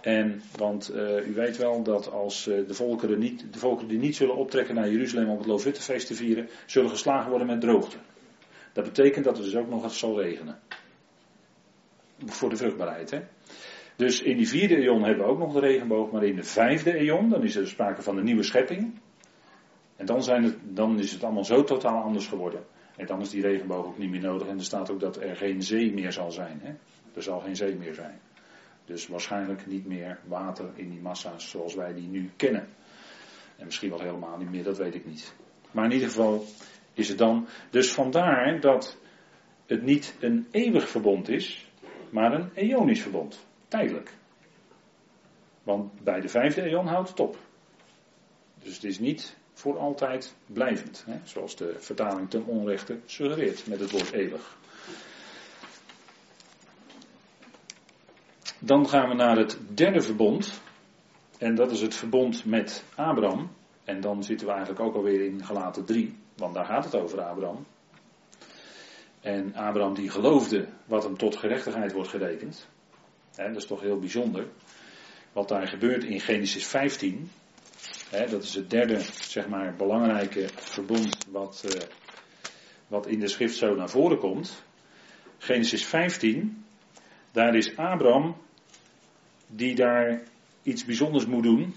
En, 0.06 0.42
want 0.58 0.92
uh, 0.96 1.28
u 1.28 1.34
weet 1.34 1.58
wel 1.58 1.84
dat 1.84 2.12
als 2.12 2.48
uh, 2.48 2.68
de, 2.68 2.74
volkeren 2.74 3.20
niet, 3.20 3.54
de 3.54 3.60
volkeren 3.60 3.90
die 3.90 4.00
niet 4.00 4.16
zullen 4.16 4.36
optrekken 4.36 4.76
naar 4.76 4.90
Jeruzalem 4.90 5.30
om 5.30 5.38
het 5.38 5.46
Loofhuttenfeest 5.46 6.08
te 6.08 6.16
vieren, 6.16 6.50
zullen 6.66 6.90
geslagen 6.90 7.30
worden 7.30 7.48
met 7.48 7.62
droogte. 7.62 7.98
Dat 8.74 8.84
betekent 8.84 9.26
dat 9.26 9.38
het 9.38 9.46
dus 9.46 9.56
ook 9.56 9.70
nog 9.70 9.84
eens 9.84 10.00
zal 10.00 10.22
regenen. 10.22 10.60
Voor 12.26 12.50
de 12.50 12.56
vruchtbaarheid. 12.56 13.12
Hè? 13.12 13.20
Dus 13.96 14.22
in 14.22 14.38
die 14.38 14.48
vierde 14.48 14.76
eon 14.76 15.04
hebben 15.04 15.26
we 15.26 15.32
ook 15.32 15.40
nog 15.40 15.54
de 15.54 15.60
regenboog, 15.60 16.12
maar 16.12 16.24
in 16.24 16.36
de 16.36 16.44
vijfde 16.44 16.94
eon, 16.94 17.30
dan 17.30 17.44
is 17.44 17.56
er 17.56 17.68
sprake 17.68 18.02
van 18.02 18.16
de 18.16 18.24
nieuwe 18.24 18.44
schepping. 18.44 19.00
En 19.96 20.06
dan, 20.06 20.24
zijn 20.24 20.44
het, 20.44 20.58
dan 20.64 21.00
is 21.00 21.12
het 21.12 21.24
allemaal 21.24 21.46
zo 21.46 21.64
totaal 21.64 22.04
anders 22.04 22.28
geworden. 22.28 22.64
En 22.96 23.06
dan 23.06 23.22
is 23.22 23.30
die 23.30 23.42
regenboog 23.42 23.86
ook 23.86 23.98
niet 23.98 24.10
meer 24.10 24.22
nodig. 24.22 24.48
En 24.48 24.58
er 24.58 24.64
staat 24.64 24.92
ook 24.92 25.00
dat 25.00 25.22
er 25.22 25.36
geen 25.36 25.62
zee 25.62 25.94
meer 25.94 26.12
zal 26.12 26.32
zijn. 26.32 26.60
Hè? 26.64 26.74
Er 27.16 27.24
zal 27.24 27.40
geen 27.40 27.56
zee 27.56 27.76
meer 27.76 27.94
zijn. 27.94 28.20
Dus 28.86 29.08
waarschijnlijk 29.08 29.66
niet 29.66 29.86
meer 29.86 30.20
water 30.28 30.72
in 30.76 30.90
die 30.90 31.02
massa's 31.02 31.50
zoals 31.50 31.76
wij 31.76 31.94
die 31.94 32.08
nu 32.08 32.32
kennen. 32.36 32.68
En 33.58 33.66
misschien 33.66 33.90
wel 33.90 34.00
helemaal 34.00 34.38
niet 34.38 34.50
meer, 34.50 34.64
dat 34.64 34.78
weet 34.78 34.96
ik 34.96 35.06
niet. 35.06 35.34
Maar 35.72 35.86
in 35.86 35.92
ieder 35.92 36.08
geval 36.08 36.46
is 36.94 37.10
het 37.10 37.18
dan. 37.18 37.48
Dus 37.70 37.94
vandaar 37.94 38.60
dat 38.60 38.98
het 39.66 39.82
niet 39.82 40.16
een 40.20 40.48
eeuwig 40.52 40.90
verbond 40.90 41.30
is, 41.30 41.70
maar 42.10 42.34
een 42.34 42.52
eonisch 42.54 43.02
verbond. 43.02 43.46
Tijdelijk. 43.68 44.14
Want 45.64 46.04
bij 46.04 46.22
de 46.22 46.28
vijfde 46.28 46.62
eon 46.62 46.88
houdt 46.88 47.10
het 47.10 47.20
op. 47.20 47.38
Dus 48.64 48.74
het 48.74 48.84
is 48.84 49.00
niet 49.00 49.38
voor 49.54 49.78
altijd 49.78 50.36
blijvend. 50.46 51.04
Hè? 51.08 51.20
Zoals 51.24 51.56
de 51.56 51.76
vertaling 51.78 52.30
ten 52.30 52.46
onrechte 52.46 53.00
suggereert 53.06 53.68
met 53.68 53.80
het 53.80 53.92
woord 53.92 54.12
eeuwig. 54.12 54.58
Dan 58.66 58.90
gaan 58.90 59.10
we 59.10 59.16
naar 59.16 59.38
het 59.38 59.60
derde 59.74 60.02
verbond. 60.02 60.62
En 61.38 61.56
dat 61.56 61.72
is 61.72 61.82
het 61.82 61.96
verbond 61.96 62.46
met 62.46 62.84
Abraham. 62.96 63.52
En 63.84 64.02
dan 64.02 64.24
zitten 64.24 64.48
we 64.48 64.54
eigenlijk 64.54 64.84
ook 64.84 64.96
alweer 64.96 65.26
in 65.26 65.46
gelaten 65.46 65.86
3. 65.86 66.18
Want 66.38 66.54
daar 66.54 66.66
gaat 66.66 66.84
het 66.84 66.96
over 66.96 67.22
Abraham. 67.22 67.66
En 69.22 69.56
Abraham 69.56 69.94
die 69.94 70.10
geloofde 70.10 70.68
wat 70.86 71.04
hem 71.04 71.18
tot 71.18 71.36
gerechtigheid 71.36 71.92
wordt 71.94 72.10
gerekend. 72.10 72.68
En 73.36 73.48
dat 73.54 73.62
is 73.62 73.68
toch 73.68 73.82
heel 73.82 74.00
bijzonder. 74.00 74.48
Wat 75.34 75.48
daar 75.48 75.68
gebeurt 75.68 76.04
in 76.04 76.20
Genesis 76.20 76.66
15 76.66 77.30
dat 78.10 78.44
is 78.44 78.56
het 78.56 78.70
derde, 78.70 79.00
zeg 79.22 79.48
maar, 79.48 79.76
belangrijke 79.76 80.48
verbond 80.56 81.18
wat, 81.32 81.64
uh, 81.66 81.82
wat 82.88 83.08
in 83.08 83.20
de 83.20 83.28
schrift 83.28 83.58
zo 83.58 83.76
naar 83.76 83.90
voren 83.90 84.18
komt. 84.18 84.64
Genesis 85.38 85.86
15, 85.86 86.66
daar 87.32 87.56
is 87.56 87.78
Abraham 87.78 88.36
die 89.48 89.76
daar 89.76 90.22
iets 90.64 90.86
bijzonders 90.86 91.26
moet 91.26 91.44
doen. 91.44 91.74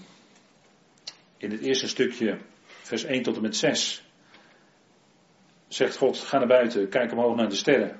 In 1.37 1.51
het 1.51 1.61
eerste 1.61 1.87
stukje, 1.87 2.37
vers 2.65 3.03
1 3.03 3.23
tot 3.23 3.35
en 3.35 3.41
met 3.41 3.55
6, 3.55 4.03
zegt 5.67 5.97
God: 5.97 6.17
Ga 6.17 6.37
naar 6.37 6.47
buiten, 6.47 6.89
kijk 6.89 7.11
omhoog 7.11 7.35
naar 7.35 7.49
de 7.49 7.55
sterren. 7.55 7.99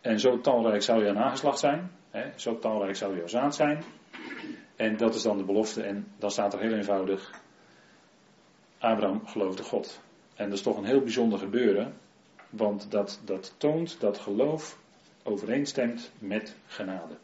En 0.00 0.20
zo 0.20 0.40
talrijk 0.40 0.82
zou 0.82 1.04
je 1.04 1.12
nageslacht 1.12 1.58
zijn. 1.58 1.90
Hè, 2.10 2.38
zo 2.38 2.58
talrijk 2.58 2.96
zou 2.96 3.16
jouw 3.16 3.26
zaad 3.26 3.54
zijn. 3.54 3.84
En 4.76 4.96
dat 4.96 5.14
is 5.14 5.22
dan 5.22 5.36
de 5.36 5.44
belofte. 5.44 5.82
En 5.82 6.06
dan 6.18 6.30
staat 6.30 6.52
er 6.52 6.60
heel 6.60 6.74
eenvoudig: 6.74 7.30
Abraham 8.78 9.26
geloofde 9.26 9.62
God. 9.62 10.00
En 10.34 10.48
dat 10.48 10.58
is 10.58 10.64
toch 10.64 10.76
een 10.76 10.84
heel 10.84 11.00
bijzonder 11.00 11.38
gebeuren. 11.38 11.94
Want 12.50 12.90
dat, 12.90 13.20
dat 13.24 13.54
toont 13.58 14.00
dat 14.00 14.18
geloof 14.18 14.78
overeenstemt 15.22 16.12
met 16.18 16.56
genade. 16.66 17.16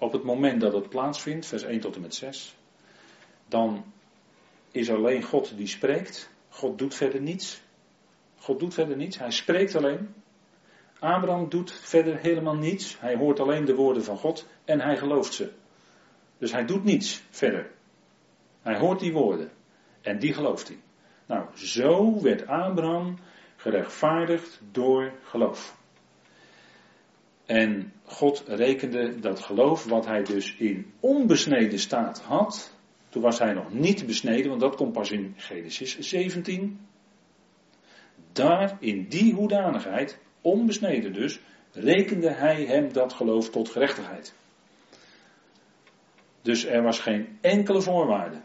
Op 0.00 0.12
het 0.12 0.22
moment 0.22 0.60
dat 0.60 0.72
het 0.72 0.88
plaatsvindt, 0.88 1.46
vers 1.46 1.62
1 1.62 1.80
tot 1.80 1.94
en 1.94 2.00
met 2.00 2.14
6, 2.14 2.56
dan 3.48 3.84
is 4.70 4.90
alleen 4.90 5.22
God 5.22 5.56
die 5.56 5.66
spreekt. 5.66 6.30
God 6.48 6.78
doet 6.78 6.94
verder 6.94 7.20
niets. 7.20 7.60
God 8.36 8.58
doet 8.58 8.74
verder 8.74 8.96
niets. 8.96 9.18
Hij 9.18 9.30
spreekt 9.30 9.74
alleen. 9.74 10.14
Abraham 10.98 11.48
doet 11.48 11.72
verder 11.72 12.18
helemaal 12.18 12.54
niets. 12.54 13.00
Hij 13.00 13.16
hoort 13.16 13.40
alleen 13.40 13.64
de 13.64 13.74
woorden 13.74 14.04
van 14.04 14.16
God 14.16 14.46
en 14.64 14.80
hij 14.80 14.96
gelooft 14.96 15.34
ze. 15.34 15.52
Dus 16.38 16.52
hij 16.52 16.64
doet 16.64 16.84
niets 16.84 17.22
verder. 17.30 17.70
Hij 18.62 18.78
hoort 18.78 19.00
die 19.00 19.12
woorden 19.12 19.50
en 20.00 20.18
die 20.18 20.32
gelooft 20.32 20.68
hij. 20.68 20.78
Nou, 21.26 21.46
zo 21.54 22.20
werd 22.22 22.46
Abraham 22.46 23.18
gerechtvaardigd 23.56 24.60
door 24.70 25.12
geloof. 25.22 25.78
En 27.50 27.92
God 28.04 28.42
rekende 28.46 29.20
dat 29.20 29.40
geloof, 29.40 29.84
wat 29.84 30.06
hij 30.06 30.22
dus 30.22 30.54
in 30.54 30.92
onbesneden 31.00 31.78
staat 31.78 32.20
had, 32.20 32.74
toen 33.08 33.22
was 33.22 33.38
hij 33.38 33.52
nog 33.52 33.72
niet 33.72 34.06
besneden, 34.06 34.48
want 34.48 34.60
dat 34.60 34.76
komt 34.76 34.92
pas 34.92 35.10
in 35.10 35.34
Genesis 35.36 35.98
17. 35.98 36.80
Daar, 38.32 38.76
in 38.80 39.08
die 39.08 39.34
hoedanigheid, 39.34 40.18
onbesneden 40.40 41.12
dus, 41.12 41.40
rekende 41.72 42.28
hij 42.30 42.64
hem 42.64 42.92
dat 42.92 43.12
geloof 43.12 43.50
tot 43.50 43.68
gerechtigheid. 43.68 44.34
Dus 46.42 46.66
er 46.66 46.82
was 46.82 46.98
geen 46.98 47.38
enkele 47.40 47.80
voorwaarde. 47.80 48.40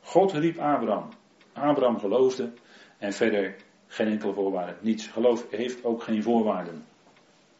God 0.00 0.32
riep 0.32 0.58
Abraham. 0.58 1.08
Abraham 1.52 1.98
geloofde 1.98 2.52
en 2.98 3.12
verder 3.12 3.56
geen 3.86 4.08
enkele 4.08 4.32
voorwaarde. 4.32 4.76
Niets. 4.80 5.06
Geloof 5.06 5.46
heeft 5.50 5.84
ook 5.84 6.02
geen 6.02 6.22
voorwaarden. 6.22 6.84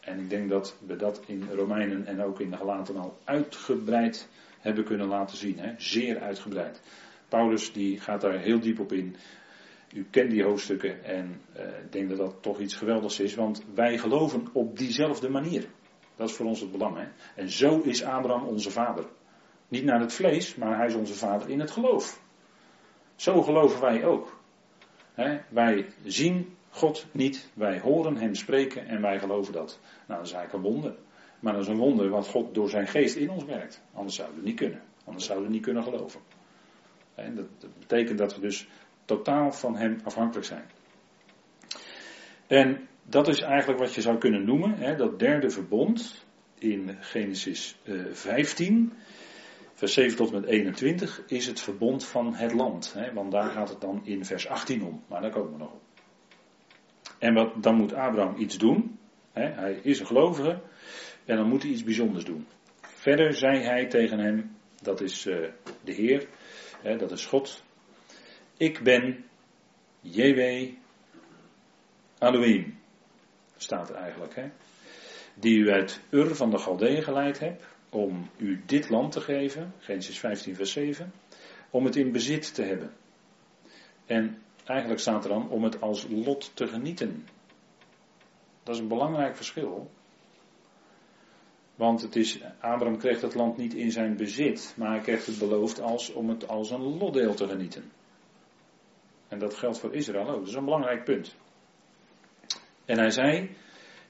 En 0.03 0.19
ik 0.19 0.31
denk 0.31 0.49
dat 0.49 0.77
we 0.87 0.97
dat 0.97 1.23
in 1.27 1.49
Romeinen 1.53 2.07
en 2.07 2.23
ook 2.23 2.41
in 2.41 2.51
de 2.51 2.57
Galaten 2.57 2.97
al 2.97 3.19
uitgebreid 3.25 4.29
hebben 4.61 4.85
kunnen 4.85 5.07
laten 5.07 5.37
zien. 5.37 5.59
Hè? 5.59 5.75
Zeer 5.77 6.21
uitgebreid. 6.21 6.81
Paulus 7.29 7.73
die 7.73 8.01
gaat 8.01 8.21
daar 8.21 8.39
heel 8.39 8.61
diep 8.61 8.81
op 8.81 8.93
in. 8.93 9.17
U 9.95 10.07
kent 10.11 10.31
die 10.31 10.43
hoofdstukken 10.43 11.05
en 11.05 11.41
uh, 11.57 11.63
ik 11.63 11.93
denk 11.93 12.09
dat 12.09 12.19
dat 12.19 12.35
toch 12.41 12.59
iets 12.59 12.75
geweldigs 12.75 13.21
is, 13.21 13.35
want 13.35 13.65
wij 13.75 13.99
geloven 13.99 14.47
op 14.53 14.79
diezelfde 14.79 15.29
manier. 15.29 15.67
Dat 16.17 16.29
is 16.29 16.35
voor 16.35 16.47
ons 16.47 16.61
het 16.61 16.73
belang. 16.73 16.97
Hè? 16.97 17.07
En 17.35 17.51
zo 17.51 17.81
is 17.81 18.05
Abraham 18.05 18.47
onze 18.47 18.71
vader. 18.71 19.05
Niet 19.69 19.85
naar 19.85 20.01
het 20.01 20.13
vlees, 20.13 20.55
maar 20.55 20.77
hij 20.77 20.87
is 20.87 20.95
onze 20.95 21.15
vader 21.15 21.51
in 21.51 21.61
het 21.61 21.71
geloof. 21.71 22.21
Zo 23.17 23.43
geloven 23.43 23.81
wij 23.81 24.05
ook. 24.05 24.41
Wij 25.49 25.87
zien 26.05 26.57
God 26.75 27.07
niet, 27.13 27.51
wij 27.55 27.81
horen 27.81 28.17
Hem 28.17 28.35
spreken 28.35 28.87
en 28.87 29.01
wij 29.01 29.19
geloven 29.19 29.53
dat. 29.53 29.79
Nou, 30.07 30.21
dat 30.21 30.29
is 30.29 30.35
eigenlijk 30.35 30.65
een 30.65 30.73
wonder. 30.73 30.95
Maar 31.41 31.53
dat 31.53 31.63
is 31.63 31.69
een 31.69 31.77
wonder 31.77 32.09
wat 32.09 32.27
God 32.27 32.55
door 32.55 32.69
zijn 32.69 32.87
geest 32.87 33.17
in 33.17 33.31
ons 33.31 33.45
werkt. 33.45 33.83
Anders 33.93 34.17
zouden 34.17 34.39
we 34.39 34.45
niet 34.45 34.57
kunnen. 34.57 34.83
Anders 35.05 35.25
zouden 35.25 35.49
we 35.49 35.55
niet 35.55 35.63
kunnen 35.63 35.83
geloven. 35.83 36.21
En 37.15 37.35
dat, 37.35 37.47
betekent 37.79 38.19
dat 38.19 38.35
we 38.35 38.41
dus 38.41 38.69
totaal 39.05 39.53
van 39.53 39.77
Hem 39.77 40.01
afhankelijk 40.05 40.47
zijn. 40.47 40.65
En 42.47 42.89
dat 43.03 43.29
is 43.29 43.41
eigenlijk 43.41 43.81
wat 43.81 43.95
je 43.95 44.01
zou 44.01 44.19
kunnen 44.19 44.45
noemen, 44.45 44.75
hè, 44.75 44.97
dat 44.97 45.19
derde 45.19 45.51
verbond 45.51 46.25
in 46.59 46.97
Genesis 47.01 47.79
15, 48.13 48.93
eh, 48.93 49.03
vers 49.75 49.93
7 49.93 50.17
tot 50.17 50.33
en 50.33 50.41
met 50.41 50.51
21, 50.51 51.23
is 51.27 51.47
het 51.47 51.61
verbond 51.61 52.05
van 52.07 52.35
het 52.35 52.53
land. 52.53 52.93
Hè, 52.93 53.13
want 53.13 53.33
daar 53.33 53.51
gaat 53.51 53.69
het 53.69 53.81
dan 53.81 54.01
in 54.05 54.25
vers 54.25 54.49
18 54.49 54.85
om, 54.85 55.03
maar 55.07 55.21
daar 55.21 55.31
komen 55.31 55.53
we 55.53 55.59
nog 55.59 55.73
op. 55.73 55.92
En 57.23 57.35
wat, 57.35 57.63
dan 57.63 57.75
moet 57.75 57.95
Abraham 57.95 58.37
iets 58.37 58.59
doen. 58.59 58.99
Hè, 59.33 59.47
hij 59.47 59.81
is 59.83 60.01
een 60.01 60.07
gelovige. 60.07 60.61
En 61.25 61.37
dan 61.37 61.49
moet 61.49 61.63
hij 61.63 61.71
iets 61.71 61.85
bijzonders 61.85 62.25
doen. 62.25 62.47
Verder 62.81 63.35
zei 63.35 63.59
hij 63.59 63.87
tegen 63.87 64.19
hem, 64.19 64.57
dat 64.81 65.01
is 65.01 65.27
uh, 65.27 65.49
de 65.85 65.93
Heer, 65.93 66.27
hè, 66.81 66.97
dat 66.97 67.11
is 67.11 67.27
God. 67.27 67.63
Ik 68.57 68.83
ben 68.83 69.25
JW 70.01 70.71
Elohim, 72.19 72.79
staat 73.57 73.89
er 73.91 73.97
eigenlijk. 73.97 74.35
Hè, 74.35 74.51
die 75.35 75.59
u 75.59 75.71
uit 75.71 76.01
Ur 76.11 76.35
van 76.35 76.51
de 76.51 76.59
Galdeeën 76.59 77.03
geleid 77.03 77.39
hebt, 77.39 77.65
om 77.91 78.31
u 78.37 78.63
dit 78.67 78.89
land 78.89 79.13
te 79.13 79.21
geven, 79.21 79.75
Genesis 79.79 80.19
15 80.19 80.55
vers 80.55 80.73
7, 80.73 81.13
om 81.71 81.85
het 81.85 81.97
in 81.97 82.13
bezit 82.13 82.55
te 82.55 82.63
hebben. 82.63 82.93
En 84.07 84.43
eigenlijk 84.65 85.01
staat 85.01 85.25
er 85.25 85.31
dan 85.31 85.49
om 85.49 85.65
het 85.65 85.81
als 85.81 86.07
lot 86.09 86.51
te 86.57 86.67
genieten. 86.67 87.27
Dat 88.63 88.75
is 88.75 88.81
een 88.81 88.89
belangrijk 88.89 89.37
verschil. 89.37 89.91
Want 91.75 92.03
het 92.03 92.17
is, 92.17 92.41
Abraham 92.61 92.99
kreeg 92.99 93.21
het 93.21 93.35
land 93.35 93.57
niet 93.57 93.75
in 93.75 93.91
zijn 93.91 94.17
bezit, 94.17 94.75
maar 94.77 94.91
hij 94.91 95.01
kreeg 95.01 95.27
het 95.27 95.39
beloofd 95.39 95.81
als, 95.81 96.13
om 96.13 96.29
het 96.29 96.49
als 96.49 96.71
een 96.71 96.99
lotdeel 96.99 97.35
te 97.35 97.49
genieten. 97.49 97.91
En 99.29 99.39
dat 99.39 99.55
geldt 99.55 99.79
voor 99.79 99.95
Israël 99.95 100.29
ook. 100.29 100.39
Dat 100.39 100.49
is 100.49 100.55
een 100.55 100.65
belangrijk 100.65 101.05
punt. 101.05 101.37
En 102.85 102.99
hij 102.99 103.11
zei, 103.11 103.51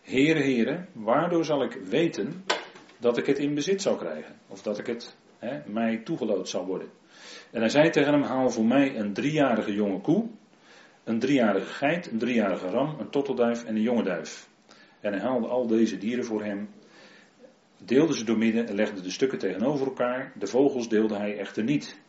Heere, 0.02 0.40
Heere, 0.40 0.86
waardoor 0.92 1.44
zal 1.44 1.62
ik 1.62 1.72
weten 1.72 2.44
dat 2.98 3.18
ik 3.18 3.26
het 3.26 3.38
in 3.38 3.54
bezit 3.54 3.82
zal 3.82 3.96
krijgen? 3.96 4.34
Of 4.48 4.62
dat 4.62 4.78
ik 4.78 4.86
het 4.86 5.16
hè, 5.38 5.60
mij 5.66 5.96
toegeloot 5.98 6.48
zal 6.48 6.66
worden? 6.66 6.88
En 7.50 7.60
hij 7.60 7.68
zei 7.68 7.90
tegen 7.90 8.12
hem, 8.12 8.22
haal 8.22 8.50
voor 8.50 8.64
mij 8.64 8.96
een 8.96 9.12
driejarige 9.12 9.72
jonge 9.72 10.00
koe, 10.00 10.28
een 11.04 11.18
driejarige 11.18 11.72
geit, 11.72 12.10
een 12.10 12.18
driejarige 12.18 12.68
ram, 12.68 12.96
een 12.98 13.10
tottelduif 13.10 13.64
en 13.64 13.74
een 13.74 13.82
jonge 13.82 14.02
duif. 14.02 14.48
En 15.00 15.12
hij 15.12 15.22
haalde 15.22 15.46
al 15.46 15.66
deze 15.66 15.98
dieren 15.98 16.24
voor 16.24 16.44
hem, 16.44 16.68
deelde 17.84 18.14
ze 18.14 18.24
doormidden 18.24 18.66
en 18.66 18.74
legde 18.74 19.00
de 19.00 19.10
stukken 19.10 19.38
tegenover 19.38 19.86
elkaar. 19.86 20.32
De 20.38 20.46
vogels 20.46 20.88
deelde 20.88 21.16
hij 21.16 21.38
echter 21.38 21.64
niet. 21.64 22.00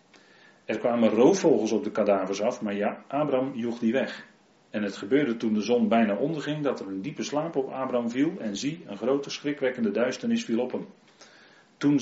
Er 0.66 0.78
kwamen 0.78 1.10
roofvogels 1.10 1.72
op 1.72 1.84
de 1.84 1.92
kadavers 1.92 2.42
af, 2.42 2.62
maar 2.62 2.76
ja, 2.76 3.04
Abraham 3.08 3.52
joeg 3.56 3.80
die 3.80 3.92
weg. 3.92 4.26
En 4.70 4.84
het 4.84 4.98
gebeurde 4.98 5.38
toen 5.38 5.54
de 5.54 5.62
zon 5.62 5.88
bijna 5.88 6.16
onderging 6.16 6.64
dat 6.64 6.80
er 6.80 6.88
een 6.88 7.02
diepe 7.02 7.24
slaap 7.24 7.56
op 7.56 7.70
Abraham 7.70 8.10
viel 8.10 8.40
en 8.40 8.56
zie, 8.56 8.84
een 8.88 8.98
grote 8.98 9.30
schrikwekkende 9.30 9.92
duisternis 9.92 10.46
viel 10.46 10.60
op 10.60 10.72
hem. 10.72 10.86
Toen 11.78 12.00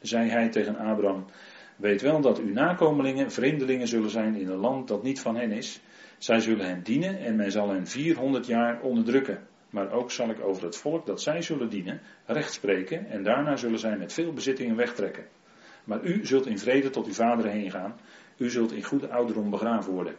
zei 0.00 0.28
hij 0.28 0.48
tegen 0.48 0.76
Abraham, 0.76 1.24
weet 1.76 2.02
wel 2.02 2.20
dat 2.20 2.38
uw 2.38 2.52
nakomelingen 2.52 3.32
vreemdelingen 3.32 3.88
zullen 3.88 4.10
zijn 4.10 4.34
in 4.34 4.48
een 4.48 4.56
land 4.56 4.88
dat 4.88 5.02
niet 5.02 5.20
van 5.20 5.36
hen 5.36 5.52
is. 5.52 5.80
Zij 6.18 6.40
zullen 6.40 6.66
hen 6.66 6.82
dienen 6.82 7.18
en 7.18 7.36
men 7.36 7.50
zal 7.50 7.70
hen 7.70 7.86
400 7.86 8.46
jaar 8.46 8.80
onderdrukken. 8.80 9.46
Maar 9.70 9.92
ook 9.92 10.10
zal 10.10 10.30
ik 10.30 10.40
over 10.40 10.64
het 10.64 10.76
volk 10.76 11.06
dat 11.06 11.22
zij 11.22 11.42
zullen 11.42 11.68
dienen 11.68 12.00
recht 12.26 12.52
spreken 12.52 13.06
en 13.06 13.22
daarna 13.22 13.56
zullen 13.56 13.78
zij 13.78 13.96
met 13.96 14.12
veel 14.12 14.32
bezittingen 14.32 14.76
wegtrekken. 14.76 15.24
Maar 15.84 16.04
u 16.04 16.26
zult 16.26 16.46
in 16.46 16.58
vrede 16.58 16.90
tot 16.90 17.06
uw 17.06 17.12
vader 17.12 17.50
heen 17.50 17.70
gaan. 17.70 17.96
U 18.36 18.50
zult 18.50 18.72
in 18.72 18.82
goede 18.82 19.08
ouderdom 19.08 19.50
begraven 19.50 19.92
worden. 19.92 20.14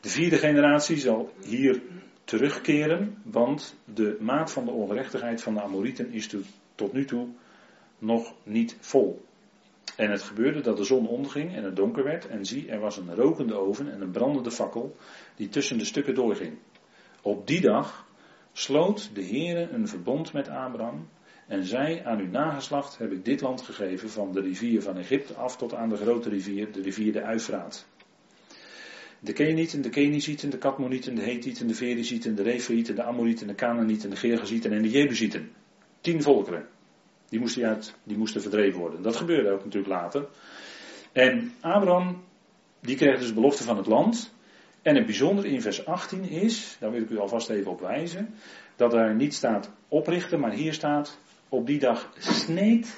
De 0.00 0.08
vierde 0.08 0.38
generatie 0.38 0.96
zal 0.96 1.32
hier 1.44 1.82
terugkeren, 2.24 3.16
want 3.22 3.76
de 3.84 4.16
maat 4.20 4.52
van 4.52 4.64
de 4.64 4.70
ongerechtigheid 4.70 5.42
van 5.42 5.54
de 5.54 5.62
Amorieten 5.62 6.12
is 6.12 6.34
tot 6.74 6.92
nu 6.92 7.04
toe 7.04 7.28
nog 7.98 8.34
niet 8.42 8.76
vol. 8.80 9.26
En 9.98 10.10
het 10.10 10.22
gebeurde 10.22 10.60
dat 10.60 10.76
de 10.76 10.84
zon 10.84 11.08
onderging 11.08 11.54
en 11.54 11.64
het 11.64 11.76
donker 11.76 12.04
werd. 12.04 12.26
En 12.26 12.46
zie, 12.46 12.68
er 12.68 12.80
was 12.80 12.96
een 12.96 13.14
rokende 13.14 13.54
oven 13.54 13.92
en 13.92 14.00
een 14.00 14.10
brandende 14.10 14.50
fakkel 14.50 14.96
die 15.36 15.48
tussen 15.48 15.78
de 15.78 15.84
stukken 15.84 16.14
doorging. 16.14 16.58
Op 17.22 17.46
die 17.46 17.60
dag 17.60 18.06
sloot 18.52 19.10
de 19.14 19.24
Heere 19.24 19.68
een 19.70 19.88
verbond 19.88 20.32
met 20.32 20.48
Abraham. 20.48 21.08
En 21.46 21.64
zei, 21.64 22.00
aan 22.04 22.18
uw 22.18 22.30
nageslacht 22.30 22.98
heb 22.98 23.12
ik 23.12 23.24
dit 23.24 23.40
land 23.40 23.60
gegeven 23.60 24.10
van 24.10 24.32
de 24.32 24.40
rivier 24.40 24.82
van 24.82 24.96
Egypte 24.96 25.34
af 25.34 25.56
tot 25.56 25.74
aan 25.74 25.88
de 25.88 25.96
grote 25.96 26.28
rivier, 26.28 26.72
de 26.72 26.82
rivier 26.82 27.12
de 27.12 27.22
Uifraat. 27.22 27.86
De 29.20 29.32
Kenieten, 29.32 29.82
de 29.82 29.88
Kenizieten, 29.88 30.50
de 30.50 30.58
Katmonieten, 30.58 31.14
de 31.14 31.22
Hethieten, 31.22 31.66
de 31.66 31.74
Verizieten, 31.74 32.34
de 32.34 32.42
Refaïten, 32.42 32.94
de 32.94 33.02
Amorieten, 33.02 33.46
de 33.46 33.54
Canaanieten, 33.54 34.10
de 34.10 34.16
Gergezieten 34.16 34.72
en 34.72 34.82
de 34.82 34.90
Jebusieten. 34.90 35.50
Tien 36.00 36.22
volkeren. 36.22 36.68
Die 37.28 37.40
moesten, 37.40 37.66
uit, 37.66 37.94
die 38.04 38.26
verdreven 38.26 38.80
worden. 38.80 39.02
Dat 39.02 39.16
gebeurde 39.16 39.50
ook 39.50 39.64
natuurlijk 39.64 39.92
later. 39.92 40.26
En 41.12 41.52
Abraham, 41.60 42.24
die 42.80 42.96
kreeg 42.96 43.18
dus 43.18 43.34
belofte 43.34 43.62
van 43.62 43.76
het 43.76 43.86
land. 43.86 44.32
En 44.82 44.94
het 44.94 45.06
bijzondere 45.06 45.48
in 45.48 45.62
vers 45.62 45.86
18 45.86 46.24
is, 46.24 46.76
daar 46.80 46.90
wil 46.90 47.02
ik 47.02 47.10
u 47.10 47.18
alvast 47.18 47.48
even 47.48 47.70
op 47.70 47.80
wijzen, 47.80 48.34
dat 48.76 48.94
er 48.94 49.14
niet 49.14 49.34
staat 49.34 49.70
oprichten, 49.88 50.40
maar 50.40 50.52
hier 50.52 50.72
staat 50.72 51.18
op 51.48 51.66
die 51.66 51.78
dag 51.78 52.12
sneed, 52.18 52.96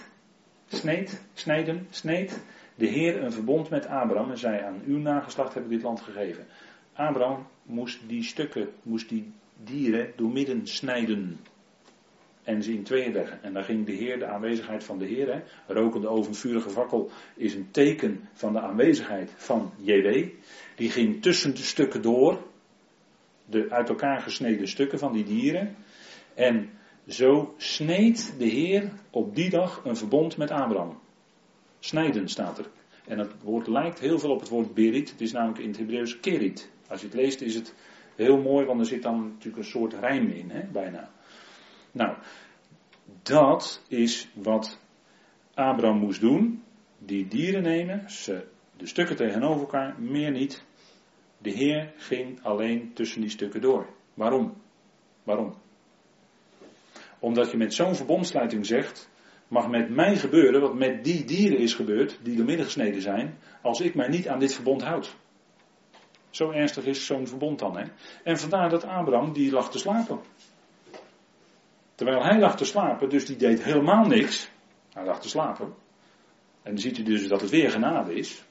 sneed, 0.68 1.22
snijden, 1.34 1.86
sneed 1.90 2.40
de 2.80 2.86
Heer 2.86 3.22
een 3.22 3.32
verbond 3.32 3.70
met 3.70 3.86
Abraham 3.86 4.30
en 4.30 4.38
zei 4.38 4.62
aan 4.62 4.82
uw 4.86 4.98
nageslacht 4.98 5.54
heb 5.54 5.62
ik 5.62 5.68
dit 5.70 5.82
land 5.82 6.00
gegeven. 6.00 6.46
Abraham 6.92 7.46
moest 7.62 8.00
die 8.06 8.22
stukken, 8.22 8.68
moest 8.82 9.08
die 9.08 9.32
dieren 9.64 10.12
doormidden 10.16 10.66
snijden 10.66 11.40
en 12.50 12.82
tweeën 12.82 13.12
leggen. 13.12 13.42
En 13.42 13.52
dan 13.52 13.64
ging 13.64 13.86
de 13.86 13.92
Heer, 13.92 14.18
de 14.18 14.26
aanwezigheid 14.26 14.84
van 14.84 14.98
de 14.98 15.06
Heer, 15.06 15.32
hè, 15.32 15.72
rokende 15.74 16.08
oven, 16.08 16.34
vurige 16.34 16.70
fakkel, 16.70 17.10
is 17.36 17.54
een 17.54 17.70
teken 17.70 18.28
van 18.32 18.52
de 18.52 18.60
aanwezigheid 18.60 19.32
van 19.36 19.72
JW. 19.76 20.26
Die 20.76 20.90
ging 20.90 21.22
tussen 21.22 21.54
de 21.54 21.62
stukken 21.62 22.02
door, 22.02 22.38
de 23.46 23.66
uit 23.70 23.88
elkaar 23.88 24.20
gesneden 24.20 24.68
stukken 24.68 24.98
van 24.98 25.12
die 25.12 25.24
dieren. 25.24 25.76
En 26.34 26.70
zo 27.08 27.54
sneed 27.56 28.34
de 28.38 28.46
Heer 28.46 28.92
op 29.10 29.34
die 29.34 29.50
dag 29.50 29.82
een 29.84 29.96
verbond 29.96 30.36
met 30.36 30.50
Abraham. 30.50 30.98
Snijden 31.78 32.28
staat 32.28 32.58
er. 32.58 32.66
En 33.06 33.18
het 33.18 33.32
woord 33.42 33.66
lijkt 33.66 33.98
heel 33.98 34.18
veel 34.18 34.30
op 34.30 34.40
het 34.40 34.48
woord 34.48 34.74
berit. 34.74 35.10
Het 35.10 35.20
is 35.20 35.32
namelijk 35.32 35.58
in 35.58 35.68
het 35.68 35.78
Hebreeuws 35.78 36.20
kerit. 36.20 36.70
Als 36.88 37.00
je 37.00 37.06
het 37.06 37.16
leest 37.16 37.40
is 37.40 37.54
het 37.54 37.74
heel 38.16 38.38
mooi, 38.38 38.66
want 38.66 38.80
er 38.80 38.86
zit 38.86 39.02
dan 39.02 39.28
natuurlijk 39.28 39.56
een 39.56 39.70
soort 39.70 39.94
rijm 39.94 40.28
in, 40.28 40.50
hè, 40.50 40.62
bijna. 40.72 41.10
Nou, 41.92 42.16
dat 43.22 43.82
is 43.88 44.28
wat 44.34 44.78
Abraham 45.54 45.98
moest 45.98 46.20
doen. 46.20 46.62
Die 46.98 47.28
dieren 47.28 47.62
nemen, 47.62 48.10
ze, 48.10 48.46
de 48.76 48.86
stukken 48.86 49.16
tegenover 49.16 49.60
elkaar, 49.60 50.00
meer 50.00 50.30
niet. 50.30 50.64
De 51.38 51.50
Heer 51.50 51.92
ging 51.96 52.42
alleen 52.42 52.92
tussen 52.94 53.20
die 53.20 53.30
stukken 53.30 53.60
door. 53.60 53.86
Waarom? 54.14 54.54
Waarom? 55.22 55.54
Omdat 57.18 57.50
je 57.50 57.56
met 57.56 57.74
zo'n 57.74 57.94
verbondsluiting 57.94 58.66
zegt, 58.66 59.10
mag 59.48 59.68
met 59.68 59.88
mij 59.88 60.16
gebeuren 60.16 60.60
wat 60.60 60.74
met 60.74 61.04
die 61.04 61.24
dieren 61.24 61.58
is 61.58 61.74
gebeurd, 61.74 62.18
die 62.22 62.36
door 62.36 62.44
midden 62.44 62.64
gesneden 62.64 63.02
zijn, 63.02 63.38
als 63.62 63.80
ik 63.80 63.94
mij 63.94 64.08
niet 64.08 64.28
aan 64.28 64.38
dit 64.38 64.54
verbond 64.54 64.82
houd. 64.82 65.16
Zo 66.30 66.50
ernstig 66.50 66.84
is 66.84 67.06
zo'n 67.06 67.26
verbond 67.26 67.58
dan. 67.58 67.76
Hè? 67.76 67.84
En 68.24 68.38
vandaar 68.38 68.68
dat 68.68 68.84
Abraham, 68.84 69.32
die 69.32 69.50
lag 69.50 69.70
te 69.70 69.78
slapen. 69.78 70.20
Terwijl 72.00 72.24
hij 72.24 72.38
lag 72.38 72.56
te 72.56 72.64
slapen, 72.64 73.08
dus 73.08 73.26
die 73.26 73.36
deed 73.36 73.62
helemaal 73.62 74.04
niks. 74.04 74.50
Hij 74.92 75.04
lag 75.04 75.20
te 75.20 75.28
slapen. 75.28 75.66
En 76.62 76.70
dan 76.70 76.78
ziet 76.78 76.98
u 76.98 77.02
dus 77.02 77.28
dat 77.28 77.40
het 77.40 77.50
weer 77.50 77.70
genade 77.70 78.14
is. 78.14 78.44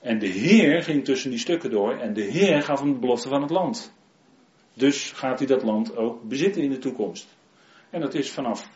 En 0.00 0.18
de 0.18 0.26
Heer 0.26 0.82
ging 0.82 1.04
tussen 1.04 1.30
die 1.30 1.38
stukken 1.38 1.70
door 1.70 1.98
en 1.98 2.12
de 2.12 2.22
Heer 2.22 2.62
gaf 2.62 2.80
hem 2.80 2.92
de 2.92 2.98
belofte 2.98 3.28
van 3.28 3.42
het 3.42 3.50
land. 3.50 3.92
Dus 4.74 5.12
gaat 5.12 5.38
hij 5.38 5.46
dat 5.46 5.62
land 5.62 5.96
ook 5.96 6.22
bezitten 6.22 6.62
in 6.62 6.70
de 6.70 6.78
toekomst. 6.78 7.36
En 7.90 8.00
dat 8.00 8.14
is 8.14 8.30
vanaf, 8.30 8.70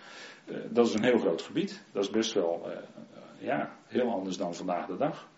eh, 0.44 0.56
dat 0.68 0.86
is 0.86 0.94
een 0.94 1.04
heel 1.04 1.18
groot 1.18 1.42
gebied. 1.42 1.82
Dat 1.92 2.04
is 2.04 2.10
best 2.10 2.32
wel, 2.32 2.66
uh, 2.66 2.72
ja, 3.38 3.76
heel 3.86 4.12
anders 4.12 4.36
dan 4.36 4.54
vandaag 4.54 4.86
de 4.86 4.96
dag. 4.96 5.28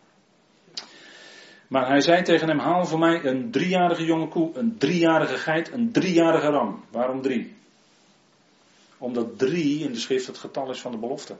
Maar 1.68 1.86
hij 1.88 2.00
zei 2.00 2.22
tegen 2.22 2.48
hem, 2.48 2.58
haal 2.58 2.84
voor 2.84 2.98
mij 2.98 3.24
een 3.24 3.50
driejarige 3.50 4.04
jonge 4.04 4.28
koe, 4.28 4.50
een 4.58 4.78
driejarige 4.78 5.36
geit, 5.36 5.72
een 5.72 5.92
driejarige 5.92 6.48
ram. 6.48 6.84
Waarom 6.90 7.22
drie? 7.22 7.60
Omdat 9.02 9.38
drie 9.38 9.84
in 9.84 9.92
de 9.92 9.98
schrift 9.98 10.26
het 10.26 10.38
getal 10.38 10.70
is 10.70 10.80
van 10.80 10.92
de 10.92 10.98
belofte. 10.98 11.36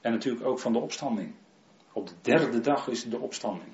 En 0.00 0.12
natuurlijk 0.12 0.46
ook 0.46 0.58
van 0.58 0.72
de 0.72 0.78
opstanding. 0.78 1.34
Op 1.92 2.08
de 2.08 2.14
derde 2.20 2.60
dag 2.60 2.88
is 2.88 3.04
de 3.04 3.18
opstanding. 3.18 3.72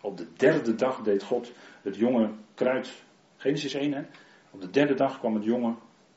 Op 0.00 0.16
de 0.16 0.26
derde 0.36 0.74
dag 0.74 1.00
deed 1.00 1.22
God 1.22 1.52
het 1.82 1.96
jonge 1.96 2.30
kruid. 2.54 3.02
Genesis 3.36 3.74
1 3.74 3.92
hè. 3.92 4.02
Op 4.50 4.60
de 4.60 4.70
derde 4.70 4.94
dag 4.94 5.18
kwam 5.18 5.34
het 5.34 5.44
jonge 5.44 5.74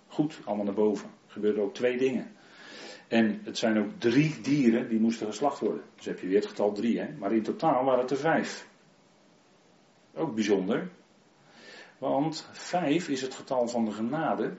goed 0.08 0.40
allemaal 0.46 0.66
naar 0.66 0.74
boven. 0.74 1.10
Er 1.26 1.32
gebeurden 1.32 1.64
ook 1.64 1.74
twee 1.74 1.98
dingen. 1.98 2.32
En 3.08 3.42
het 3.44 3.58
zijn 3.58 3.78
ook 3.78 3.90
drie 3.98 4.42
dieren 4.42 4.88
die 4.90 5.00
moesten 5.00 5.28
geslacht 5.28 5.60
worden. 5.60 5.84
Dus 5.96 6.06
heb 6.06 6.20
je 6.20 6.28
weer 6.28 6.40
het 6.40 6.48
getal 6.48 6.72
drie 6.72 7.00
hè. 7.00 7.14
Maar 7.18 7.34
in 7.34 7.44
totaal 7.44 7.84
waren 7.84 8.02
het 8.02 8.12
er 8.12 8.18
vijf. 8.18 8.68
Ook 10.14 10.36
bijzonder. 10.36 10.90
Want 11.98 12.50
vijf 12.52 13.10
is 13.10 13.22
het 13.22 13.34
getal 13.34 13.68
van 13.68 13.86
de 13.86 13.92
genade. 13.92 14.58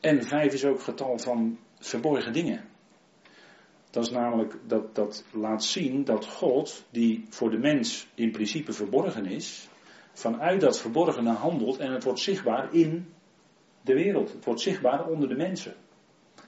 En 0.00 0.22
vijf 0.22 0.52
is 0.52 0.64
ook 0.64 0.80
getal 0.80 1.18
van 1.18 1.58
verborgen 1.78 2.32
dingen. 2.32 2.64
Dat 3.90 4.04
is 4.04 4.10
namelijk, 4.10 4.58
dat, 4.66 4.94
dat 4.94 5.24
laat 5.32 5.64
zien 5.64 6.04
dat 6.04 6.26
God, 6.26 6.84
die 6.90 7.26
voor 7.28 7.50
de 7.50 7.58
mens 7.58 8.08
in 8.14 8.30
principe 8.30 8.72
verborgen 8.72 9.26
is, 9.26 9.68
vanuit 10.12 10.60
dat 10.60 10.80
verborgene 10.80 11.32
handelt 11.32 11.78
en 11.78 11.92
het 11.92 12.04
wordt 12.04 12.20
zichtbaar 12.20 12.74
in 12.74 13.14
de 13.82 13.94
wereld. 13.94 14.32
Het 14.32 14.44
wordt 14.44 14.60
zichtbaar 14.60 15.06
onder 15.06 15.28
de 15.28 15.36
mensen. 15.36 15.74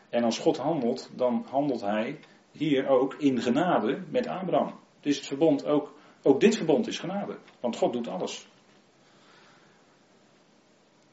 En 0.08 0.24
als 0.24 0.38
God 0.38 0.56
handelt, 0.56 1.10
dan 1.14 1.46
handelt 1.50 1.80
hij 1.80 2.18
hier 2.50 2.88
ook 2.88 3.14
in 3.14 3.40
genade 3.40 4.02
met 4.10 4.26
Abraham. 4.26 4.74
Dus 5.00 5.16
het 5.16 5.26
verbond 5.26 5.66
ook, 5.66 5.94
ook 6.22 6.40
dit 6.40 6.56
verbond 6.56 6.86
is 6.86 6.98
genade. 6.98 7.38
Want 7.60 7.76
God 7.76 7.92
doet 7.92 8.08
alles. 8.08 8.48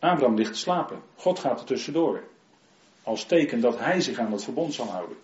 Abraham 0.06 0.36
ligt 0.36 0.54
te 0.54 0.60
slapen. 0.60 1.02
God 1.16 1.40
gaat 1.40 1.60
er 1.60 1.66
tussendoor. 1.66 2.24
Als 3.04 3.26
teken 3.26 3.62
dat 3.62 3.80
hij 3.80 4.02
zich 4.02 4.20
aan 4.20 4.32
het 4.32 4.44
verbond 4.44 4.74
zal 4.74 4.88
houden. 4.88 5.18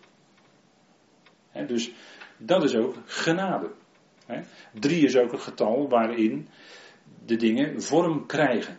dus 1.68 1.92
dat 2.38 2.64
is 2.64 2.76
ook 2.76 2.96
genade. 3.06 3.72
drie 4.80 5.06
is 5.06 5.18
ook 5.18 5.32
het 5.32 5.42
getal 5.42 5.90
waarin 5.90 6.48
de 7.26 7.36
dingen 7.36 7.82
vorm 7.82 8.26
krijgen. 8.26 8.78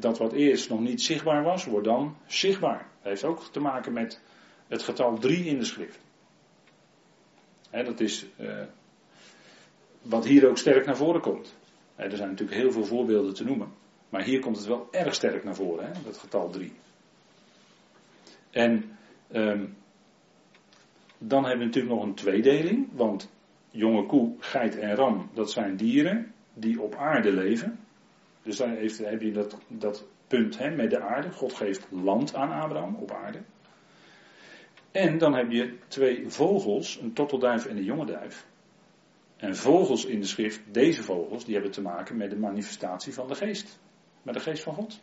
dat 0.00 0.18
wat 0.18 0.32
eerst 0.32 0.68
nog 0.68 0.80
niet 0.80 1.02
zichtbaar 1.02 1.42
was, 1.42 1.64
wordt 1.64 1.86
dan 1.86 2.16
zichtbaar. 2.26 2.88
Dat 3.02 3.12
heeft 3.12 3.24
ook 3.24 3.42
te 3.52 3.60
maken 3.60 3.92
met 3.92 4.20
het 4.68 4.82
getal 4.82 5.18
drie 5.18 5.44
in 5.44 5.58
de 5.58 5.64
schrift. 5.64 5.98
dat 7.70 8.00
is 8.00 8.26
uh, 8.40 8.62
wat 10.02 10.24
hier 10.24 10.48
ook 10.48 10.58
sterk 10.58 10.86
naar 10.86 10.96
voren 10.96 11.20
komt. 11.20 11.54
er 11.96 12.16
zijn 12.16 12.28
natuurlijk 12.28 12.58
heel 12.58 12.72
veel 12.72 12.84
voorbeelden 12.84 13.34
te 13.34 13.44
noemen. 13.44 13.82
Maar 14.14 14.22
hier 14.24 14.40
komt 14.40 14.56
het 14.56 14.66
wel 14.66 14.88
erg 14.90 15.14
sterk 15.14 15.44
naar 15.44 15.54
voren, 15.54 15.92
dat 16.04 16.18
getal 16.18 16.50
drie. 16.50 16.72
En 18.50 18.96
um, 19.32 19.76
dan 21.18 21.44
hebben 21.44 21.58
we 21.58 21.64
natuurlijk 21.64 21.94
nog 21.94 22.04
een 22.04 22.14
tweedeling, 22.14 22.88
want 22.92 23.30
jonge 23.70 24.06
koe, 24.06 24.34
geit 24.38 24.78
en 24.78 24.94
ram, 24.94 25.30
dat 25.32 25.50
zijn 25.50 25.76
dieren 25.76 26.32
die 26.52 26.80
op 26.80 26.94
aarde 26.94 27.32
leven. 27.32 27.78
Dus 28.42 28.56
dan 28.56 28.70
heeft, 28.70 28.98
heb 28.98 29.20
je 29.20 29.32
dat, 29.32 29.58
dat 29.68 30.06
punt 30.26 30.58
hè, 30.58 30.70
met 30.70 30.90
de 30.90 31.00
aarde. 31.00 31.30
God 31.30 31.52
geeft 31.52 31.86
land 31.90 32.34
aan 32.34 32.60
Abraham 32.62 32.94
op 32.94 33.10
aarde. 33.10 33.42
En 34.90 35.18
dan 35.18 35.34
heb 35.34 35.50
je 35.50 35.78
twee 35.88 36.28
vogels, 36.28 37.00
een 37.00 37.12
tortelduif 37.12 37.66
en 37.66 37.76
een 37.76 37.84
jonge 37.84 38.06
duif. 38.06 38.46
En 39.36 39.56
vogels 39.56 40.04
in 40.04 40.20
de 40.20 40.26
schrift, 40.26 40.60
deze 40.70 41.02
vogels, 41.02 41.44
die 41.44 41.54
hebben 41.54 41.72
te 41.72 41.82
maken 41.82 42.16
met 42.16 42.30
de 42.30 42.38
manifestatie 42.38 43.14
van 43.14 43.28
de 43.28 43.34
geest. 43.34 43.82
Met 44.24 44.34
de 44.34 44.40
geest 44.40 44.62
van 44.62 44.74
God. 44.74 45.00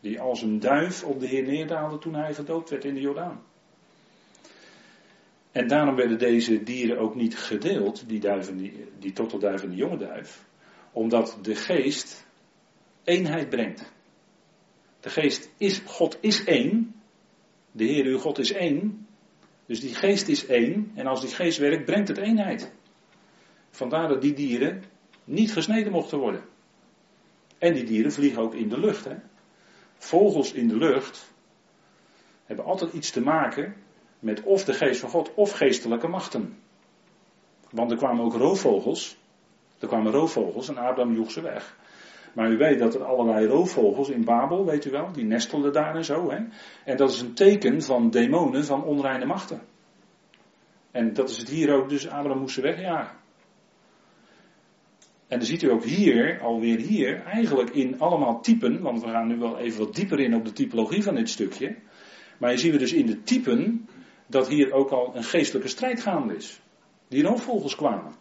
Die 0.00 0.20
als 0.20 0.42
een 0.42 0.60
duif 0.60 1.04
op 1.04 1.20
de 1.20 1.26
Heer 1.26 1.42
neerdaalde 1.42 1.98
toen 1.98 2.14
hij 2.14 2.34
gedoopt 2.34 2.70
werd 2.70 2.84
in 2.84 2.94
de 2.94 3.00
Jordaan. 3.00 3.42
En 5.52 5.68
daarom 5.68 5.94
werden 5.94 6.18
deze 6.18 6.62
dieren 6.62 6.98
ook 6.98 7.14
niet 7.14 7.38
gedeeld, 7.38 8.08
die, 8.08 8.20
duiven, 8.20 8.56
die, 8.56 8.84
die 8.98 9.12
en 9.40 9.68
die 9.68 9.78
jonge 9.78 9.96
duif. 9.96 10.44
Omdat 10.92 11.38
de 11.42 11.54
geest 11.54 12.26
eenheid 13.04 13.48
brengt. 13.48 13.92
De 15.00 15.10
geest 15.10 15.50
is, 15.56 15.78
God 15.78 16.18
is 16.20 16.44
één. 16.44 16.94
De 17.72 17.84
Heer 17.84 18.04
uw 18.04 18.18
God 18.18 18.38
is 18.38 18.52
één. 18.52 19.06
Dus 19.66 19.80
die 19.80 19.94
geest 19.94 20.28
is 20.28 20.46
één. 20.46 20.92
En 20.94 21.06
als 21.06 21.20
die 21.20 21.34
geest 21.34 21.58
werkt, 21.58 21.84
brengt 21.84 22.08
het 22.08 22.18
eenheid. 22.18 22.72
Vandaar 23.70 24.08
dat 24.08 24.22
die 24.22 24.32
dieren 24.32 24.84
niet 25.24 25.52
gesneden 25.52 25.92
mochten 25.92 26.18
worden. 26.18 26.44
En 27.58 27.74
die 27.74 27.84
dieren 27.84 28.12
vliegen 28.12 28.42
ook 28.42 28.54
in 28.54 28.68
de 28.68 28.78
lucht. 28.78 29.04
Hè? 29.04 29.16
Vogels 29.98 30.52
in 30.52 30.68
de 30.68 30.76
lucht 30.76 31.34
hebben 32.44 32.64
altijd 32.64 32.92
iets 32.92 33.10
te 33.10 33.20
maken 33.20 33.74
met 34.18 34.42
of 34.42 34.64
de 34.64 34.72
geest 34.72 35.00
van 35.00 35.10
God 35.10 35.34
of 35.34 35.50
geestelijke 35.52 36.08
machten. 36.08 36.58
Want 37.70 37.90
er 37.90 37.96
kwamen 37.96 38.24
ook 38.24 38.34
roofvogels. 38.34 39.16
Er 39.78 39.88
kwamen 39.88 40.12
roofvogels 40.12 40.68
en 40.68 40.76
Abraham 40.76 41.14
joeg 41.14 41.30
ze 41.30 41.40
weg. 41.40 41.76
Maar 42.32 42.50
u 42.50 42.56
weet 42.56 42.78
dat 42.78 42.94
er 42.94 43.04
allerlei 43.04 43.46
roofvogels 43.46 44.08
in 44.08 44.24
Babel, 44.24 44.64
weet 44.64 44.84
u 44.84 44.90
wel, 44.90 45.12
die 45.12 45.24
nestelden 45.24 45.72
daar 45.72 45.94
en 45.94 46.04
zo. 46.04 46.30
Hè? 46.30 46.38
En 46.84 46.96
dat 46.96 47.10
is 47.10 47.20
een 47.20 47.34
teken 47.34 47.82
van 47.82 48.10
demonen 48.10 48.64
van 48.64 48.84
onreine 48.84 49.24
machten. 49.24 49.60
En 50.90 51.14
dat 51.14 51.30
is 51.30 51.38
het 51.38 51.48
hier 51.48 51.74
ook, 51.74 51.88
dus 51.88 52.08
Abraham 52.08 52.38
moest 52.40 52.54
ze 52.54 52.60
wegjagen. 52.60 53.16
En 55.28 55.38
dan 55.38 55.46
ziet 55.46 55.62
u 55.62 55.70
ook 55.70 55.84
hier, 55.84 56.40
alweer 56.40 56.78
hier, 56.78 57.22
eigenlijk 57.22 57.70
in 57.70 57.98
allemaal 57.98 58.40
typen, 58.40 58.80
want 58.82 59.02
we 59.02 59.08
gaan 59.08 59.28
nu 59.28 59.36
wel 59.36 59.58
even 59.58 59.78
wat 59.78 59.94
dieper 59.94 60.20
in 60.20 60.34
op 60.34 60.44
de 60.44 60.52
typologie 60.52 61.02
van 61.02 61.14
dit 61.14 61.28
stukje. 61.28 61.76
Maar 62.38 62.50
je 62.50 62.58
zien 62.58 62.72
we 62.72 62.78
dus 62.78 62.92
in 62.92 63.06
de 63.06 63.22
typen 63.22 63.88
dat 64.26 64.48
hier 64.48 64.72
ook 64.72 64.90
al 64.90 65.16
een 65.16 65.24
geestelijke 65.24 65.68
strijd 65.68 66.00
gaande 66.00 66.36
is. 66.36 66.60
Die 67.08 67.22
roofvogels 67.22 67.76
kwamen. 67.76 68.14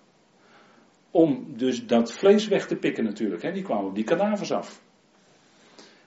Om 1.11 1.57
dus 1.57 1.85
dat 1.85 2.13
vlees 2.13 2.47
weg 2.47 2.67
te 2.67 2.75
pikken 2.75 3.03
natuurlijk. 3.03 3.41
Hè. 3.41 3.51
Die 3.51 3.63
kwamen 3.63 3.85
op 3.85 3.95
die 3.95 4.03
kadavers 4.03 4.51
af. 4.51 4.81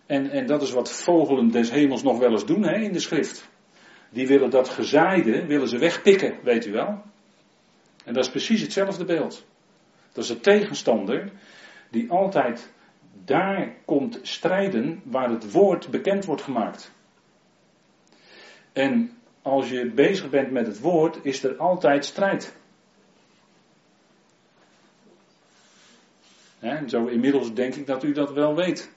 En, 0.07 0.31
en 0.31 0.47
dat 0.47 0.63
is 0.63 0.71
wat 0.71 0.93
vogelen 0.93 1.51
des 1.51 1.71
hemels 1.71 2.03
nog 2.03 2.19
wel 2.19 2.31
eens 2.31 2.47
doen 2.47 2.63
hè, 2.63 2.77
in 2.77 2.93
de 2.93 3.01
schrift. 3.01 3.49
Die 4.11 4.27
willen 4.27 4.51
dat 4.51 4.69
gezaaide, 4.69 5.47
willen 5.47 5.69
ze 5.69 5.79
wegpikken, 5.79 6.39
weet 6.43 6.67
u 6.67 6.73
wel. 6.73 7.03
En 8.05 8.15
dat 8.15 8.25
is 8.25 8.31
precies 8.31 8.61
hetzelfde 8.61 9.05
beeld. 9.05 9.47
Dat 10.19 10.27
is 10.27 10.35
de 10.35 10.41
tegenstander 10.41 11.33
die 11.91 12.11
altijd 12.11 12.73
daar 13.25 13.75
komt 13.85 14.19
strijden 14.23 15.03
waar 15.05 15.31
het 15.31 15.53
woord 15.53 15.91
bekend 15.91 16.25
wordt 16.25 16.43
gemaakt. 16.43 16.93
En 18.73 19.19
als 19.43 19.69
je 19.69 19.91
bezig 19.91 20.31
bent 20.31 20.51
met 20.51 20.67
het 20.67 20.81
woord, 20.81 21.19
is 21.23 21.45
er 21.45 21.57
altijd 21.57 22.05
strijd. 22.05 22.57
Zo 26.87 27.07
inmiddels 27.07 27.55
denk 27.55 27.75
ik 27.75 27.87
dat 27.87 28.05
u 28.05 28.13
dat 28.13 28.33
wel 28.33 28.55
weet. 28.55 28.91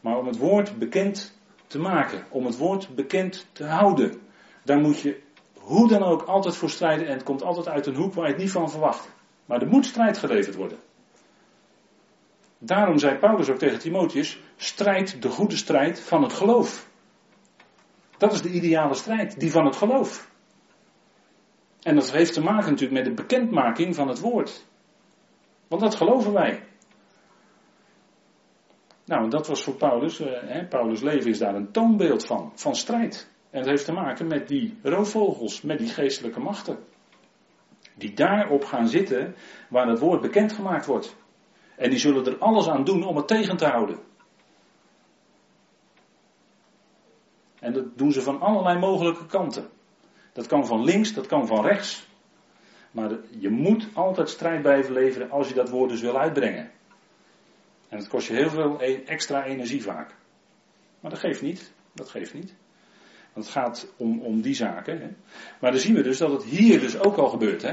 Maar 0.00 0.18
om 0.18 0.26
het 0.26 0.38
woord 0.38 0.78
bekend 0.78 1.38
te 1.66 1.78
maken, 1.78 2.24
om 2.28 2.46
het 2.46 2.56
woord 2.56 2.94
bekend 2.94 3.46
te 3.52 3.64
houden, 3.64 4.20
daar 4.62 4.80
moet 4.80 5.00
je 5.00 5.22
hoe 5.62 5.88
dan 5.88 6.02
ook 6.02 6.22
altijd 6.22 6.56
voor 6.56 6.70
strijden 6.70 7.06
en 7.06 7.12
het 7.12 7.22
komt 7.22 7.42
altijd 7.42 7.68
uit 7.68 7.86
een 7.86 7.94
hoek 7.94 8.14
waar 8.14 8.26
je 8.26 8.32
het 8.32 8.42
niet 8.42 8.50
van 8.50 8.70
verwacht. 8.70 9.08
Maar 9.44 9.60
er 9.60 9.68
moet 9.68 9.86
strijd 9.86 10.18
geleverd 10.18 10.54
worden. 10.54 10.78
Daarom 12.58 12.98
zei 12.98 13.18
Paulus 13.18 13.50
ook 13.50 13.58
tegen 13.58 13.78
Timotheus: 13.78 14.40
strijd 14.56 15.22
de 15.22 15.28
goede 15.28 15.56
strijd 15.56 16.00
van 16.00 16.22
het 16.22 16.32
geloof. 16.32 16.90
Dat 18.18 18.32
is 18.32 18.42
de 18.42 18.50
ideale 18.50 18.94
strijd, 18.94 19.40
die 19.40 19.50
van 19.50 19.64
het 19.64 19.76
geloof. 19.76 20.30
En 21.82 21.94
dat 21.94 22.12
heeft 22.12 22.32
te 22.32 22.42
maken 22.42 22.70
natuurlijk 22.70 23.04
met 23.04 23.04
de 23.04 23.22
bekendmaking 23.22 23.94
van 23.94 24.08
het 24.08 24.20
woord. 24.20 24.66
Want 25.68 25.82
dat 25.82 25.94
geloven 25.94 26.32
wij. 26.32 26.62
Nou, 29.04 29.30
dat 29.30 29.46
was 29.46 29.62
voor 29.62 29.74
Paulus, 29.74 30.20
eh, 30.20 30.42
hè, 30.42 30.66
Paulus' 30.66 31.00
leven 31.00 31.30
is 31.30 31.38
daar 31.38 31.54
een 31.54 31.72
toonbeeld 31.72 32.26
van, 32.26 32.52
van 32.54 32.76
strijd. 32.76 33.31
En 33.52 33.58
dat 33.58 33.68
heeft 33.68 33.84
te 33.84 33.92
maken 33.92 34.26
met 34.26 34.48
die 34.48 34.78
roofvogels, 34.82 35.62
met 35.62 35.78
die 35.78 35.88
geestelijke 35.88 36.40
machten. 36.40 36.78
Die 37.94 38.14
daarop 38.14 38.64
gaan 38.64 38.88
zitten 38.88 39.34
waar 39.68 39.88
het 39.88 39.98
woord 39.98 40.20
bekendgemaakt 40.20 40.86
wordt. 40.86 41.16
En 41.76 41.90
die 41.90 41.98
zullen 41.98 42.26
er 42.26 42.38
alles 42.38 42.68
aan 42.68 42.84
doen 42.84 43.04
om 43.04 43.16
het 43.16 43.28
tegen 43.28 43.56
te 43.56 43.66
houden. 43.66 43.98
En 47.58 47.72
dat 47.72 47.98
doen 47.98 48.12
ze 48.12 48.22
van 48.22 48.40
allerlei 48.40 48.78
mogelijke 48.78 49.26
kanten. 49.26 49.68
Dat 50.32 50.46
kan 50.46 50.66
van 50.66 50.84
links, 50.84 51.12
dat 51.12 51.26
kan 51.26 51.46
van 51.46 51.64
rechts. 51.64 52.06
Maar 52.90 53.10
je 53.38 53.48
moet 53.48 53.88
altijd 53.94 54.28
strijd 54.28 54.62
blijven 54.62 54.92
leveren 54.92 55.30
als 55.30 55.48
je 55.48 55.54
dat 55.54 55.68
woord 55.68 55.90
dus 55.90 56.00
wil 56.00 56.18
uitbrengen. 56.18 56.70
En 57.88 57.98
dat 57.98 58.08
kost 58.08 58.26
je 58.26 58.34
heel 58.34 58.50
veel 58.50 58.82
e- 58.82 59.02
extra 59.04 59.44
energie 59.44 59.82
vaak. 59.82 60.14
Maar 61.00 61.10
dat 61.10 61.20
geeft 61.20 61.42
niet. 61.42 61.72
Dat 61.92 62.08
geeft 62.08 62.34
niet. 62.34 62.54
Want 63.32 63.46
het 63.46 63.54
gaat 63.54 63.92
om, 63.96 64.20
om 64.20 64.40
die 64.40 64.54
zaken. 64.54 65.00
Hè. 65.00 65.08
Maar 65.60 65.70
dan 65.70 65.80
zien 65.80 65.94
we 65.94 66.02
dus 66.02 66.18
dat 66.18 66.32
het 66.32 66.44
hier 66.44 66.80
dus 66.80 66.98
ook 66.98 67.16
al 67.16 67.28
gebeurt. 67.28 67.62
Hè. 67.62 67.72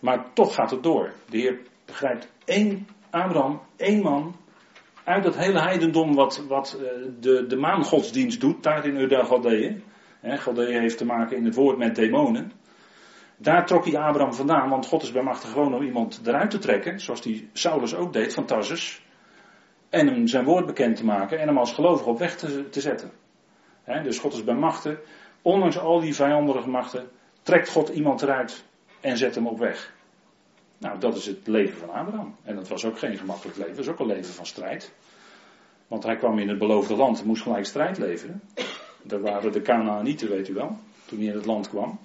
Maar 0.00 0.32
toch 0.32 0.54
gaat 0.54 0.70
het 0.70 0.82
door. 0.82 1.12
De 1.28 1.38
Heer 1.38 1.58
begrijpt 1.84 2.28
één 2.44 2.86
Abraham, 3.10 3.60
één 3.76 4.02
man, 4.02 4.36
uit 5.04 5.22
dat 5.22 5.36
hele 5.36 5.60
heidendom 5.60 6.14
wat, 6.14 6.44
wat 6.48 6.78
eh, 6.80 7.08
de, 7.20 7.46
de 7.46 7.56
maangodsdienst 7.56 8.40
doet, 8.40 8.62
daar 8.62 8.86
in 8.86 8.96
Ur 8.96 9.24
Galdeeën. 9.24 9.82
Galdeeën 10.22 10.80
heeft 10.80 10.98
te 10.98 11.04
maken 11.04 11.36
in 11.36 11.44
het 11.44 11.54
woord 11.54 11.78
met 11.78 11.94
demonen. 11.94 12.52
Daar 13.36 13.66
trok 13.66 13.84
hij 13.84 13.98
Abraham 13.98 14.34
vandaan, 14.34 14.68
want 14.68 14.86
God 14.86 15.02
is 15.02 15.12
bij 15.12 15.34
gewoon 15.34 15.74
om 15.74 15.82
iemand 15.82 16.20
eruit 16.24 16.50
te 16.50 16.58
trekken, 16.58 17.00
zoals 17.00 17.22
die 17.22 17.48
Saulus 17.52 17.94
ook 17.94 18.12
deed 18.12 18.34
van 18.34 18.44
Tarsus. 18.44 19.02
En 19.88 20.06
hem 20.06 20.26
zijn 20.26 20.44
woord 20.44 20.66
bekend 20.66 20.96
te 20.96 21.04
maken 21.04 21.38
en 21.38 21.46
hem 21.46 21.58
als 21.58 21.72
gelovige 21.72 22.08
op 22.08 22.18
weg 22.18 22.36
te, 22.36 22.68
te 22.68 22.80
zetten. 22.80 23.10
Dus 23.84 24.18
God 24.18 24.32
is 24.32 24.44
bij 24.44 24.54
machten, 24.54 24.98
ondanks 25.42 25.78
al 25.78 26.00
die 26.00 26.14
vijandige 26.14 26.68
machten, 26.68 27.10
trekt 27.42 27.68
God 27.68 27.88
iemand 27.88 28.22
eruit 28.22 28.64
en 29.00 29.16
zet 29.16 29.34
hem 29.34 29.46
op 29.46 29.58
weg. 29.58 29.92
Nou, 30.78 30.98
dat 30.98 31.16
is 31.16 31.26
het 31.26 31.46
leven 31.46 31.78
van 31.78 31.90
Abraham. 31.90 32.36
En 32.42 32.54
dat 32.54 32.68
was 32.68 32.84
ook 32.84 32.98
geen 32.98 33.16
gemakkelijk 33.16 33.56
leven, 33.56 33.76
dat 33.76 33.84
was 33.84 33.94
ook 33.94 34.00
een 34.00 34.14
leven 34.14 34.34
van 34.34 34.46
strijd. 34.46 34.92
Want 35.88 36.02
hij 36.02 36.16
kwam 36.16 36.38
in 36.38 36.48
het 36.48 36.58
beloofde 36.58 36.96
land 36.96 37.20
en 37.20 37.26
moest 37.26 37.42
gelijk 37.42 37.66
strijd 37.66 37.98
leveren. 37.98 38.42
Dat 39.02 39.20
waren 39.20 39.52
de 39.52 39.62
Canaanieten, 39.62 40.28
weet 40.28 40.48
u 40.48 40.54
wel, 40.54 40.78
toen 41.04 41.18
hij 41.18 41.26
in 41.26 41.34
het 41.34 41.46
land 41.46 41.68
kwam. 41.68 41.98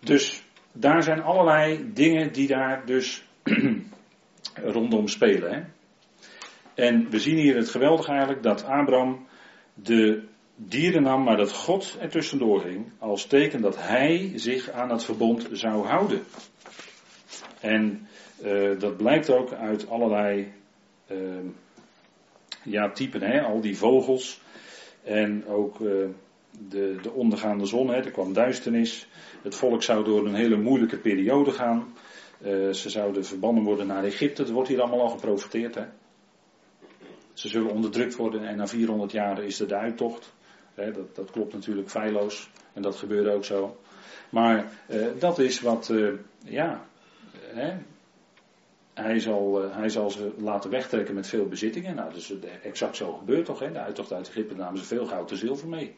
Dus 0.00 0.44
daar 0.72 1.02
zijn 1.02 1.22
allerlei 1.22 1.92
dingen 1.92 2.32
die 2.32 2.46
daar 2.46 2.86
dus 2.86 3.24
rondom 4.54 5.08
spelen. 5.08 5.52
Hè? 5.52 5.62
En 6.74 7.10
we 7.10 7.18
zien 7.18 7.36
hier 7.36 7.56
het 7.56 7.68
geweldige 7.68 8.10
eigenlijk 8.10 8.42
dat 8.42 8.64
Abraham 8.64 9.26
de 9.82 10.22
dieren 10.56 11.02
nam, 11.02 11.22
maar 11.22 11.36
dat 11.36 11.52
God 11.52 11.96
er 12.00 12.10
tussendoor 12.10 12.60
ging. 12.60 12.90
Als 12.98 13.26
teken 13.26 13.60
dat 13.60 13.76
hij 13.78 14.32
zich 14.34 14.70
aan 14.70 14.90
het 14.90 15.04
verbond 15.04 15.48
zou 15.52 15.86
houden. 15.86 16.22
En 17.60 18.08
uh, 18.44 18.78
dat 18.78 18.96
blijkt 18.96 19.30
ook 19.30 19.52
uit 19.52 19.88
allerlei 19.88 20.52
uh, 21.10 21.18
ja, 22.62 22.90
typen, 22.90 23.22
hè? 23.22 23.40
al 23.40 23.60
die 23.60 23.76
vogels. 23.76 24.40
En 25.02 25.46
ook 25.46 25.80
uh, 25.80 26.06
de, 26.68 26.96
de 27.02 27.12
ondergaande 27.12 27.66
zon, 27.66 27.88
hè? 27.88 27.96
er 27.96 28.10
kwam 28.10 28.32
duisternis. 28.32 29.08
Het 29.42 29.54
volk 29.54 29.82
zou 29.82 30.04
door 30.04 30.26
een 30.26 30.34
hele 30.34 30.56
moeilijke 30.56 30.98
periode 30.98 31.50
gaan. 31.50 31.94
Uh, 32.46 32.72
ze 32.72 32.90
zouden 32.90 33.24
verbannen 33.24 33.64
worden 33.64 33.86
naar 33.86 34.04
Egypte. 34.04 34.42
Dat 34.42 34.52
wordt 34.52 34.68
hier 34.68 34.80
allemaal 34.80 35.00
al 35.00 35.08
geprofiteerd. 35.08 35.74
Hè? 35.74 35.84
Ze 37.40 37.48
zullen 37.48 37.70
onderdrukt 37.70 38.16
worden 38.16 38.46
en 38.46 38.56
na 38.56 38.66
400 38.66 39.12
jaar 39.12 39.42
is 39.42 39.60
er 39.60 39.68
de 39.68 39.74
uittocht. 39.74 40.32
Dat, 40.74 41.14
dat, 41.14 41.30
klopt 41.30 41.52
natuurlijk 41.52 41.90
feilloos. 41.90 42.50
En 42.72 42.82
dat 42.82 42.96
gebeurde 42.96 43.32
ook 43.32 43.44
zo. 43.44 43.80
Maar 44.30 44.72
uh, 44.90 45.06
dat 45.18 45.38
is 45.38 45.60
wat, 45.60 45.88
uh, 45.88 46.12
ja, 46.44 46.86
hij, 48.94 49.20
zal, 49.20 49.70
hij 49.70 49.88
zal 49.88 50.10
ze 50.10 50.32
laten 50.38 50.70
wegtrekken 50.70 51.14
met 51.14 51.26
veel 51.26 51.46
bezittingen. 51.46 51.94
Nou, 51.94 52.14
is 52.14 52.34
exact 52.62 52.96
zo 52.96 53.12
gebeurd 53.12 53.44
toch. 53.44 53.58
De 53.58 53.78
uittocht 53.78 54.12
uit 54.12 54.28
Egypte 54.28 54.54
namen 54.54 54.78
ze 54.78 54.84
veel 54.84 55.06
goud 55.06 55.30
en 55.30 55.36
zilver 55.36 55.68
mee. 55.68 55.96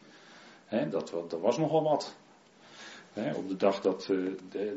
Dat, 0.89 1.13
dat 1.29 1.39
was 1.41 1.57
nogal 1.57 1.83
wat 1.83 2.15
op 3.35 3.47
de 3.47 3.55
dag 3.55 3.81
dat, 3.81 4.09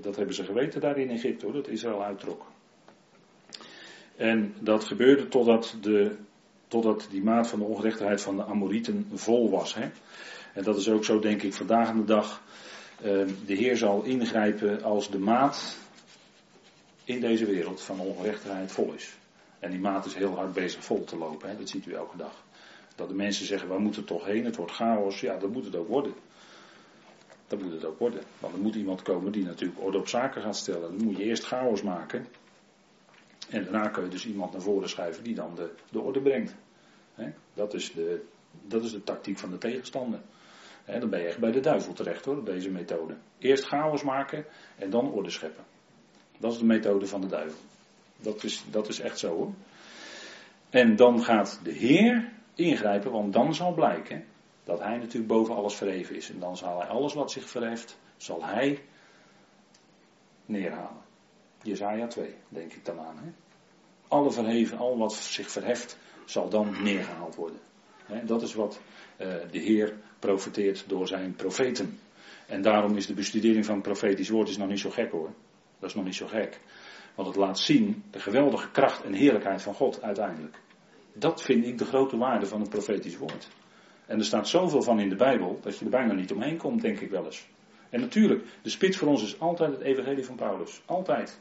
dat 0.00 0.16
hebben 0.16 0.34
ze 0.34 0.44
geweten 0.44 0.80
daar 0.80 0.98
in 0.98 1.10
Egypte 1.10 1.44
hoor, 1.44 1.54
dat 1.54 1.68
Israël 1.68 2.04
uittrok. 2.04 2.46
En 4.16 4.54
dat 4.60 4.84
gebeurde 4.84 5.28
totdat, 5.28 5.76
de, 5.80 6.16
totdat 6.82 7.06
die 7.10 7.22
maat 7.22 7.48
van 7.48 7.58
de 7.58 7.64
ongerechtigheid 7.64 8.20
van 8.20 8.36
de 8.36 8.44
Amorieten 8.44 9.08
vol 9.14 9.50
was. 9.50 9.74
Hè. 9.74 9.90
En 10.52 10.62
dat 10.62 10.76
is 10.76 10.88
ook 10.88 11.04
zo 11.04 11.18
denk 11.18 11.42
ik 11.42 11.54
vandaag 11.54 11.88
aan 11.88 11.96
de 11.96 12.04
dag. 12.04 12.42
Uh, 12.98 13.04
de 13.46 13.54
Heer 13.54 13.76
zal 13.76 14.02
ingrijpen 14.02 14.82
als 14.82 15.10
de 15.10 15.18
maat 15.18 15.76
in 17.04 17.20
deze 17.20 17.46
wereld 17.46 17.82
van 17.82 18.00
ongerechtigheid 18.00 18.72
vol 18.72 18.92
is. 18.92 19.16
En 19.58 19.70
die 19.70 19.80
maat 19.80 20.06
is 20.06 20.14
heel 20.14 20.34
hard 20.34 20.52
bezig 20.52 20.84
vol 20.84 21.04
te 21.04 21.16
lopen, 21.16 21.48
hè. 21.48 21.56
dat 21.56 21.68
ziet 21.68 21.86
u 21.86 21.92
elke 21.92 22.16
dag. 22.16 22.44
Dat 22.94 23.08
de 23.08 23.14
mensen 23.14 23.46
zeggen, 23.46 23.68
waar 23.68 23.80
moet 23.80 23.96
het 23.96 24.06
toch 24.06 24.24
heen? 24.24 24.44
Het 24.44 24.56
wordt 24.56 24.72
chaos. 24.72 25.20
Ja, 25.20 25.36
dat 25.36 25.50
moet 25.50 25.64
het 25.64 25.76
ook 25.76 25.88
worden. 25.88 26.14
Dat 27.46 27.60
moet 27.60 27.72
het 27.72 27.84
ook 27.84 27.98
worden. 27.98 28.22
Want 28.38 28.54
er 28.54 28.60
moet 28.60 28.74
iemand 28.74 29.02
komen 29.02 29.32
die 29.32 29.44
natuurlijk 29.44 29.80
orde 29.80 29.98
op 29.98 30.08
zaken 30.08 30.42
gaat 30.42 30.56
stellen. 30.56 30.96
Dan 30.96 31.06
moet 31.06 31.16
je 31.16 31.24
eerst 31.24 31.44
chaos 31.44 31.82
maken. 31.82 32.26
En 33.48 33.62
daarna 33.62 33.88
kun 33.88 34.04
je 34.04 34.10
dus 34.10 34.26
iemand 34.26 34.52
naar 34.52 34.62
voren 34.62 34.88
schuiven 34.88 35.24
die 35.24 35.34
dan 35.34 35.54
de, 35.54 35.70
de 35.90 36.00
orde 36.00 36.20
brengt. 36.20 36.54
Dat, 37.54 37.74
is 37.74 37.92
de, 37.92 38.24
dat 38.50 38.84
is 38.84 38.90
de 38.90 39.04
tactiek 39.04 39.38
van 39.38 39.50
de 39.50 39.58
tegenstander. 39.58 40.20
dan 40.84 41.10
ben 41.10 41.20
je 41.20 41.26
echt 41.26 41.38
bij 41.38 41.52
de 41.52 41.60
duivel 41.60 41.92
terecht 41.92 42.24
hoor, 42.24 42.44
deze 42.44 42.70
methode. 42.70 43.16
Eerst 43.38 43.64
chaos 43.64 44.02
maken 44.02 44.44
en 44.76 44.90
dan 44.90 45.12
orde 45.12 45.30
scheppen. 45.30 45.64
Dat 46.38 46.52
is 46.52 46.58
de 46.58 46.64
methode 46.64 47.06
van 47.06 47.20
de 47.20 47.26
duivel. 47.26 47.60
Dat 48.16 48.44
is, 48.44 48.64
dat 48.70 48.88
is 48.88 49.00
echt 49.00 49.18
zo 49.18 49.34
hoor. 49.34 49.52
En 50.70 50.96
dan 50.96 51.24
gaat 51.24 51.60
de 51.62 51.72
Heer 51.72 52.32
ingrijpen, 52.54 53.10
want 53.10 53.32
dan 53.32 53.54
zal 53.54 53.74
blijken 53.74 54.24
dat 54.64 54.80
hij 54.80 54.96
natuurlijk 54.96 55.26
boven 55.26 55.54
alles 55.54 55.74
verheven 55.74 56.16
is. 56.16 56.30
En 56.30 56.38
dan 56.38 56.56
zal 56.56 56.78
hij 56.78 56.88
alles 56.88 57.14
wat 57.14 57.30
zich 57.30 57.48
verheft, 57.48 57.98
zal 58.16 58.44
hij 58.44 58.82
neerhalen. 60.46 61.04
Jezaja 61.62 62.06
2, 62.06 62.34
denk 62.48 62.72
ik 62.72 62.84
dan 62.84 63.00
aan. 63.00 63.16
Hè? 63.16 63.30
Alle 64.08 64.30
verheven, 64.30 64.78
al 64.78 64.98
wat 64.98 65.12
zich 65.12 65.50
verheft, 65.50 65.98
zal 66.26 66.48
dan 66.48 66.82
neergehaald 66.82 67.34
worden. 67.34 67.60
Dat 68.24 68.42
is 68.42 68.54
wat 68.54 68.80
uh, 69.20 69.26
de 69.50 69.58
Heer 69.58 69.94
profeteert 70.18 70.84
door 70.88 71.06
zijn 71.06 71.34
profeten. 71.34 71.98
En 72.46 72.62
daarom 72.62 72.96
is 72.96 73.06
de 73.06 73.14
bestudering 73.14 73.64
van 73.64 73.80
profetisch 73.80 74.28
woord 74.28 74.48
is 74.48 74.56
nog 74.56 74.68
niet 74.68 74.80
zo 74.80 74.90
gek 74.90 75.10
hoor. 75.10 75.30
Dat 75.78 75.88
is 75.88 75.94
nog 75.94 76.04
niet 76.04 76.14
zo 76.14 76.26
gek. 76.26 76.60
Want 77.14 77.28
het 77.28 77.36
laat 77.36 77.58
zien 77.58 78.02
de 78.10 78.20
geweldige 78.20 78.70
kracht 78.70 79.04
en 79.04 79.12
heerlijkheid 79.12 79.62
van 79.62 79.74
God 79.74 80.02
uiteindelijk. 80.02 80.56
Dat 81.12 81.42
vind 81.42 81.64
ik 81.64 81.78
de 81.78 81.84
grote 81.84 82.16
waarde 82.16 82.46
van 82.46 82.60
het 82.60 82.70
profetisch 82.70 83.16
woord. 83.16 83.48
En 84.06 84.18
er 84.18 84.24
staat 84.24 84.48
zoveel 84.48 84.82
van 84.82 85.00
in 85.00 85.08
de 85.08 85.16
Bijbel 85.16 85.58
dat 85.62 85.78
je 85.78 85.84
er 85.84 85.90
bijna 85.90 86.12
niet 86.12 86.32
omheen 86.32 86.56
komt, 86.56 86.82
denk 86.82 87.00
ik 87.00 87.10
wel 87.10 87.24
eens. 87.24 87.48
En 87.90 88.00
natuurlijk, 88.00 88.44
de 88.62 88.70
spits 88.70 88.96
voor 88.96 89.08
ons 89.08 89.22
is 89.22 89.40
altijd 89.40 89.72
het 89.72 89.80
evangelie 89.80 90.24
van 90.24 90.36
Paulus. 90.36 90.82
Altijd. 90.86 91.40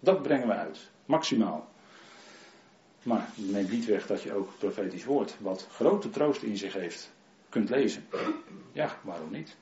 Dat 0.00 0.22
brengen 0.22 0.46
we 0.46 0.54
uit. 0.54 0.90
Maximaal. 1.06 1.68
Maar 3.02 3.28
neemt 3.34 3.70
niet 3.70 3.84
weg 3.84 4.06
dat 4.06 4.22
je 4.22 4.34
ook 4.34 4.48
profetisch 4.58 5.04
woord, 5.04 5.36
wat 5.40 5.66
grote 5.70 6.10
troost 6.10 6.42
in 6.42 6.56
zich 6.56 6.72
heeft, 6.72 7.12
kunt 7.48 7.70
lezen. 7.70 8.06
Ja, 8.72 8.98
waarom 9.02 9.30
niet? 9.30 9.56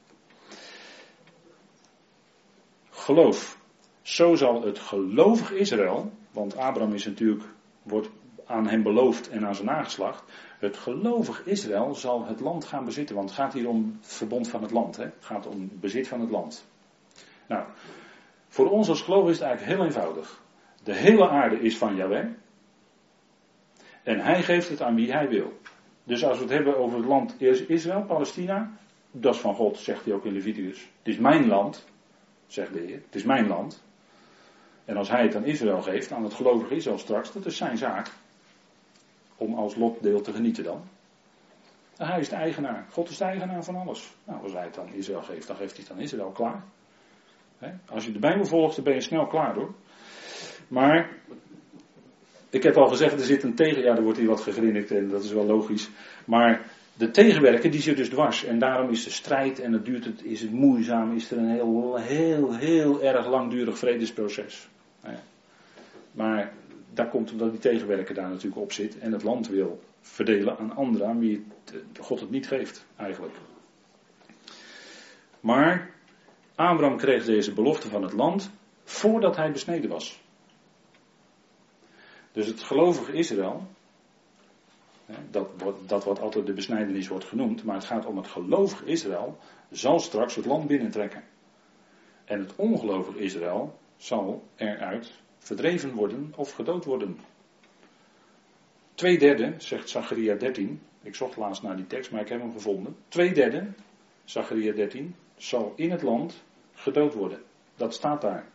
Geloof. 2.91 3.59
Zo 4.03 4.35
zal 4.35 4.63
het 4.63 4.79
gelovig 4.79 5.53
Israël, 5.53 6.13
want 6.31 6.57
Abraham 6.57 6.95
is 6.95 7.05
natuurlijk, 7.05 7.45
wordt 7.83 8.09
aan 8.47 8.67
hem 8.67 8.83
beloofd 8.83 9.29
en 9.29 9.47
aan 9.47 9.55
zijn 9.55 9.67
nageslacht. 9.67 10.23
Het 10.59 10.77
gelovig 10.77 11.47
Israël 11.47 11.95
zal 11.95 12.27
het 12.27 12.41
land 12.41 12.65
gaan 12.65 12.85
bezitten, 12.85 13.17
want 13.17 13.29
het 13.29 13.39
gaat 13.39 13.53
hier 13.53 13.69
om 13.69 13.99
het 14.01 14.13
verbond 14.13 14.49
van 14.49 14.63
het 14.63 14.71
land. 14.71 14.97
Hè? 14.97 15.05
Het 15.05 15.15
gaat 15.25 15.47
om 15.47 15.71
bezit 15.73 16.09
van 16.09 16.21
het 16.21 16.31
land. 16.31 16.67
Nou, 17.47 17.65
voor 18.49 18.71
ons 18.71 18.89
als 18.89 19.03
geloof 19.03 19.29
is 19.29 19.39
het 19.39 19.47
eigenlijk 19.47 19.77
heel 19.77 19.87
eenvoudig. 19.87 20.43
De 20.83 20.95
hele 20.95 21.29
aarde 21.29 21.61
is 21.61 21.79
van 21.79 21.97
Yahweh. 21.97 22.27
En 24.07 24.21
hij 24.21 24.43
geeft 24.43 24.69
het 24.69 24.83
aan 24.83 24.95
wie 24.95 25.13
hij 25.13 25.29
wil. 25.29 25.59
Dus 26.05 26.25
als 26.25 26.37
we 26.37 26.43
het 26.43 26.53
hebben 26.53 26.79
over 26.79 26.97
het 26.99 27.07
land 27.07 27.41
Israël, 27.69 28.03
Palestina, 28.03 28.71
dat 29.11 29.35
is 29.35 29.41
van 29.41 29.55
God, 29.55 29.79
zegt 29.79 30.05
hij 30.05 30.15
ook 30.15 30.25
in 30.25 30.33
Leviticus. 30.33 30.81
Het 30.81 31.09
is 31.09 31.19
mijn 31.19 31.47
land, 31.47 31.87
zegt 32.47 32.73
de 32.73 32.79
Heer. 32.79 33.01
Het 33.05 33.15
is 33.15 33.23
mijn 33.23 33.47
land. 33.47 33.83
En 34.85 34.97
als 34.97 35.09
hij 35.09 35.23
het 35.23 35.37
aan 35.37 35.45
Israël 35.45 35.83
geeft, 35.83 36.13
aan 36.13 36.23
het 36.23 36.35
gelovige 36.35 36.75
Israël 36.75 36.99
straks, 36.99 37.33
dat 37.33 37.47
is 37.47 37.57
zijn 37.57 37.77
zaak. 37.77 38.11
Om 39.37 39.55
als 39.55 39.77
lotdeel 39.77 40.21
te 40.21 40.33
genieten 40.33 40.65
dan. 40.65 40.83
En 41.97 42.07
hij 42.07 42.21
is 42.21 42.29
de 42.29 42.37
eigenaar. 42.37 42.87
God 42.91 43.09
is 43.09 43.17
de 43.17 43.25
eigenaar 43.25 43.65
van 43.65 43.77
alles. 43.77 44.15
Nou, 44.25 44.43
als 44.43 44.53
hij 44.53 44.65
het 44.65 44.79
aan 44.79 44.93
Israël 44.93 45.23
geeft, 45.23 45.47
dan 45.47 45.57
geeft 45.57 45.77
hij 45.77 45.85
het 45.89 45.93
aan 45.93 46.03
Israël 46.03 46.31
klaar. 46.31 46.65
Als 47.89 48.05
je 48.05 48.13
de 48.13 48.19
Bijbel 48.19 48.45
volgt, 48.45 48.75
dan 48.75 48.85
ben 48.85 48.95
je 48.95 49.01
snel 49.01 49.27
klaar 49.27 49.55
hoor. 49.55 49.75
Maar, 50.69 51.11
ik 52.51 52.63
heb 52.63 52.77
al 52.77 52.89
gezegd, 52.89 53.13
er 53.13 53.27
zit 53.27 53.43
een 53.43 53.55
tegen. 53.55 53.83
Ja, 53.83 53.97
er 53.97 54.03
wordt 54.03 54.19
hier 54.19 54.29
wat 54.29 54.41
gegrinnikt 54.41 54.91
en 54.91 55.09
dat 55.09 55.25
is 55.25 55.33
wel 55.33 55.47
logisch. 55.47 55.89
Maar 56.25 56.71
de 56.95 57.11
tegenwerker 57.11 57.71
die 57.71 57.81
zit 57.81 57.97
dus 57.97 58.09
dwars. 58.09 58.45
En 58.45 58.59
daarom 58.59 58.91
is 58.91 59.05
de 59.05 59.11
strijd 59.11 59.61
en 59.61 59.73
het 59.73 59.85
duurt 59.85 60.05
het, 60.05 60.25
is 60.25 60.41
het 60.41 60.53
moeizaam, 60.53 61.15
is 61.15 61.31
er 61.31 61.39
een 61.39 61.51
heel, 61.51 61.97
heel, 61.97 62.55
heel 62.55 63.03
erg 63.03 63.27
langdurig 63.29 63.79
vredesproces. 63.79 64.69
Maar 66.13 66.53
daar 66.95 67.09
komt 67.09 67.33
omdat 67.33 67.51
die 67.51 67.61
tegenwerker 67.61 68.15
daar 68.15 68.29
natuurlijk 68.29 68.63
op 68.63 68.73
zit 68.73 68.99
en 68.99 69.13
het 69.13 69.23
land 69.23 69.49
wil 69.49 69.81
verdelen 70.01 70.59
aan 70.59 70.77
anderen 70.77 71.09
aan 71.09 71.19
wie 71.19 71.47
het, 71.65 71.83
God 72.01 72.21
het 72.21 72.31
niet 72.31 72.49
geeft, 72.49 72.87
eigenlijk. 72.97 73.35
Maar 75.41 75.91
Abraham 76.55 76.97
kreeg 76.97 77.25
deze 77.25 77.53
belofte 77.53 77.89
van 77.89 78.03
het 78.03 78.13
land 78.13 78.51
voordat 78.85 79.37
hij 79.37 79.53
besneden 79.53 79.91
was. 79.91 80.21
Dus 82.37 82.47
het 82.47 82.63
gelovige 82.63 83.13
Israël, 83.13 83.67
dat, 85.31 85.49
dat 85.87 86.05
wat 86.05 86.21
altijd 86.21 86.47
de 86.47 86.53
besnijdenis 86.53 87.09
wordt 87.09 87.25
genoemd, 87.25 87.65
maar 87.65 87.75
het 87.75 87.85
gaat 87.85 88.07
om 88.07 88.17
het 88.17 88.27
gelovige 88.27 88.85
Israël, 88.85 89.39
zal 89.71 89.99
straks 89.99 90.35
het 90.35 90.45
land 90.45 90.67
binnentrekken. 90.67 91.25
En 92.25 92.39
het 92.41 92.57
ongelovige 92.57 93.19
Israël 93.19 93.79
zal 93.97 94.45
eruit 94.57 95.13
verdreven 95.39 95.95
worden 95.95 96.33
of 96.37 96.53
gedood 96.53 96.85
worden. 96.85 97.19
Twee 98.95 99.19
derde, 99.19 99.55
zegt 99.59 99.89
Zacharia 99.89 100.35
13, 100.35 100.81
ik 101.03 101.15
zocht 101.15 101.37
laatst 101.37 101.63
naar 101.63 101.77
die 101.77 101.87
tekst, 101.87 102.11
maar 102.11 102.21
ik 102.21 102.29
heb 102.29 102.41
hem 102.41 102.53
gevonden. 102.53 102.97
Twee 103.09 103.33
derde, 103.33 103.67
Zacharia 104.25 104.73
13, 104.73 105.15
zal 105.37 105.73
in 105.77 105.91
het 105.91 106.03
land 106.03 106.43
gedood 106.75 107.15
worden. 107.15 107.43
Dat 107.77 107.95
staat 107.95 108.21
daar. 108.21 108.47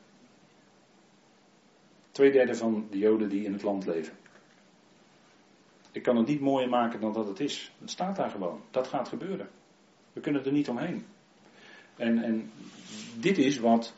Twee 2.11 2.31
derde 2.31 2.55
van 2.55 2.87
de 2.89 2.97
Joden 2.97 3.29
die 3.29 3.43
in 3.43 3.53
het 3.53 3.63
land 3.63 3.85
leven. 3.85 4.17
Ik 5.91 6.03
kan 6.03 6.17
het 6.17 6.27
niet 6.27 6.39
mooier 6.39 6.69
maken 6.69 6.99
dan 7.01 7.13
dat 7.13 7.27
het 7.27 7.39
is. 7.39 7.71
Het 7.79 7.89
staat 7.89 8.15
daar 8.15 8.29
gewoon. 8.29 8.61
Dat 8.71 8.87
gaat 8.87 9.07
gebeuren. 9.07 9.49
We 10.13 10.21
kunnen 10.21 10.45
er 10.45 10.51
niet 10.51 10.69
omheen. 10.69 11.05
En, 11.95 12.23
en 12.23 12.51
dit 13.19 13.37
is 13.37 13.59
wat 13.59 13.93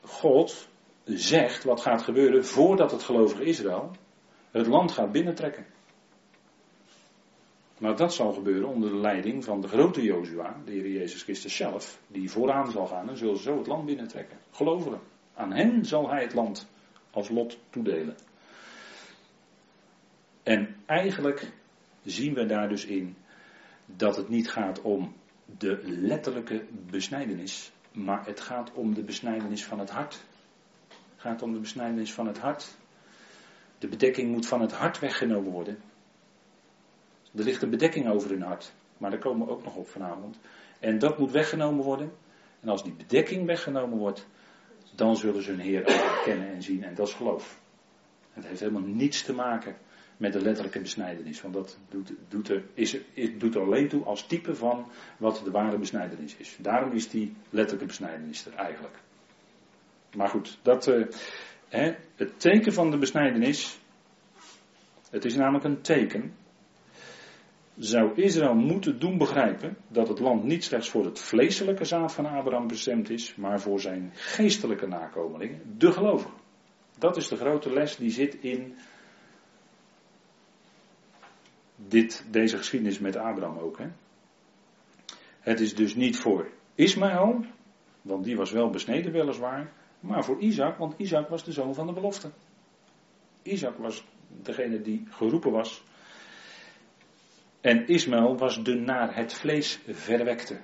God 0.00 0.68
zegt, 1.04 1.64
wat 1.64 1.80
gaat 1.80 2.02
gebeuren 2.02 2.44
voordat 2.46 2.90
het 2.90 3.02
gelovige 3.02 3.44
Israël 3.44 3.90
het 4.50 4.66
land 4.66 4.92
gaat 4.92 5.12
binnentrekken. 5.12 5.66
Maar 7.78 7.96
dat 7.96 8.14
zal 8.14 8.32
gebeuren 8.32 8.68
onder 8.68 8.90
de 8.90 8.96
leiding 8.96 9.44
van 9.44 9.60
de 9.60 9.68
grote 9.68 10.02
Jozua, 10.02 10.56
de 10.64 10.70
Heer 10.70 10.88
Jezus 10.88 11.22
Christus 11.22 11.56
zelf, 11.56 12.00
die 12.06 12.30
vooraan 12.30 12.70
zal 12.70 12.86
gaan 12.86 13.08
en 13.08 13.16
zullen 13.16 13.38
zo 13.38 13.58
het 13.58 13.66
land 13.66 13.86
binnentrekken. 13.86 14.38
Gelovigen. 14.50 15.00
Aan 15.42 15.52
hen 15.52 15.84
zal 15.84 16.10
hij 16.10 16.22
het 16.22 16.34
land 16.34 16.68
als 17.10 17.28
lot 17.28 17.58
toedelen. 17.70 18.16
En 20.42 20.76
eigenlijk 20.86 21.52
zien 22.04 22.34
we 22.34 22.46
daar 22.46 22.68
dus 22.68 22.84
in 22.84 23.16
dat 23.86 24.16
het 24.16 24.28
niet 24.28 24.50
gaat 24.50 24.80
om 24.80 25.14
de 25.58 25.80
letterlijke 25.84 26.64
besnijdenis, 26.70 27.72
maar 27.92 28.26
het 28.26 28.40
gaat 28.40 28.72
om 28.72 28.94
de 28.94 29.02
besnijdenis 29.02 29.64
van 29.64 29.78
het 29.78 29.90
hart. 29.90 30.22
Het 30.88 31.20
gaat 31.20 31.42
om 31.42 31.52
de 31.52 31.60
besnijdenis 31.60 32.12
van 32.12 32.26
het 32.26 32.38
hart. 32.38 32.76
De 33.78 33.88
bedekking 33.88 34.30
moet 34.30 34.46
van 34.46 34.60
het 34.60 34.72
hart 34.72 34.98
weggenomen 34.98 35.52
worden. 35.52 35.78
Er 37.34 37.44
ligt 37.44 37.62
een 37.62 37.70
bedekking 37.70 38.08
over 38.08 38.30
hun 38.30 38.42
hart, 38.42 38.72
maar 38.98 39.10
daar 39.10 39.20
komen 39.20 39.46
we 39.46 39.52
ook 39.52 39.64
nog 39.64 39.76
op 39.76 39.88
vanavond. 39.88 40.38
En 40.80 40.98
dat 40.98 41.18
moet 41.18 41.30
weggenomen 41.30 41.84
worden. 41.84 42.12
En 42.60 42.68
als 42.68 42.82
die 42.82 42.94
bedekking 42.94 43.46
weggenomen 43.46 43.98
wordt, 43.98 44.26
dan 44.94 45.16
zullen 45.16 45.42
ze 45.42 45.50
hun 45.50 45.60
Heer 45.60 45.82
kennen 46.24 46.52
en 46.52 46.62
zien. 46.62 46.84
En 46.84 46.94
dat 46.94 47.08
is 47.08 47.14
geloof. 47.14 47.60
Het 48.32 48.46
heeft 48.46 48.60
helemaal 48.60 48.82
niets 48.82 49.22
te 49.22 49.32
maken 49.32 49.76
met 50.16 50.32
de 50.32 50.40
letterlijke 50.40 50.80
besnijdenis. 50.80 51.42
Want 51.42 51.54
dat 51.54 51.78
doet, 51.90 52.12
doet, 52.28 52.48
er, 52.48 52.64
is, 52.74 52.96
doet 53.38 53.54
er 53.54 53.60
alleen 53.60 53.88
toe 53.88 54.04
als 54.04 54.26
type 54.26 54.54
van 54.54 54.90
wat 55.16 55.40
de 55.44 55.50
ware 55.50 55.78
besnijdenis 55.78 56.36
is. 56.36 56.56
Daarom 56.60 56.92
is 56.92 57.08
die 57.08 57.34
letterlijke 57.50 57.86
besnijdenis 57.86 58.46
er 58.46 58.54
eigenlijk. 58.54 58.96
Maar 60.16 60.28
goed, 60.28 60.58
dat, 60.62 60.86
uh, 60.86 61.06
hè, 61.68 61.94
het 62.16 62.40
teken 62.40 62.72
van 62.72 62.90
de 62.90 62.98
besnijdenis. 62.98 63.80
Het 65.10 65.24
is 65.24 65.34
namelijk 65.34 65.64
een 65.64 65.80
teken 65.80 66.34
zou 67.78 68.12
Israël 68.14 68.54
moeten 68.54 68.98
doen 68.98 69.18
begrijpen 69.18 69.76
dat 69.88 70.08
het 70.08 70.18
land 70.18 70.44
niet 70.44 70.64
slechts 70.64 70.90
voor 70.90 71.04
het 71.04 71.18
vleeselijke 71.20 71.84
zaad 71.84 72.12
van 72.14 72.26
Abraham 72.26 72.66
bestemd 72.66 73.10
is, 73.10 73.34
maar 73.34 73.60
voor 73.60 73.80
zijn 73.80 74.10
geestelijke 74.14 74.86
nakomelingen, 74.86 75.76
de 75.78 75.92
gelovigen. 75.92 76.40
Dat 76.98 77.16
is 77.16 77.28
de 77.28 77.36
grote 77.36 77.72
les 77.72 77.96
die 77.96 78.10
zit 78.10 78.34
in 78.34 78.74
dit, 81.76 82.24
deze 82.30 82.56
geschiedenis 82.56 82.98
met 82.98 83.16
Abraham 83.16 83.58
ook. 83.58 83.78
Hè. 83.78 83.86
Het 85.40 85.60
is 85.60 85.74
dus 85.74 85.94
niet 85.94 86.18
voor 86.18 86.50
Ismaël, 86.74 87.44
want 88.02 88.24
die 88.24 88.36
was 88.36 88.50
wel 88.50 88.70
besneden 88.70 89.12
weliswaar, 89.12 89.72
maar 90.00 90.24
voor 90.24 90.38
Isaac, 90.38 90.78
want 90.78 90.94
Isaac 90.96 91.28
was 91.28 91.44
de 91.44 91.52
zoon 91.52 91.74
van 91.74 91.86
de 91.86 91.92
belofte. 91.92 92.30
Isaac 93.42 93.76
was 93.76 94.04
degene 94.42 94.80
die 94.80 95.06
geroepen 95.10 95.50
was 95.50 95.82
en 97.62 97.88
Ismaël 97.88 98.36
was 98.36 98.64
de 98.64 98.74
naar 98.74 99.16
het 99.16 99.34
vlees 99.34 99.80
verwekte. 99.86 100.58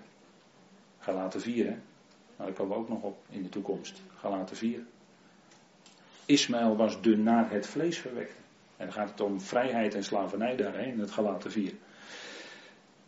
Galaten 0.99 1.40
4, 1.40 1.64
hè? 1.64 1.70
Nou, 1.70 1.80
daar 2.36 2.53
komen 2.53 2.76
we 2.76 2.82
ook 2.82 2.88
nog 2.88 3.03
op 3.03 3.18
in 3.30 3.42
de 3.42 3.49
toekomst. 3.49 4.03
Galaten 4.16 4.57
4. 4.57 4.80
Ismaël 6.24 6.76
was 6.76 7.03
de 7.03 7.16
naar 7.16 7.51
het 7.51 7.66
vlees 7.66 7.99
verwekte. 7.99 8.40
En 8.76 8.84
dan 8.86 8.92
gaat 8.92 9.11
het 9.11 9.20
om 9.20 9.40
vrijheid 9.40 9.94
en 9.94 10.05
slavernij 10.05 10.57
daarheen, 10.57 10.92
in 10.92 10.99
het 10.99 11.11
Galaten 11.11 11.51
4. 11.51 11.72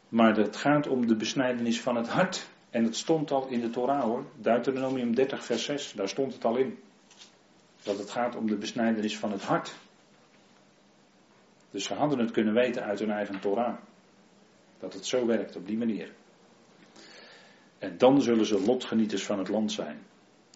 Maar 0.09 0.37
het 0.37 0.57
gaat 0.57 0.87
om 0.87 1.07
de 1.07 1.17
besnijdenis 1.17 1.81
van 1.81 1.97
het 1.97 2.09
hart. 2.09 2.49
En 2.71 2.85
het 2.85 2.97
stond 2.97 3.31
al 3.31 3.49
in 3.49 3.61
de 3.61 3.71
Torah 3.71 4.03
hoor. 4.03 4.25
Deuteronomium 4.37 5.15
30 5.15 5.45
vers 5.45 5.65
6, 5.65 5.93
daar 5.93 6.09
stond 6.09 6.33
het 6.33 6.45
al 6.45 6.57
in. 6.57 6.79
Dat 7.83 7.99
het 7.99 8.11
gaat 8.11 8.37
om 8.37 8.47
de 8.47 8.57
besnijdenis 8.57 9.19
van 9.19 9.33
het 9.33 9.43
hart. 9.43 9.75
Dus 11.71 11.85
ze 11.85 11.95
hadden 11.95 12.19
het 12.19 12.31
kunnen 12.31 12.55
weten 12.55 12.83
uit 12.83 12.99
hun 12.99 13.11
eigen 13.11 13.41
Torah. 13.41 13.77
Dat 14.79 14.93
het 14.95 15.07
zo 15.07 15.27
werkt, 15.27 15.57
op 15.57 15.67
die 15.67 15.79
manier. 15.79 16.13
En 17.79 17.99
dan 17.99 18.23
zullen 18.23 18.47
ze 18.47 18.61
lotgenieters 18.61 19.25
van 19.25 19.39
het 19.39 19.49
land 19.49 19.73
zijn. 19.73 19.99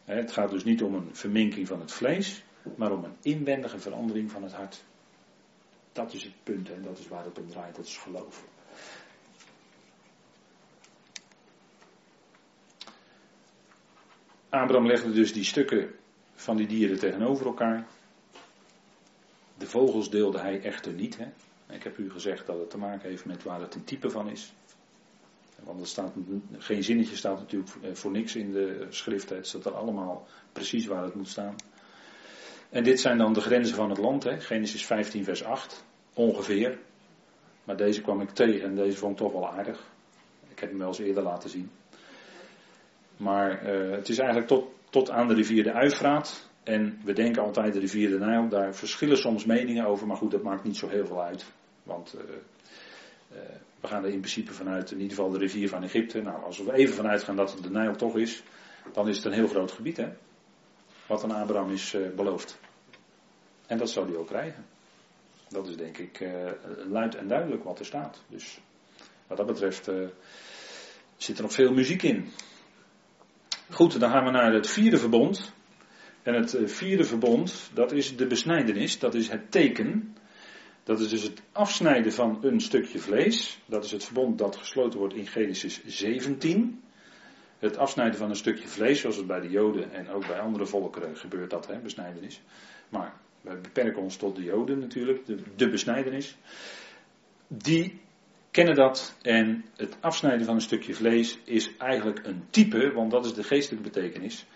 Het 0.05 0.33
gaat 0.33 0.51
dus 0.51 0.65
niet 0.65 0.83
om 0.83 0.95
een 0.95 1.17
verminking 1.17 1.67
van 1.67 1.81
het 1.81 1.93
vlees, 1.93 2.45
maar 2.77 2.93
om 2.93 3.05
een 3.05 3.17
inwendige 3.23 3.79
verandering 3.79 4.31
van 4.31 4.43
het 4.43 4.53
hart. 4.53 4.85
Dat 5.93 6.13
is 6.13 6.23
het 6.23 6.35
punt 6.43 6.71
en 6.71 6.83
dat 6.83 6.99
is 6.99 7.09
waar 7.09 7.25
het 7.25 7.39
om 7.39 7.49
draait, 7.49 7.77
dat 7.77 7.87
is 7.87 7.97
geloof. 7.97 8.45
Abraham 14.49 14.87
legde 14.87 15.13
dus 15.13 15.33
die 15.33 15.45
stukken 15.45 15.95
van 16.35 16.57
die 16.57 16.67
dieren 16.67 16.99
tegenover 16.99 17.47
elkaar. 17.47 17.87
De 19.59 19.67
vogels 19.67 20.11
deelde 20.11 20.39
hij 20.39 20.63
echter 20.63 20.93
niet. 20.93 21.19
Hè? 21.19 21.27
Ik 21.75 21.83
heb 21.83 21.99
u 21.99 22.11
gezegd 22.11 22.47
dat 22.47 22.59
het 22.59 22.71
te 22.71 22.79
maken 22.79 23.09
heeft 23.09 23.25
met 23.25 23.43
waar 23.43 23.61
het 23.61 23.75
een 23.75 23.85
type 23.85 24.11
van 24.11 24.31
is. 24.31 24.53
Want 25.63 25.81
er 25.81 25.87
staat, 25.87 26.13
geen 26.59 26.85
zinnetje 26.85 27.17
staat 27.17 27.39
natuurlijk 27.39 27.71
voor 27.93 28.11
niks 28.11 28.37
in 28.37 28.53
de 28.53 28.87
schriften. 28.89 29.37
Het 29.37 29.47
staat 29.47 29.65
er 29.65 29.75
allemaal 29.75 30.27
precies 30.53 30.87
waar 30.87 31.03
het 31.03 31.15
moet 31.15 31.29
staan. 31.29 31.57
En 32.71 32.85
dit 32.85 33.01
zijn 33.01 33.19
dan 33.19 33.33
de 33.33 33.41
grenzen 33.41 33.77
van 33.77 33.89
het 33.89 33.99
land, 33.99 34.23
hè? 34.23 34.41
Genesis 34.41 34.87
15, 34.87 35.25
vers 35.25 35.45
8, 35.45 35.85
ongeveer. 36.15 36.79
Maar 37.65 37.77
deze 37.77 38.01
kwam 38.01 38.21
ik 38.21 38.31
tegen 38.31 38.69
en 38.69 38.75
deze 38.75 38.97
vond 38.97 39.13
ik 39.13 39.19
toch 39.19 39.33
wel 39.33 39.49
aardig. 39.49 39.87
Ik 40.49 40.59
heb 40.59 40.69
hem 40.69 40.79
wel 40.79 40.89
eens 40.89 40.99
eerder 40.99 41.23
laten 41.23 41.51
zien. 41.51 41.71
Maar 43.17 43.75
uh, 43.75 43.91
het 43.91 44.09
is 44.09 44.19
eigenlijk 44.19 44.49
tot, 44.49 44.69
tot 44.91 45.11
aan 45.11 45.29
de 45.29 45.35
rivier 45.35 45.63
de 45.63 45.73
Uifraat. 45.73 46.51
En 46.65 47.01
we 47.05 47.13
denken 47.13 47.43
altijd 47.43 47.73
de 47.73 47.79
rivier 47.79 48.11
de 48.11 48.19
Nijl. 48.19 48.49
Daar 48.49 48.75
verschillen 48.75 49.17
soms 49.17 49.45
meningen 49.45 49.87
over, 49.87 50.07
maar 50.07 50.17
goed, 50.17 50.31
dat 50.31 50.43
maakt 50.43 50.65
niet 50.65 50.77
zo 50.77 50.89
heel 50.89 51.07
veel 51.07 51.23
uit. 51.23 51.45
Want 51.83 52.15
uh, 52.15 52.21
uh, 53.33 53.39
we 53.81 53.87
gaan 53.87 54.05
er 54.05 54.11
in 54.11 54.21
principe 54.21 54.53
vanuit, 54.53 54.91
in 54.91 55.01
ieder 55.01 55.17
geval 55.17 55.31
de 55.31 55.39
rivier 55.39 55.69
van 55.69 55.83
Egypte. 55.83 56.23
Nou, 56.23 56.43
als 56.43 56.59
we 56.59 56.73
even 56.73 56.95
vanuit 56.95 57.23
gaan 57.23 57.37
dat 57.37 57.53
het 57.53 57.63
de 57.63 57.71
Nijl 57.71 57.97
toch 57.97 58.17
is, 58.17 58.43
dan 58.93 59.09
is 59.09 59.17
het 59.17 59.25
een 59.25 59.33
heel 59.33 59.49
groot 59.49 59.73
gebied, 59.73 59.97
hè? 59.97 60.09
Wat 61.07 61.25
aan 61.25 61.31
Abraham 61.31 61.71
is 61.71 61.97
beloofd. 62.17 62.59
En 63.67 63.79
dat 63.79 63.91
zou 63.91 64.09
hij 64.09 64.17
ook 64.17 64.27
krijgen. 64.27 64.65
Dat 65.49 65.69
is 65.69 65.77
denk 65.77 65.99
ik 65.99 66.25
luid 66.89 67.15
en 67.15 67.29
duidelijk 67.29 67.65
wat 67.65 67.79
er 67.79 67.85
staat. 67.85 68.23
Dus 68.29 68.61
wat 69.27 69.37
dat 69.37 69.47
betreft 69.47 69.91
zit 71.17 71.37
er 71.37 71.43
nog 71.43 71.53
veel 71.53 71.73
muziek 71.73 72.03
in. 72.03 72.29
Goed, 73.71 74.01
dan 74.01 74.11
gaan 74.11 74.25
we 74.25 74.31
naar 74.31 74.53
het 74.53 74.69
vierde 74.69 74.99
verbond. 74.99 75.54
En 76.25 76.35
het 76.35 76.55
eh, 76.55 76.67
vierde 76.67 77.05
verbond, 77.05 77.71
dat 77.75 77.93
is 77.93 78.17
de 78.17 78.27
besnijdenis, 78.27 78.99
dat 78.99 79.15
is 79.15 79.29
het 79.29 79.51
teken. 79.51 80.17
Dat 80.83 81.01
is 81.01 81.09
dus 81.09 81.23
het 81.23 81.43
afsnijden 81.53 82.13
van 82.13 82.39
een 82.43 82.61
stukje 82.61 82.99
vlees. 82.99 83.59
Dat 83.67 83.85
is 83.85 83.91
het 83.91 84.05
verbond 84.05 84.39
dat 84.39 84.57
gesloten 84.57 84.99
wordt 84.99 85.15
in 85.15 85.27
Genesis 85.27 85.85
17. 85.87 86.83
Het 87.59 87.77
afsnijden 87.77 88.19
van 88.19 88.29
een 88.29 88.37
stukje 88.37 88.69
vlees, 88.69 89.01
zoals 89.01 89.17
het 89.17 89.27
bij 89.27 89.41
de 89.41 89.51
Joden 89.51 89.93
en 89.93 90.09
ook 90.09 90.27
bij 90.27 90.39
andere 90.39 90.67
volkeren 90.67 91.17
gebeurt 91.17 91.51
dat, 91.51 91.67
hè, 91.67 91.79
besnijdenis. 91.79 92.43
Maar 92.89 93.15
we 93.41 93.57
beperken 93.63 94.03
ons 94.03 94.17
tot 94.17 94.37
de 94.37 94.43
Joden 94.43 94.79
natuurlijk, 94.79 95.27
de, 95.27 95.37
de 95.57 95.71
besnijdenis. 95.71 96.37
Die 97.49 98.01
kennen 98.51 98.75
dat 98.75 99.17
en 99.23 99.65
het 99.77 99.97
afsnijden 100.01 100.47
van 100.47 100.55
een 100.55 100.61
stukje 100.61 100.95
vlees 100.95 101.39
is 101.45 101.77
eigenlijk 101.77 102.27
een 102.27 102.45
type, 102.51 102.93
want 102.93 103.11
dat 103.11 103.25
is 103.25 103.35
de 103.35 103.43
geestelijke 103.43 103.91
betekenis, 103.91 104.47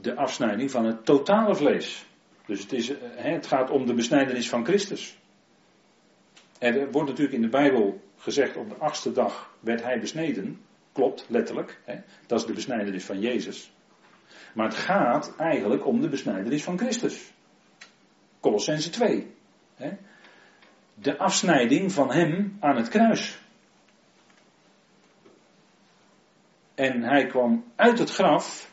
de 0.00 0.14
afsnijding 0.14 0.70
van 0.70 0.84
het 0.84 1.04
totale 1.04 1.54
vlees. 1.54 2.06
Dus 2.46 2.60
het, 2.60 2.72
is, 2.72 2.88
eh, 2.88 2.96
het 3.14 3.46
gaat 3.46 3.70
om 3.70 3.86
de 3.86 3.94
besnijdenis 3.94 4.48
van 4.48 4.64
Christus. 4.64 5.18
Er 6.58 6.90
wordt 6.90 7.08
natuurlijk 7.08 7.36
in 7.36 7.42
de 7.42 7.48
Bijbel 7.48 8.00
gezegd 8.16 8.56
op 8.56 8.68
de 8.68 8.74
achtste 8.74 9.12
dag 9.12 9.54
werd 9.60 9.82
hij 9.82 10.00
besneden. 10.00 10.60
Klopt, 10.92 11.24
letterlijk. 11.28 11.80
Hè? 11.84 12.00
Dat 12.26 12.40
is 12.40 12.46
de 12.46 12.52
besnijdenis 12.52 13.04
van 13.04 13.20
Jezus. 13.20 13.72
Maar 14.54 14.66
het 14.66 14.76
gaat 14.76 15.36
eigenlijk 15.36 15.86
om 15.86 16.00
de 16.00 16.08
besnijdenis 16.08 16.64
van 16.64 16.78
Christus. 16.78 17.32
Colossense 18.40 18.90
2. 18.90 19.34
Hè? 19.74 19.90
De 20.94 21.18
afsnijding 21.18 21.92
van 21.92 22.12
hem 22.12 22.56
aan 22.60 22.76
het 22.76 22.88
kruis. 22.88 23.38
En 26.74 27.02
hij 27.02 27.26
kwam 27.26 27.64
uit 27.76 27.98
het 27.98 28.10
graf 28.10 28.70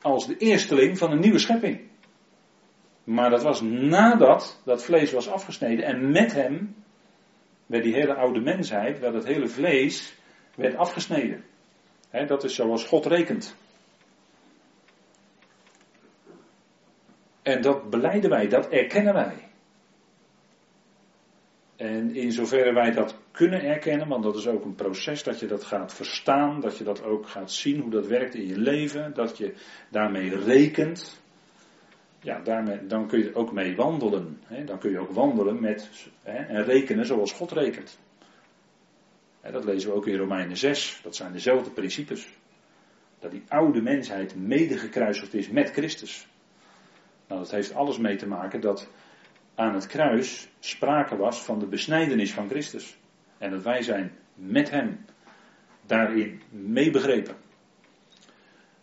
als 0.00 0.26
de 0.26 0.36
eersteling 0.36 0.98
van 0.98 1.10
een 1.12 1.20
nieuwe 1.20 1.38
schepping. 1.38 1.80
Maar 3.04 3.30
dat 3.30 3.42
was 3.42 3.60
nadat 3.60 4.60
dat 4.64 4.84
vlees 4.84 5.12
was 5.12 5.28
afgesneden 5.28 5.84
en 5.84 6.10
met 6.10 6.32
hem 6.32 6.74
werd 7.66 7.84
die 7.84 7.94
hele 7.94 8.14
oude 8.14 8.40
mensheid, 8.40 8.98
werd 8.98 9.14
het 9.14 9.26
hele 9.26 9.48
vlees, 9.48 10.14
werd 10.54 10.76
afgesneden. 10.76 11.44
dat 12.26 12.44
is 12.44 12.54
zoals 12.54 12.84
God 12.84 13.06
rekent. 13.06 13.56
En 17.42 17.62
dat 17.62 17.90
beleiden 17.90 18.30
wij, 18.30 18.48
dat 18.48 18.68
erkennen 18.68 19.14
wij. 19.14 19.48
En 21.76 22.14
in 22.14 22.32
zoverre 22.32 22.72
wij 22.72 22.90
dat 22.90 23.16
kunnen 23.38 23.62
erkennen, 23.62 24.08
want 24.08 24.22
dat 24.22 24.36
is 24.36 24.46
ook 24.46 24.64
een 24.64 24.74
proces 24.74 25.22
dat 25.22 25.40
je 25.40 25.46
dat 25.46 25.64
gaat 25.64 25.94
verstaan, 25.94 26.60
dat 26.60 26.78
je 26.78 26.84
dat 26.84 27.02
ook 27.02 27.28
gaat 27.28 27.52
zien 27.52 27.80
hoe 27.80 27.90
dat 27.90 28.06
werkt 28.06 28.34
in 28.34 28.46
je 28.46 28.58
leven, 28.58 29.14
dat 29.14 29.38
je 29.38 29.54
daarmee 29.88 30.36
rekent. 30.36 31.20
Ja, 32.20 32.40
daarmee, 32.40 32.86
dan 32.86 33.06
kun 33.06 33.18
je 33.18 33.34
ook 33.34 33.52
mee 33.52 33.76
wandelen. 33.76 34.40
Hè? 34.44 34.64
Dan 34.64 34.78
kun 34.78 34.90
je 34.90 34.98
ook 34.98 35.10
wandelen 35.10 35.60
met 35.60 36.08
hè, 36.22 36.36
en 36.36 36.64
rekenen 36.64 37.06
zoals 37.06 37.32
God 37.32 37.52
rekent. 37.52 37.98
Hè, 39.40 39.52
dat 39.52 39.64
lezen 39.64 39.90
we 39.90 39.96
ook 39.96 40.06
in 40.06 40.18
Romeinen 40.18 40.56
6. 40.56 41.00
Dat 41.02 41.16
zijn 41.16 41.32
dezelfde 41.32 41.70
principes. 41.70 42.28
Dat 43.18 43.30
die 43.30 43.42
oude 43.48 43.82
mensheid 43.82 44.36
mede 44.36 44.78
gekruisigd 44.78 45.34
is 45.34 45.48
met 45.48 45.70
Christus. 45.70 46.26
Nou, 47.28 47.40
dat 47.40 47.50
heeft 47.50 47.74
alles 47.74 47.98
mee 47.98 48.16
te 48.16 48.26
maken 48.26 48.60
dat 48.60 48.88
aan 49.54 49.74
het 49.74 49.86
kruis 49.86 50.48
sprake 50.60 51.16
was 51.16 51.42
van 51.42 51.58
de 51.58 51.66
besnijdenis 51.66 52.32
van 52.32 52.48
Christus. 52.48 52.98
En 53.38 53.50
dat 53.50 53.62
wij 53.62 53.82
zijn 53.82 54.12
met 54.34 54.70
Hem 54.70 55.04
daarin 55.86 56.42
meebegrepen. 56.50 57.36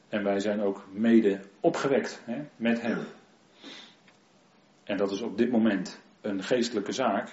En 0.09 0.23
wij 0.23 0.39
zijn 0.39 0.61
ook 0.61 0.85
mede 0.91 1.39
opgewekt 1.59 2.21
hè, 2.25 2.45
met 2.55 2.81
Hem. 2.81 2.99
En 4.83 4.97
dat 4.97 5.11
is 5.11 5.21
op 5.21 5.37
dit 5.37 5.51
moment 5.51 6.01
een 6.21 6.43
geestelijke 6.43 6.91
zaak. 6.91 7.29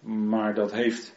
Maar 0.00 0.54
dat 0.54 0.72
heeft, 0.72 1.16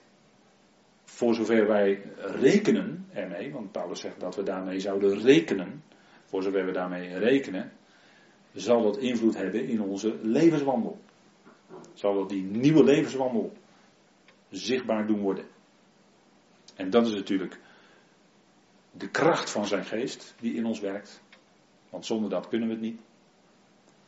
voor 1.04 1.34
zover 1.34 1.68
wij 1.68 2.02
rekenen 2.18 3.08
ermee, 3.14 3.52
want 3.52 3.72
Paulus 3.72 4.00
zegt 4.00 4.20
dat 4.20 4.36
we 4.36 4.44
daarmee 4.44 4.80
zouden 4.80 5.20
rekenen, 5.20 5.84
voor 6.26 6.44
zover 6.44 6.66
we 6.66 6.72
daarmee 6.72 7.18
rekenen, 7.18 7.72
zal 8.54 8.84
dat 8.84 8.98
invloed 8.98 9.38
hebben 9.38 9.68
in 9.68 9.82
onze 9.82 10.18
levenswandel 10.22 11.00
zal 11.94 12.14
dat 12.14 12.30
die 12.30 12.44
nieuwe 12.44 12.84
levenswandel 12.84 13.54
zichtbaar 14.50 15.08
doen 15.08 15.20
worden. 15.20 15.46
En 16.76 16.90
dat 16.90 17.08
is 17.08 17.14
natuurlijk 17.14 17.60
de 18.92 19.10
kracht 19.10 19.50
van 19.50 19.68
zijn 19.68 19.86
geest 19.86 20.36
die 20.40 20.54
in 20.54 20.66
ons 20.66 20.80
werkt. 20.80 21.22
Want 21.90 22.06
zonder 22.06 22.30
dat 22.30 22.48
kunnen 22.48 22.68
we 22.68 22.74
het 22.74 22.84
niet. 22.84 23.02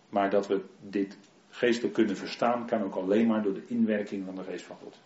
Maar 0.10 0.30
dat 0.30 0.48
we 0.48 0.66
dit 0.80 1.18
geestelijk 1.50 1.94
kunnen 1.94 2.18
verstaan, 2.18 2.66
kan 2.66 2.84
ook 2.84 2.96
alleen 2.96 3.28
maar 3.28 3.44
door 3.44 3.54
de 3.54 3.66
inwerking 3.68 4.26
van 4.26 4.36
de 4.36 4.44
geest 4.44 4.66
van 4.66 4.78
God. 4.78 5.00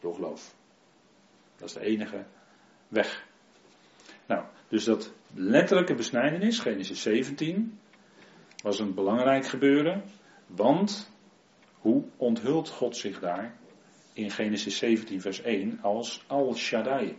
Door 0.00 0.14
geloof. 0.14 0.54
Dat 1.56 1.68
is 1.68 1.74
de 1.74 1.80
enige 1.80 2.24
weg. 2.88 3.26
Nou, 4.26 4.44
dus 4.68 4.84
dat 4.84 5.12
letterlijke 5.34 5.94
besnijdenis, 5.94 6.58
Genesis 6.58 7.02
17, 7.02 7.78
was 8.62 8.78
een 8.78 8.94
belangrijk 8.94 9.46
gebeuren. 9.46 10.04
Want 10.46 11.10
hoe 11.78 12.04
onthult 12.16 12.68
God 12.68 12.96
zich 12.96 13.20
daar 13.20 13.56
in 14.18 14.30
Genesis 14.30 14.76
17, 14.76 15.20
vers 15.20 15.42
1 15.42 15.78
als 15.82 16.24
Al 16.26 16.54
Shaddai? 16.54 17.16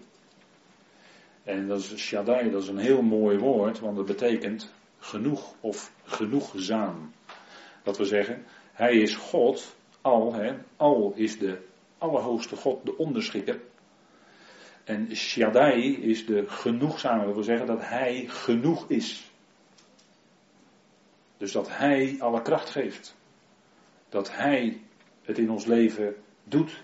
En 1.43 1.67
dat 1.67 1.79
is 1.79 1.97
Shaddai, 1.97 2.51
dat 2.51 2.61
is 2.61 2.67
een 2.67 2.77
heel 2.77 3.01
mooi 3.01 3.37
woord, 3.37 3.79
want 3.79 3.95
dat 3.95 4.05
betekent 4.05 4.73
genoeg 4.97 5.53
of 5.59 5.91
genoegzaam. 6.03 7.13
Dat 7.83 7.97
we 7.97 8.05
zeggen, 8.05 8.45
hij 8.73 8.95
is 8.95 9.15
God, 9.15 9.75
al, 10.01 10.33
hè, 10.33 10.55
al 10.75 11.13
is 11.15 11.37
de 11.37 11.57
allerhoogste 11.97 12.55
God, 12.55 12.85
de 12.85 12.97
onderschikker. 12.97 13.61
En 14.83 15.15
Shaddai 15.15 15.95
is 15.95 16.25
de 16.25 16.43
genoegzame, 16.47 17.25
dat 17.25 17.33
wil 17.33 17.43
zeggen 17.43 17.67
dat 17.67 17.81
hij 17.81 18.25
genoeg 18.27 18.89
is. 18.89 19.31
Dus 21.37 21.51
dat 21.51 21.67
hij 21.69 22.15
alle 22.19 22.41
kracht 22.41 22.69
geeft 22.69 23.17
dat 24.09 24.35
Hij 24.35 24.81
het 25.21 25.37
in 25.37 25.49
ons 25.49 25.65
leven 25.65 26.15
doet. 26.43 26.83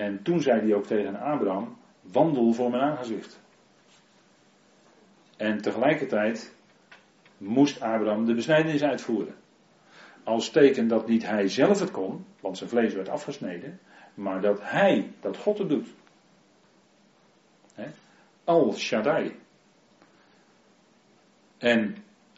En 0.00 0.22
toen 0.22 0.40
zei 0.40 0.60
hij 0.60 0.74
ook 0.74 0.86
tegen 0.86 1.20
Abraham: 1.20 1.76
wandel 2.00 2.52
voor 2.52 2.70
mijn 2.70 2.82
aangezicht. 2.82 3.40
En 5.36 5.60
tegelijkertijd 5.60 6.54
moest 7.38 7.80
Abraham 7.80 8.24
de 8.24 8.34
besnijdenis 8.34 8.82
uitvoeren. 8.82 9.34
Als 10.24 10.50
teken 10.50 10.88
dat 10.88 11.08
niet 11.08 11.26
hij 11.26 11.48
zelf 11.48 11.80
het 11.80 11.90
kon, 11.90 12.24
want 12.40 12.58
zijn 12.58 12.70
vlees 12.70 12.94
werd 12.94 13.08
afgesneden, 13.08 13.80
maar 14.14 14.40
dat 14.40 14.58
hij, 14.62 15.12
dat 15.20 15.36
God 15.36 15.58
het 15.58 15.68
doet. 15.68 15.88
Al 18.44 18.74
Shaddai. 18.74 19.36
En 21.58 21.96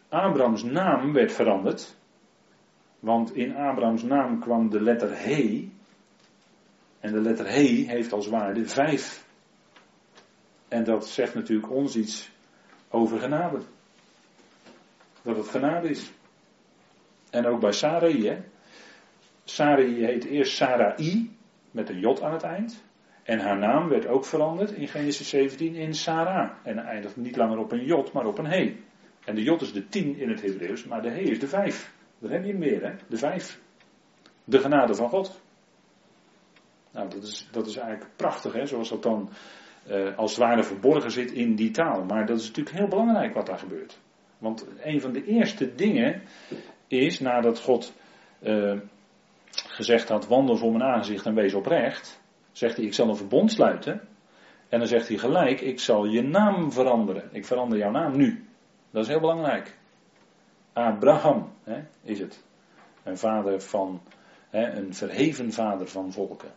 Abrahams 0.09 0.63
naam 0.63 1.13
werd 1.13 1.33
veranderd 1.33 1.97
want 3.03 3.35
in 3.35 3.57
Abrahams 3.57 4.03
naam 4.03 4.41
kwam 4.41 4.71
de 4.71 4.81
letter 4.81 5.25
He. 5.25 5.72
En 7.03 7.13
de 7.13 7.21
letter 7.21 7.47
He 7.47 7.85
heeft 7.87 8.13
als 8.13 8.27
waarde 8.27 8.67
vijf. 8.67 9.27
En 10.69 10.85
dat 10.85 11.09
zegt 11.09 11.35
natuurlijk 11.35 11.71
ons 11.71 11.97
iets 11.97 12.31
over 12.89 13.19
genade. 13.19 13.61
Dat 15.23 15.37
het 15.37 15.49
genade 15.49 15.89
is. 15.89 16.13
En 17.31 17.47
ook 17.47 17.61
bij 17.61 17.73
Sarai, 17.73 18.29
hè. 18.29 18.41
Sarai 19.45 20.05
heet 20.05 20.25
eerst 20.25 20.57
Sarai, 20.57 21.37
met 21.71 21.89
een 21.89 21.99
J 21.99 22.23
aan 22.23 22.33
het 22.33 22.43
eind. 22.43 22.83
En 23.23 23.39
haar 23.39 23.59
naam 23.59 23.89
werd 23.89 24.07
ook 24.07 24.25
veranderd 24.25 24.71
in 24.71 24.89
Genesis 24.89 25.29
17 25.29 25.75
in 25.75 25.95
Sarah. 25.95 26.51
En 26.63 26.79
eindigt 26.79 27.17
niet 27.17 27.37
langer 27.37 27.59
op 27.59 27.73
een 27.73 27.85
J, 27.85 28.05
maar 28.13 28.27
op 28.27 28.39
een 28.39 28.47
He. 28.47 28.77
En 29.25 29.35
de 29.35 29.43
J 29.43 29.51
is 29.51 29.73
de 29.73 29.89
tien 29.89 30.17
in 30.17 30.29
het 30.29 30.43
Hebreeuws, 30.43 30.85
maar 30.85 31.03
de 31.03 31.11
He 31.11 31.21
is 31.21 31.39
de 31.39 31.49
vijf. 31.49 31.95
Daar 32.19 32.31
heb 32.31 32.45
je 32.45 32.51
hem 32.51 32.61
weer, 32.61 32.83
hè? 32.83 32.95
De 33.09 33.17
vijf. 33.17 33.61
De 34.45 34.59
genade 34.59 34.95
van 34.95 35.09
God. 35.09 35.42
Nou, 36.93 37.09
dat 37.09 37.23
is, 37.23 37.49
dat 37.51 37.67
is 37.67 37.77
eigenlijk 37.77 38.11
prachtig, 38.17 38.53
hè, 38.53 38.67
zoals 38.67 38.89
dat 38.89 39.03
dan 39.03 39.31
uh, 39.91 40.19
als 40.19 40.31
het 40.31 40.41
ware 40.41 40.63
verborgen 40.63 41.11
zit 41.11 41.33
in 41.33 41.55
die 41.55 41.71
taal. 41.71 42.05
Maar 42.05 42.27
dat 42.27 42.39
is 42.41 42.47
natuurlijk 42.47 42.77
heel 42.77 42.89
belangrijk 42.89 43.35
wat 43.35 43.47
daar 43.47 43.59
gebeurt. 43.59 43.99
Want 44.39 44.67
een 44.83 45.01
van 45.01 45.13
de 45.13 45.25
eerste 45.25 45.75
dingen 45.75 46.23
is, 46.89 47.21
nadat 47.21 47.61
God 47.61 47.93
uh, 48.43 48.79
gezegd 49.53 50.09
had, 50.09 50.27
wandel 50.27 50.57
voor 50.57 50.71
mijn 50.71 50.83
aangezicht 50.83 51.27
en 51.27 51.35
wees 51.35 51.55
oprecht, 51.55 52.21
zegt 52.53 52.77
hij, 52.77 52.85
ik 52.87 52.95
zal 52.95 53.09
een 53.09 53.17
verbond 53.17 53.53
sluiten. 53.53 54.01
En 54.69 54.79
dan 54.79 54.89
zegt 54.89 55.09
hij 55.09 55.17
gelijk, 55.17 55.61
ik 55.61 55.81
zal 55.81 56.05
je 56.05 56.23
naam 56.23 56.73
veranderen. 56.73 57.29
Ik 57.33 57.45
verander 57.45 57.79
jouw 57.79 57.91
naam 57.91 58.17
nu. 58.17 58.47
Dat 58.91 59.03
is 59.03 59.09
heel 59.09 59.21
belangrijk. 59.21 59.77
Abraham 60.73 61.53
hè, 61.65 61.81
is 62.03 62.19
het. 62.19 62.45
Een 63.03 63.19
vader 63.19 63.61
van, 63.61 64.01
hè, 64.51 64.71
een 64.71 64.95
verheven 64.95 65.53
vader 65.53 65.89
van 65.89 66.13
volken. 66.13 66.51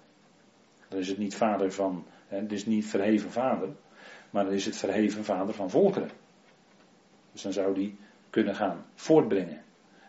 Dan 0.87 0.99
is 0.99 1.07
het 1.07 1.17
niet 1.17 1.35
vader 1.35 1.71
van, 1.71 2.05
het 2.27 2.51
is 2.51 2.65
niet 2.65 2.85
verheven 2.85 3.31
vader, 3.31 3.69
maar 4.29 4.45
dan 4.45 4.53
is 4.53 4.65
het 4.65 4.77
verheven 4.77 5.23
vader 5.23 5.53
van 5.53 5.69
volkeren. 5.69 6.09
Dus 7.31 7.41
dan 7.41 7.53
zou 7.53 7.73
die 7.73 7.97
kunnen 8.29 8.55
gaan 8.55 8.85
voortbrengen. 8.93 9.63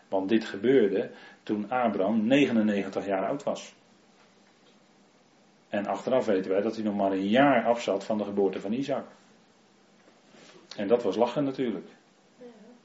Want 0.07 0.29
dit 0.29 0.45
gebeurde 0.45 1.11
toen 1.43 1.69
Abraham 1.69 2.27
99 2.27 3.05
jaar 3.05 3.27
oud 3.27 3.43
was. 3.43 3.75
En 5.69 5.85
achteraf 5.85 6.25
weten 6.25 6.51
wij 6.51 6.61
dat 6.61 6.75
hij 6.75 6.83
nog 6.83 6.95
maar 6.95 7.11
een 7.11 7.27
jaar 7.27 7.65
afzat 7.65 8.03
van 8.03 8.17
de 8.17 8.23
geboorte 8.23 8.61
van 8.61 8.73
Isaac. 8.73 9.05
En 10.75 10.87
dat 10.87 11.03
was 11.03 11.15
lachen 11.15 11.43
natuurlijk. 11.43 11.87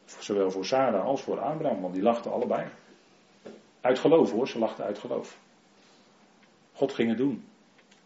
Zowel 0.04 0.50
voor 0.50 0.64
Sarah 0.64 1.04
als 1.04 1.22
voor 1.22 1.40
Abraham, 1.40 1.80
want 1.80 1.94
die 1.94 2.02
lachten 2.02 2.32
allebei. 2.32 2.66
Uit 3.80 3.98
geloof 3.98 4.30
hoor, 4.30 4.48
ze 4.48 4.58
lachten 4.58 4.84
uit 4.84 4.98
geloof. 4.98 5.38
God 6.72 6.92
ging 6.92 7.08
het 7.08 7.18
doen. 7.18 7.44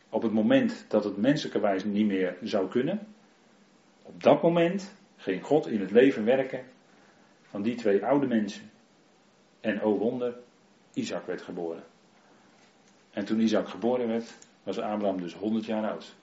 Op 0.08 0.22
het 0.22 0.32
moment 0.32 0.84
dat 0.88 1.04
het 1.04 1.16
menselijkerwijs 1.16 1.84
niet 1.84 2.06
meer 2.06 2.36
zou 2.42 2.68
kunnen, 2.68 3.06
op 4.02 4.22
dat 4.22 4.42
moment 4.42 4.94
ging 5.16 5.44
God 5.44 5.66
in 5.66 5.80
het 5.80 5.90
leven 5.90 6.24
werken 6.24 6.64
van 7.42 7.62
die 7.62 7.74
twee 7.74 8.04
oude 8.04 8.26
mensen. 8.26 8.70
En 9.60 9.80
o 9.80 9.96
wonder, 9.96 10.36
Isaac 10.92 11.26
werd 11.26 11.42
geboren. 11.42 11.84
En 13.10 13.24
toen 13.24 13.40
Isaac 13.40 13.68
geboren 13.68 14.08
werd, 14.08 14.38
was 14.62 14.78
Abraham 14.78 15.20
dus 15.20 15.34
100 15.34 15.64
jaar 15.64 15.90
oud. 15.90 16.14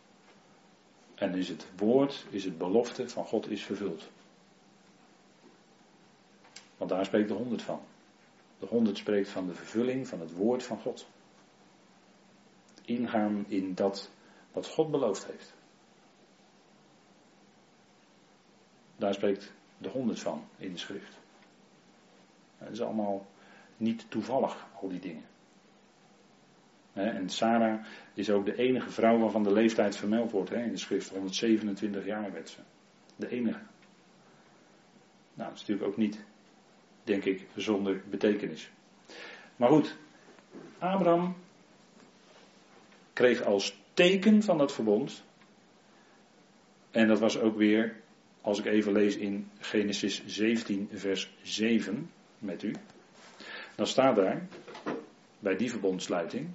En 1.15 1.35
is 1.35 1.49
het 1.49 1.67
woord, 1.77 2.25
is 2.29 2.43
het 2.43 2.57
belofte 2.57 3.09
van 3.09 3.25
God 3.25 3.49
is 3.49 3.63
vervuld. 3.63 4.09
Want 6.77 6.89
daar 6.89 7.05
spreekt 7.05 7.27
de 7.27 7.33
100 7.33 7.61
van. 7.61 7.81
De 8.59 8.65
100 8.65 8.97
spreekt 8.97 9.29
van 9.29 9.47
de 9.47 9.53
vervulling 9.53 10.07
van 10.07 10.19
het 10.19 10.33
woord 10.33 10.63
van 10.63 10.79
God. 10.79 11.07
Ingaan 12.85 13.45
in 13.47 13.73
dat 13.73 14.11
wat 14.51 14.67
God 14.67 14.91
beloofd 14.91 15.25
heeft. 15.25 15.53
Daar 18.95 19.13
spreekt 19.13 19.53
de 19.77 19.89
100 19.89 20.19
van 20.19 20.43
in 20.57 20.71
de 20.71 20.77
schrift. 20.77 21.19
Het 22.57 22.71
is 22.71 22.81
allemaal 22.81 23.25
niet 23.77 24.05
toevallig, 24.09 24.67
al 24.81 24.89
die 24.89 24.99
dingen. 24.99 25.23
En 26.93 27.29
Sarah 27.29 27.85
is 28.13 28.29
ook 28.29 28.45
de 28.45 28.55
enige 28.55 28.89
vrouw 28.89 29.19
waarvan 29.19 29.43
de 29.43 29.53
leeftijd 29.53 29.95
vermeld 29.95 30.31
wordt 30.31 30.51
in 30.51 30.69
de 30.69 30.77
schrift. 30.77 31.09
127 31.09 32.05
jaar 32.05 32.31
werd 32.31 32.49
ze. 32.49 32.59
De 33.15 33.29
enige. 33.29 33.59
Nou, 35.33 35.49
dat 35.49 35.53
is 35.53 35.59
natuurlijk 35.59 35.87
ook 35.87 35.97
niet, 35.97 36.23
denk 37.03 37.25
ik, 37.25 37.47
zonder 37.55 38.01
betekenis. 38.09 38.71
Maar 39.55 39.69
goed, 39.69 39.97
Abraham 40.79 41.35
kreeg 43.13 43.43
als 43.43 43.77
teken 43.93 44.43
van 44.43 44.57
dat 44.57 44.73
verbond, 44.73 45.23
en 46.91 47.07
dat 47.07 47.19
was 47.19 47.39
ook 47.39 47.57
weer, 47.57 47.95
als 48.41 48.59
ik 48.59 48.65
even 48.65 48.91
lees 48.91 49.15
in 49.15 49.49
Genesis 49.59 50.23
17, 50.25 50.89
vers 50.93 51.33
7 51.41 52.09
met 52.39 52.63
u, 52.63 52.73
dan 53.75 53.87
staat 53.87 54.15
daar, 54.15 54.47
bij 55.39 55.55
die 55.55 55.69
verbondsluiting. 55.69 56.47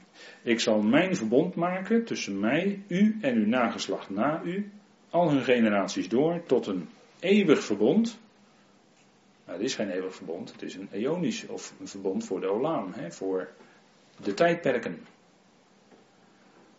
Ik 0.43 0.61
zal 0.61 0.83
mijn 0.83 1.17
verbond 1.17 1.55
maken 1.55 2.05
tussen 2.05 2.41
mij, 2.41 2.83
u 2.89 3.19
en 3.21 3.37
uw 3.37 3.47
nageslacht 3.47 4.11
na 4.11 4.43
u, 4.45 4.71
al 5.11 5.31
hun 5.31 5.43
generaties 5.43 6.09
door, 6.09 6.43
tot 6.47 6.67
een 6.67 6.89
eeuwig 7.21 7.65
verbond. 7.65 8.21
Nou, 9.45 9.59
het 9.59 9.67
is 9.67 9.75
geen 9.75 9.91
eeuwig 9.91 10.15
verbond, 10.15 10.53
het 10.53 10.63
is 10.63 10.75
een 10.75 10.89
eonisch 10.93 11.47
of 11.47 11.75
een 11.81 11.89
verbond 11.89 12.25
voor 12.25 12.41
de 12.41 12.49
Olaan, 12.49 12.95
hè, 12.95 13.11
voor 13.11 13.49
de 14.23 14.35
tijdperken. 14.35 14.99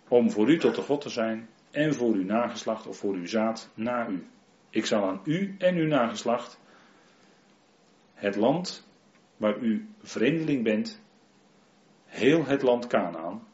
Om 0.10 0.32
voor 0.32 0.50
u 0.50 0.58
tot 0.58 0.76
de 0.76 0.82
God 0.82 1.02
te 1.02 1.10
zijn 1.10 1.50
en 1.72 1.94
voor 1.94 2.14
uw 2.14 2.24
nageslacht 2.24 2.88
of 2.88 2.98
voor 2.98 3.14
uw 3.14 3.28
zaad 3.28 3.70
na 3.74 4.08
u. 4.08 4.28
Ik 4.70 4.86
zal 4.86 5.04
aan 5.04 5.22
u 5.24 5.56
en 5.58 5.76
uw 5.76 5.88
nageslacht 5.88 6.60
het 8.14 8.36
land 8.36 8.88
waar 9.38 9.58
u 9.58 9.88
vreemdeling 10.02 10.64
bent 10.64 11.02
heel 12.06 12.46
het 12.46 12.62
land 12.62 12.88
Canaan 12.88 13.48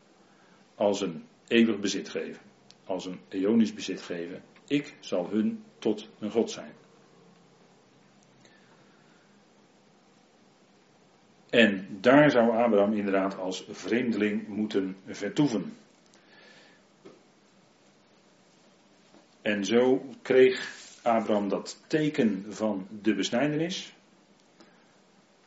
als 0.76 1.02
een 1.02 1.24
eeuwig 1.48 1.80
bezit 1.80 2.10
geven. 2.10 2.42
Als 2.86 3.06
een 3.06 3.20
eonisch 3.30 3.74
bezit 3.74 4.02
geven. 4.02 4.42
Ik 4.68 4.96
zal 5.00 5.30
hun 5.30 5.64
tot 5.80 6.10
een 6.20 6.32
God 6.32 6.52
zijn. 6.52 6.72
En 11.50 11.88
daar 12.02 12.32
zou 12.32 12.50
Abraham 12.50 12.94
inderdaad 12.94 13.38
als 13.38 13.66
vreemdeling 13.70 14.48
moeten 14.48 14.98
vertoeven. 15.06 15.74
En 19.46 19.66
zo 19.66 20.06
kreeg 20.22 20.72
Abraham 21.02 21.50
dat 21.50 21.84
teken 21.88 22.46
van 22.50 22.88
de 23.02 23.16
besnijdenis. 23.16 23.94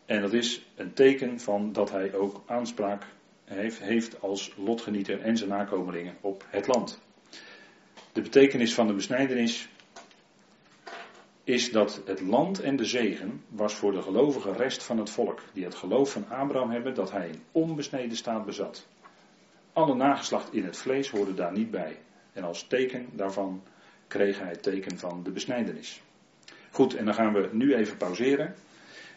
En 0.06 0.20
dat 0.20 0.32
is 0.32 0.66
een 0.76 0.92
teken 0.92 1.40
van 1.40 1.72
dat 1.72 1.90
hij 1.90 2.14
ook 2.14 2.42
aanspraak 2.46 3.06
heeft, 3.44 3.78
heeft 3.78 4.20
als 4.20 4.54
lotgenieter 4.56 5.20
en 5.20 5.36
zijn 5.36 5.50
nakomelingen 5.50 6.16
op 6.20 6.44
het 6.48 6.66
land. 6.66 7.00
De 8.12 8.20
betekenis 8.20 8.74
van 8.74 8.86
de 8.86 8.92
besnijdenis 8.92 9.68
is 11.44 11.70
dat 11.70 12.02
het 12.04 12.20
land 12.20 12.60
en 12.60 12.76
de 12.76 12.84
zegen 12.84 13.42
was 13.48 13.74
voor 13.74 13.92
de 13.92 14.02
gelovige 14.02 14.52
rest 14.52 14.82
van 14.82 14.98
het 14.98 15.10
volk, 15.10 15.42
die 15.52 15.64
het 15.64 15.74
geloof 15.74 16.12
van 16.12 16.28
Abraham 16.28 16.70
hebben 16.70 16.94
dat 16.94 17.10
hij 17.10 17.28
een 17.28 17.42
onbesneden 17.52 18.16
staat 18.16 18.44
bezat. 18.44 18.86
Alle 19.72 19.94
nageslacht 19.94 20.52
in 20.52 20.64
het 20.64 20.76
vlees 20.76 21.10
hoorde 21.10 21.34
daar 21.34 21.52
niet 21.52 21.70
bij. 21.70 21.98
En 22.32 22.44
als 22.44 22.66
teken 22.66 23.06
daarvan 23.12 23.62
kreeg 24.08 24.38
hij 24.38 24.48
het 24.48 24.62
teken 24.62 24.98
van 24.98 25.22
de 25.22 25.30
besnijdenis. 25.30 26.02
Goed, 26.70 26.94
en 26.94 27.04
dan 27.04 27.14
gaan 27.14 27.32
we 27.32 27.48
nu 27.52 27.74
even 27.74 27.96
pauzeren. 27.96 28.54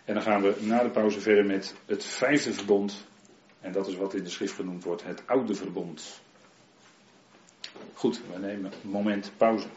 En 0.06 0.14
dan 0.14 0.24
gaan 0.24 0.42
we 0.42 0.56
na 0.60 0.84
de 0.84 0.89
pauze 0.89 1.20
verder 1.20 1.46
met 1.46 1.76
het 1.86 2.06
vijfde 2.06 2.54
verbond. 2.54 3.06
En 3.60 3.72
dat 3.72 3.88
is 3.88 3.96
wat 3.96 4.14
in 4.14 4.24
de 4.24 4.30
schrift 4.30 4.54
genoemd 4.54 4.84
wordt 4.84 5.04
het 5.04 5.28
oude 5.28 5.56
verbond. 5.56 6.22
Goed, 7.94 8.22
we 8.34 8.39
nemen 8.39 8.72
een 8.84 8.89
moment 8.89 9.32
pauze. 9.38 9.68